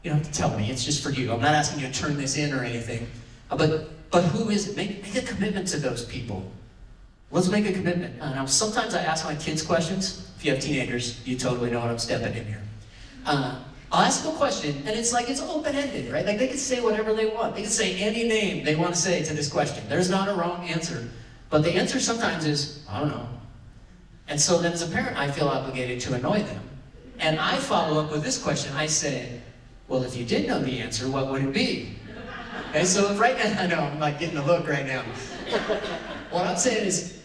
You 0.03 0.11
don't 0.11 0.19
have 0.19 0.33
to 0.33 0.39
tell 0.39 0.57
me. 0.57 0.71
It's 0.71 0.85
just 0.85 1.03
for 1.03 1.11
you. 1.11 1.33
I'm 1.33 1.41
not 1.41 1.55
asking 1.55 1.81
you 1.81 1.87
to 1.87 1.93
turn 1.93 2.17
this 2.17 2.37
in 2.37 2.53
or 2.53 2.65
anything. 2.65 3.07
Uh, 3.51 3.57
but 3.57 4.11
but 4.11 4.25
who 4.25 4.51
is 4.51 4.69
it? 4.69 4.77
Make, 4.77 5.03
make 5.03 5.17
a 5.17 5.27
commitment 5.27 5.69
to 5.69 5.79
those 5.79 6.05
people. 6.05 6.51
Let's 7.31 7.49
make 7.49 7.67
a 7.67 7.73
commitment. 7.73 8.21
Uh, 8.21 8.35
now, 8.35 8.47
sometimes 8.47 8.95
I 8.95 9.03
ask 9.03 9.25
my 9.25 9.37
kids 9.37 9.63
questions. 9.63 10.29
If 10.37 10.45
you 10.45 10.53
have 10.53 10.61
teenagers, 10.61 11.25
you 11.27 11.37
totally 11.37 11.71
know 11.71 11.79
what 11.79 11.91
I'm 11.91 11.99
stepping 11.99 12.37
in 12.37 12.45
here. 12.45 12.63
Uh, 13.25 13.61
I'll 13.93 14.03
ask 14.03 14.25
a 14.25 14.31
question, 14.31 14.77
and 14.87 14.91
it's 14.91 15.13
like 15.13 15.29
it's 15.29 15.41
open-ended, 15.41 16.13
right? 16.13 16.25
Like 16.25 16.39
they 16.39 16.47
can 16.47 16.59
say 16.59 16.81
whatever 16.81 17.13
they 17.13 17.27
want. 17.27 17.57
They 17.57 17.63
can 17.63 17.71
say 17.71 17.97
any 17.97 18.29
name 18.29 18.65
they 18.65 18.77
want 18.77 18.95
to 18.95 19.01
say 19.01 19.25
to 19.25 19.35
this 19.35 19.49
question. 19.51 19.83
There's 19.89 20.09
not 20.09 20.29
a 20.29 20.35
wrong 20.35 20.69
answer. 20.69 21.09
But 21.49 21.65
the 21.65 21.73
answer 21.73 21.99
sometimes 21.99 22.47
is, 22.47 22.85
I 22.89 23.01
don't 23.01 23.09
know. 23.09 23.29
And 24.29 24.41
so 24.41 24.59
then 24.59 24.73
as 24.73 24.83
a 24.83 24.87
parent, 24.87 25.19
I 25.19 25.29
feel 25.29 25.49
obligated 25.49 25.99
to 26.03 26.15
annoy 26.15 26.45
them. 26.45 26.63
And 27.19 27.41
I 27.41 27.57
follow 27.57 28.01
up 28.01 28.13
with 28.13 28.23
this 28.23 28.41
question. 28.41 28.73
I 28.77 28.87
say, 28.87 29.41
well, 29.89 30.05
if 30.05 30.17
you 30.17 30.25
did 30.25 30.47
know 30.47 30.61
the 30.61 30.79
answer, 30.79 31.11
what 31.11 31.29
would 31.29 31.43
it 31.43 31.53
be? 31.53 31.97
And 32.73 32.87
so 32.87 33.13
right 33.15 33.37
now, 33.37 33.57
I 33.61 33.67
know 33.67 33.81
I'm 33.81 33.99
like 33.99 34.21
getting 34.21 34.39
a 34.39 34.47
look 34.47 34.69
right 34.69 34.87
now. 34.87 35.03
What 36.31 36.47
I'm 36.47 36.57
saying 36.57 36.87
is, 36.87 37.21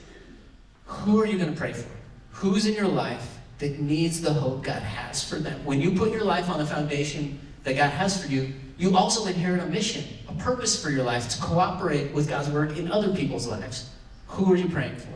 who 0.86 1.22
are 1.22 1.28
you 1.28 1.38
going 1.38 1.54
to 1.54 1.58
pray 1.58 1.74
for? 1.74 1.90
Who's 2.32 2.66
in 2.66 2.74
your 2.74 2.88
life 2.88 3.35
that 3.60 3.80
needs 3.80 4.22
the 4.22 4.34
hope 4.34 4.64
God 4.64 4.82
has 4.82 5.24
for 5.24 5.36
them? 5.36 5.64
When 5.66 5.82
you 5.82 5.92
put 5.92 6.12
your 6.12 6.24
life 6.24 6.50
on 6.50 6.60
the 6.60 6.66
foundation 6.66 7.40
that 7.64 7.76
God 7.76 7.90
has 7.90 8.22
for 8.22 8.32
you, 8.32 8.54
you 8.78 8.96
also 8.98 9.26
inherit 9.26 9.62
a 9.62 9.68
mission, 9.68 10.04
a 10.28 10.34
purpose 10.34 10.82
for 10.82 10.90
your 10.90 11.04
life 11.04 11.30
to 11.30 11.42
cooperate 11.42 12.12
with 12.14 12.30
God's 12.30 12.50
work 12.50 12.78
in 12.78 12.92
other 12.92 13.16
people's 13.16 13.48
lives. 13.48 13.90
Who 14.28 14.52
are 14.52 14.56
you 14.56 14.68
praying 14.68 14.98
for? 14.98 15.10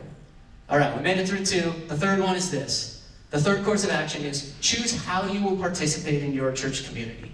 All 0.70 0.78
right, 0.78 0.96
we 0.96 1.02
made 1.02 1.18
it 1.18 1.28
through 1.28 1.44
two. 1.44 1.72
The 1.88 1.96
third 1.96 2.20
one 2.20 2.36
is 2.36 2.50
this. 2.50 3.08
The 3.30 3.40
third 3.40 3.64
course 3.64 3.84
of 3.84 3.90
action 3.90 4.24
is 4.24 4.54
choose 4.60 5.04
how 5.04 5.24
you 5.24 5.42
will 5.44 5.56
participate 5.56 6.22
in 6.22 6.32
your 6.32 6.52
church 6.52 6.86
community. 6.86 7.30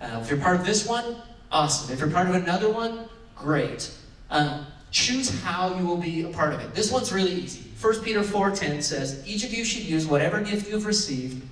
Uh, 0.00 0.20
if 0.22 0.30
you're 0.30 0.38
part 0.38 0.58
of 0.58 0.66
this 0.66 0.86
one, 0.86 1.16
awesome. 1.50 1.92
If 1.92 2.00
you're 2.00 2.10
part 2.10 2.28
of 2.28 2.34
another 2.34 2.70
one, 2.70 3.08
great. 3.34 3.90
Uh, 4.30 4.64
choose 4.90 5.42
how 5.42 5.74
you 5.76 5.86
will 5.86 5.96
be 5.96 6.22
a 6.22 6.28
part 6.28 6.52
of 6.52 6.60
it. 6.60 6.74
This 6.74 6.92
one's 6.92 7.12
really 7.12 7.32
easy. 7.32 7.69
1 7.80 8.02
Peter 8.02 8.22
4:10 8.22 8.82
says, 8.82 9.16
"Each 9.26 9.42
of 9.42 9.54
you 9.54 9.64
should 9.64 9.84
use 9.84 10.06
whatever 10.06 10.40
gift 10.42 10.68
you 10.68 10.74
have 10.74 10.84
received 10.84 11.42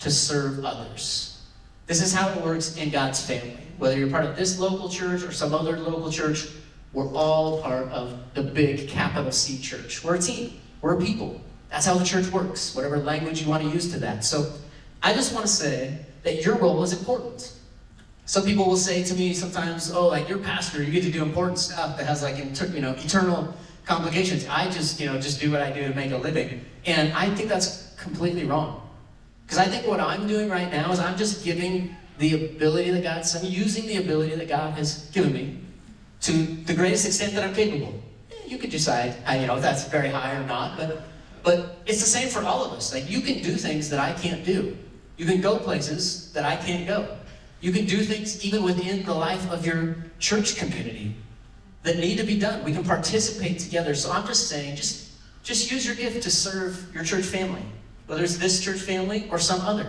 to 0.00 0.10
serve 0.10 0.64
others." 0.64 1.36
This 1.86 2.02
is 2.02 2.12
how 2.12 2.28
it 2.28 2.44
works 2.44 2.76
in 2.76 2.90
God's 2.90 3.20
family. 3.20 3.56
Whether 3.78 3.96
you're 3.96 4.10
part 4.10 4.24
of 4.24 4.36
this 4.36 4.58
local 4.58 4.88
church 4.88 5.22
or 5.22 5.30
some 5.30 5.54
other 5.54 5.78
local 5.78 6.10
church, 6.10 6.48
we're 6.92 7.12
all 7.14 7.62
part 7.62 7.88
of 7.92 8.14
the 8.34 8.42
big 8.42 8.88
capital 8.88 9.30
C 9.30 9.58
church. 9.58 10.02
We're 10.02 10.16
a 10.16 10.18
team. 10.18 10.54
We're 10.80 10.94
a 10.94 11.00
people. 11.00 11.40
That's 11.70 11.86
how 11.86 11.94
the 11.94 12.04
church 12.04 12.32
works, 12.32 12.74
whatever 12.74 12.98
language 12.98 13.42
you 13.42 13.48
want 13.48 13.62
to 13.62 13.68
use 13.68 13.92
to 13.92 13.98
that. 14.00 14.24
So 14.24 14.52
I 15.02 15.12
just 15.12 15.32
want 15.32 15.46
to 15.46 15.52
say 15.52 15.98
that 16.24 16.44
your 16.44 16.56
role 16.56 16.82
is 16.82 16.92
important. 16.92 17.52
Some 18.24 18.44
people 18.44 18.64
will 18.64 18.76
say 18.76 19.04
to 19.04 19.14
me 19.14 19.32
sometimes, 19.34 19.92
oh, 19.92 20.08
like 20.08 20.28
you're 20.28 20.38
pastor, 20.38 20.82
you 20.82 20.90
get 20.90 21.04
to 21.04 21.12
do 21.12 21.22
important 21.22 21.60
stuff 21.60 21.96
that 21.96 22.06
has 22.06 22.22
like, 22.22 22.38
you 22.38 22.80
know, 22.80 22.92
eternal 22.92 23.54
complications. 23.86 24.46
I 24.48 24.68
just, 24.70 25.00
you 25.00 25.06
know, 25.06 25.18
just 25.18 25.40
do 25.40 25.50
what 25.50 25.62
I 25.62 25.70
do 25.70 25.88
to 25.88 25.94
make 25.94 26.10
a 26.10 26.16
living. 26.16 26.64
And 26.84 27.12
I 27.12 27.34
think 27.34 27.48
that's 27.48 27.94
completely 27.96 28.44
wrong. 28.44 28.82
Because 29.46 29.58
I 29.58 29.64
think 29.64 29.86
what 29.86 30.00
I'm 30.00 30.26
doing 30.26 30.50
right 30.50 30.70
now 30.70 30.90
is 30.92 30.98
I'm 30.98 31.16
just 31.16 31.44
giving 31.44 31.96
the 32.18 32.46
ability 32.46 32.90
that 32.90 33.02
God's, 33.02 33.34
I'm 33.36 33.44
using 33.44 33.86
the 33.86 33.98
ability 33.98 34.34
that 34.34 34.48
God 34.48 34.74
has 34.74 35.08
given 35.10 35.32
me 35.32 35.58
to 36.22 36.32
the 36.32 36.74
greatest 36.74 37.06
extent 37.06 37.34
that 37.34 37.44
I'm 37.44 37.54
capable. 37.54 38.02
Eh, 38.32 38.34
you 38.46 38.58
could 38.58 38.70
decide, 38.70 39.14
you 39.40 39.46
know, 39.46 39.56
if 39.56 39.62
that's 39.62 39.86
very 39.88 40.08
high 40.08 40.34
or 40.34 40.44
not, 40.46 40.76
but 40.76 41.02
but 41.46 41.78
it's 41.86 42.00
the 42.00 42.08
same 42.08 42.28
for 42.28 42.42
all 42.42 42.64
of 42.64 42.72
us. 42.72 42.92
Like 42.92 43.08
you 43.08 43.20
can 43.20 43.40
do 43.40 43.54
things 43.54 43.88
that 43.90 44.00
I 44.00 44.12
can't 44.14 44.44
do. 44.44 44.76
You 45.16 45.26
can 45.26 45.40
go 45.40 45.58
places 45.58 46.32
that 46.32 46.44
I 46.44 46.56
can't 46.56 46.88
go. 46.88 47.16
You 47.60 47.70
can 47.70 47.86
do 47.86 48.02
things 48.02 48.44
even 48.44 48.64
within 48.64 49.04
the 49.04 49.14
life 49.14 49.48
of 49.52 49.64
your 49.64 49.96
church 50.18 50.56
community 50.56 51.14
that 51.86 51.98
need 51.98 52.18
to 52.18 52.24
be 52.24 52.38
done. 52.38 52.62
We 52.64 52.72
can 52.72 52.84
participate 52.84 53.58
together. 53.58 53.94
So 53.94 54.12
I'm 54.12 54.26
just 54.26 54.48
saying, 54.48 54.76
just 54.76 55.10
just 55.42 55.70
use 55.70 55.86
your 55.86 55.94
gift 55.94 56.22
to 56.24 56.30
serve 56.30 56.92
your 56.92 57.04
church 57.04 57.24
family, 57.24 57.62
whether 58.06 58.24
it's 58.24 58.36
this 58.36 58.60
church 58.60 58.80
family 58.80 59.28
or 59.30 59.38
some 59.38 59.60
other. 59.60 59.84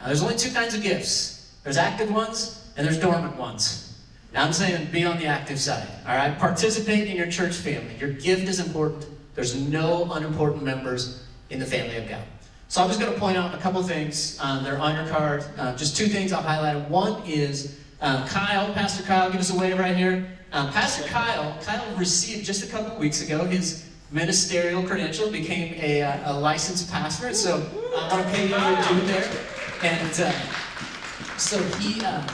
Now, 0.00 0.06
there's 0.06 0.22
only 0.22 0.36
two 0.36 0.50
kinds 0.50 0.74
of 0.74 0.82
gifts. 0.82 1.56
There's 1.62 1.76
active 1.76 2.12
ones 2.12 2.68
and 2.76 2.86
there's 2.86 2.98
dormant 2.98 3.36
ones. 3.36 3.84
Now 4.32 4.44
I'm 4.44 4.52
saying 4.52 4.90
be 4.90 5.04
on 5.04 5.18
the 5.18 5.26
active 5.26 5.58
side. 5.58 5.88
All 6.06 6.14
right, 6.14 6.36
participate 6.38 7.08
in 7.08 7.16
your 7.16 7.30
church 7.30 7.54
family. 7.54 7.94
Your 7.98 8.10
gift 8.10 8.48
is 8.48 8.60
important. 8.60 9.06
There's 9.34 9.54
no 9.54 10.12
unimportant 10.12 10.62
members 10.62 11.24
in 11.50 11.60
the 11.60 11.66
family 11.66 11.96
of 11.96 12.08
God. 12.08 12.22
So 12.68 12.82
I'm 12.82 12.88
just 12.88 13.00
going 13.00 13.12
to 13.12 13.18
point 13.18 13.38
out 13.38 13.54
a 13.54 13.58
couple 13.58 13.82
things. 13.82 14.38
Um, 14.40 14.62
they're 14.62 14.78
on 14.78 14.94
your 14.94 15.06
card. 15.14 15.44
Uh, 15.56 15.74
just 15.76 15.96
two 15.96 16.06
things 16.06 16.32
I'll 16.32 16.42
highlight. 16.42 16.90
One 16.90 17.22
is 17.24 17.78
uh, 18.00 18.26
Kyle, 18.28 18.72
Pastor 18.74 19.02
Kyle, 19.04 19.30
give 19.30 19.40
us 19.40 19.50
a 19.50 19.58
wave 19.58 19.78
right 19.78 19.96
here. 19.96 20.26
Um, 20.50 20.72
Pastor 20.72 21.06
Kyle, 21.06 21.58
Kyle 21.62 21.96
received 21.96 22.46
just 22.46 22.64
a 22.64 22.66
couple 22.66 22.96
weeks 22.96 23.20
ago 23.22 23.44
his 23.44 23.84
ministerial 24.10 24.82
credential, 24.82 25.30
became 25.30 25.74
a, 25.74 26.02
uh, 26.02 26.32
a 26.32 26.40
licensed 26.40 26.90
pastor. 26.90 27.34
So 27.34 27.68
I 27.94 28.08
want 28.10 28.26
to 28.26 28.32
pay 28.32 28.44
you 28.44 28.56
your 28.56 29.00
due 29.00 29.06
there. 29.06 29.30
And 29.82 30.20
uh, 30.20 30.32
so 31.36 31.62
he, 31.78 32.02
uh, 32.02 32.26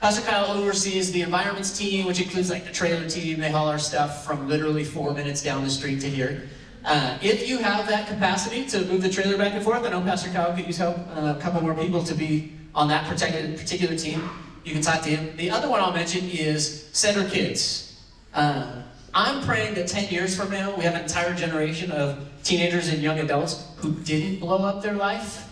Pastor 0.00 0.22
Kyle 0.22 0.46
oversees 0.46 1.12
the 1.12 1.20
environments 1.20 1.76
team, 1.76 2.06
which 2.06 2.20
includes 2.20 2.48
like 2.48 2.64
the 2.64 2.72
trailer 2.72 3.06
team. 3.06 3.38
They 3.40 3.50
haul 3.50 3.68
our 3.68 3.78
stuff 3.78 4.24
from 4.24 4.48
literally 4.48 4.84
four 4.84 5.12
minutes 5.12 5.42
down 5.42 5.62
the 5.62 5.70
street 5.70 6.00
to 6.00 6.08
here. 6.08 6.48
Uh, 6.86 7.18
if 7.20 7.46
you 7.46 7.58
have 7.58 7.86
that 7.88 8.08
capacity 8.08 8.64
to 8.66 8.84
move 8.86 9.02
the 9.02 9.10
trailer 9.10 9.36
back 9.36 9.52
and 9.52 9.62
forth, 9.62 9.84
I 9.84 9.90
know 9.90 10.00
Pastor 10.00 10.30
Kyle 10.30 10.56
could 10.56 10.66
use 10.66 10.78
help, 10.78 10.96
uh, 11.14 11.34
a 11.36 11.40
couple 11.40 11.60
more 11.60 11.74
people 11.74 12.02
to 12.02 12.14
be 12.14 12.54
on 12.74 12.88
that 12.88 13.06
particular 13.06 13.96
team. 13.96 14.28
You 14.64 14.72
can 14.72 14.82
talk 14.82 15.02
to 15.02 15.10
him. 15.10 15.36
The 15.36 15.50
other 15.50 15.68
one 15.68 15.80
I'll 15.80 15.92
mention 15.92 16.28
is 16.28 16.88
Center 16.92 17.28
Kids. 17.28 18.00
Uh, 18.32 18.82
I'm 19.14 19.44
praying 19.44 19.74
that 19.74 19.88
10 19.88 20.12
years 20.12 20.36
from 20.36 20.50
now, 20.50 20.74
we 20.74 20.84
have 20.84 20.94
an 20.94 21.02
entire 21.02 21.34
generation 21.34 21.90
of 21.90 22.26
teenagers 22.42 22.88
and 22.88 23.02
young 23.02 23.18
adults 23.18 23.66
who 23.76 23.92
didn't 23.92 24.40
blow 24.40 24.58
up 24.58 24.82
their 24.82 24.94
life 24.94 25.48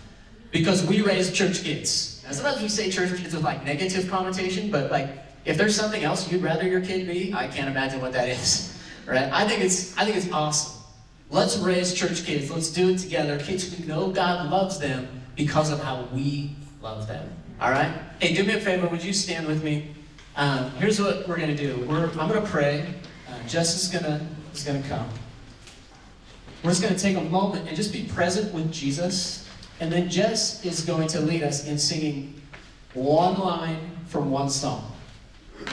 because 0.51 0.85
we 0.87 1.03
raised 1.03 1.35
church 1.35 1.63
kids. 1.63 2.23
Now, 2.25 2.33
sometimes 2.33 2.63
we 2.63 2.69
say 2.69 2.91
church 2.91 3.17
kids 3.19 3.35
with 3.35 3.45
like 3.45 3.65
negative 3.65 4.09
connotation, 4.11 4.71
but 4.71 4.91
like 4.91 5.11
if 5.45 5.57
there's 5.57 5.75
something 5.75 6.03
else 6.05 6.31
you'd 6.31 6.43
rather 6.43 6.67
your 6.67 6.81
kid 6.81 7.07
be, 7.07 7.35
I 7.35 7.49
can't 7.49 7.69
imagine 7.69 8.01
what 8.01 8.13
that 8.13 8.29
is. 8.29 8.69
Right? 9.07 9.29
I 9.33 9.49
think 9.49 9.63
it's 9.65 9.97
I 9.99 10.05
think 10.05 10.17
it's 10.19 10.31
awesome. 10.31 10.81
Let's 11.31 11.57
raise 11.57 11.95
church 11.95 12.25
kids. 12.25 12.49
Let's 12.49 12.71
do 12.71 12.91
it 12.91 12.99
together. 12.99 13.41
Kids 13.41 13.73
who 13.73 13.85
know 13.85 14.13
God 14.13 14.51
loves 14.51 14.79
them 14.79 15.09
because 15.35 15.73
of 15.73 15.83
how 15.83 16.07
we 16.13 16.55
love 16.81 17.09
them. 17.09 17.29
All 17.61 17.71
right? 17.71 17.93
Hey, 18.21 18.33
do 18.33 18.43
me 18.43 18.55
a 18.55 18.61
favor. 18.61 18.87
Would 18.89 19.05
you 19.05 19.13
stand 19.13 19.47
with 19.47 19.63
me? 19.63 19.91
Um, 20.35 20.71
here's 20.73 20.99
what 20.99 21.29
we're 21.29 21.37
going 21.37 21.55
to 21.55 21.57
do. 21.57 21.85
We're, 21.87 22.07
I'm 22.19 22.29
going 22.29 22.41
to 22.41 22.49
pray. 22.49 22.95
Uh, 23.29 23.45
is 23.45 23.89
going 23.89 24.05
to 24.05 24.21
is 24.55 24.65
going 24.65 24.83
to 24.83 24.89
come. 24.89 25.07
We're 26.65 26.71
just 26.71 26.83
going 26.83 26.95
to 26.95 27.01
take 27.01 27.17
a 27.17 27.21
moment 27.21 27.69
and 27.69 27.77
just 27.77 27.93
be 27.93 28.05
present 28.05 28.53
with 28.55 28.73
Jesus. 28.73 29.47
And 29.79 29.93
then 29.93 30.09
Jess 30.09 30.65
is 30.65 30.85
going 30.85 31.09
to 31.09 31.21
lead 31.21 31.43
us 31.43 31.67
in 31.67 31.79
singing 31.79 32.41
one 32.95 33.39
line 33.39 33.91
from 34.07 34.31
one 34.31 34.49
song. 34.49 34.93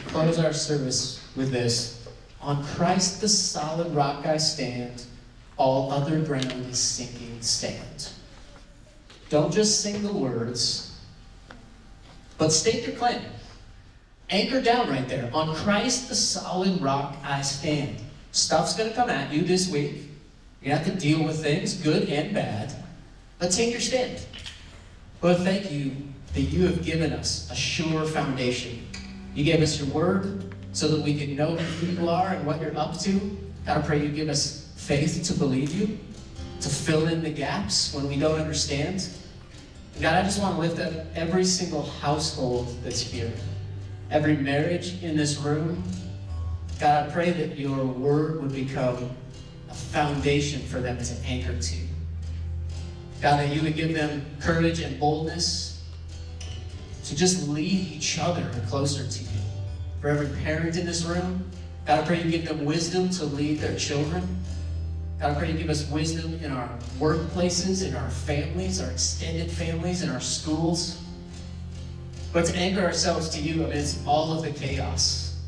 Close 0.07 0.39
our 0.39 0.53
service 0.53 1.25
with 1.35 1.51
this. 1.51 2.07
On 2.41 2.63
Christ 2.65 3.21
the 3.21 3.29
solid 3.29 3.93
rock 3.95 4.25
I 4.25 4.37
stand, 4.37 5.05
all 5.55 5.91
other 5.91 6.19
ground 6.21 6.51
is 6.69 6.79
sinking 6.79 7.41
sand. 7.41 8.09
Don't 9.29 9.51
just 9.51 9.81
sing 9.81 10.03
the 10.03 10.13
words, 10.13 10.86
But 12.37 12.51
stake 12.51 12.85
your 12.85 12.95
claim. 12.95 13.21
Anchor 14.29 14.61
down 14.61 14.89
right 14.89 15.07
there. 15.07 15.29
On 15.33 15.55
Christ, 15.55 16.09
the 16.09 16.15
solid 16.15 16.81
rock, 16.81 17.15
I 17.23 17.41
stand. 17.41 17.97
Stuff's 18.31 18.75
going 18.75 18.89
to 18.89 18.95
come 18.95 19.09
at 19.09 19.31
you 19.31 19.41
this 19.41 19.69
week. 19.69 20.09
You 20.61 20.71
have 20.71 20.85
to 20.85 20.91
deal 20.91 21.23
with 21.23 21.41
things, 21.41 21.75
good 21.75 22.09
and 22.09 22.33
bad. 22.33 22.73
But 23.39 23.51
take 23.51 23.71
your 23.71 23.79
stand. 23.79 24.25
Lord, 25.21 25.37
thank 25.37 25.71
you 25.71 25.95
that 26.33 26.41
you 26.41 26.67
have 26.67 26.83
given 26.83 27.13
us 27.13 27.49
a 27.51 27.55
sure 27.55 28.05
foundation. 28.05 28.85
You 29.33 29.43
gave 29.43 29.61
us 29.61 29.79
your 29.79 29.87
word 29.89 30.53
so 30.73 30.87
that 30.89 31.01
we 31.01 31.17
can 31.17 31.35
know 31.35 31.55
who 31.55 31.87
you 31.87 32.09
are 32.09 32.29
and 32.29 32.45
what 32.45 32.61
you're 32.61 32.77
up 32.77 32.99
to. 32.99 33.19
God, 33.65 33.77
I 33.77 33.81
pray 33.81 34.03
you 34.03 34.09
give 34.09 34.29
us 34.29 34.73
faith 34.75 35.23
to 35.23 35.33
believe 35.33 35.73
you, 35.73 35.97
to 36.61 36.69
fill 36.69 37.07
in 37.07 37.23
the 37.23 37.29
gaps 37.29 37.93
when 37.93 38.07
we 38.07 38.17
don't 38.17 38.39
understand. 38.39 39.09
God, 39.99 40.13
I 40.13 40.21
just 40.21 40.39
want 40.39 40.55
to 40.55 40.61
lift 40.61 40.79
up 40.79 41.05
every 41.15 41.43
single 41.43 41.81
household 41.81 42.67
that's 42.83 43.01
here, 43.01 43.31
every 44.11 44.37
marriage 44.37 45.01
in 45.01 45.17
this 45.17 45.37
room. 45.37 45.81
God, 46.79 47.09
I 47.09 47.11
pray 47.11 47.31
that 47.31 47.57
your 47.57 47.83
word 47.83 48.43
would 48.43 48.53
become 48.53 49.09
a 49.69 49.73
foundation 49.73 50.61
for 50.61 50.79
them 50.79 50.99
to 50.99 51.15
anchor 51.25 51.57
to. 51.59 51.75
God, 53.23 53.39
that 53.39 53.55
you 53.55 53.63
would 53.63 53.75
give 53.75 53.95
them 53.95 54.23
courage 54.39 54.81
and 54.81 54.99
boldness 54.99 55.83
to 57.05 57.15
just 57.15 57.47
lead 57.49 57.91
each 57.91 58.19
other 58.19 58.47
closer 58.67 59.07
to 59.07 59.23
you. 59.23 59.39
For 59.99 60.09
every 60.09 60.27
parent 60.43 60.77
in 60.77 60.85
this 60.85 61.05
room, 61.05 61.49
God, 61.87 62.03
I 62.03 62.05
pray 62.05 62.21
you 62.21 62.29
give 62.29 62.45
them 62.45 62.65
wisdom 62.65 63.09
to 63.09 63.25
lead 63.25 63.57
their 63.59 63.75
children. 63.75 64.45
God, 65.19 65.37
pray 65.37 65.51
you 65.51 65.57
give 65.57 65.69
us 65.69 65.89
wisdom 65.89 66.39
in 66.43 66.51
our 66.51 66.69
workplaces, 66.99 67.87
in 67.87 67.95
our 67.95 68.09
families, 68.09 68.81
our 68.81 68.91
extended 68.91 69.49
families, 69.49 70.03
in 70.03 70.09
our 70.09 70.19
schools. 70.19 71.01
But 72.33 72.45
to 72.45 72.55
anchor 72.55 72.81
ourselves 72.81 73.29
to 73.29 73.41
you 73.41 73.63
amidst 73.63 74.05
all 74.05 74.33
of 74.33 74.43
the 74.43 74.51
chaos. 74.51 75.39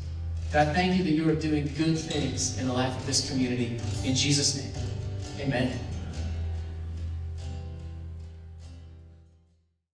God, 0.52 0.74
thank 0.74 0.98
you 0.98 1.04
that 1.04 1.10
you 1.10 1.28
are 1.28 1.36
doing 1.36 1.72
good 1.78 1.96
things 1.96 2.58
in 2.58 2.66
the 2.66 2.72
life 2.72 2.96
of 2.96 3.06
this 3.06 3.30
community. 3.30 3.78
In 4.04 4.16
Jesus' 4.16 4.56
name, 4.56 4.72
amen. 5.38 5.78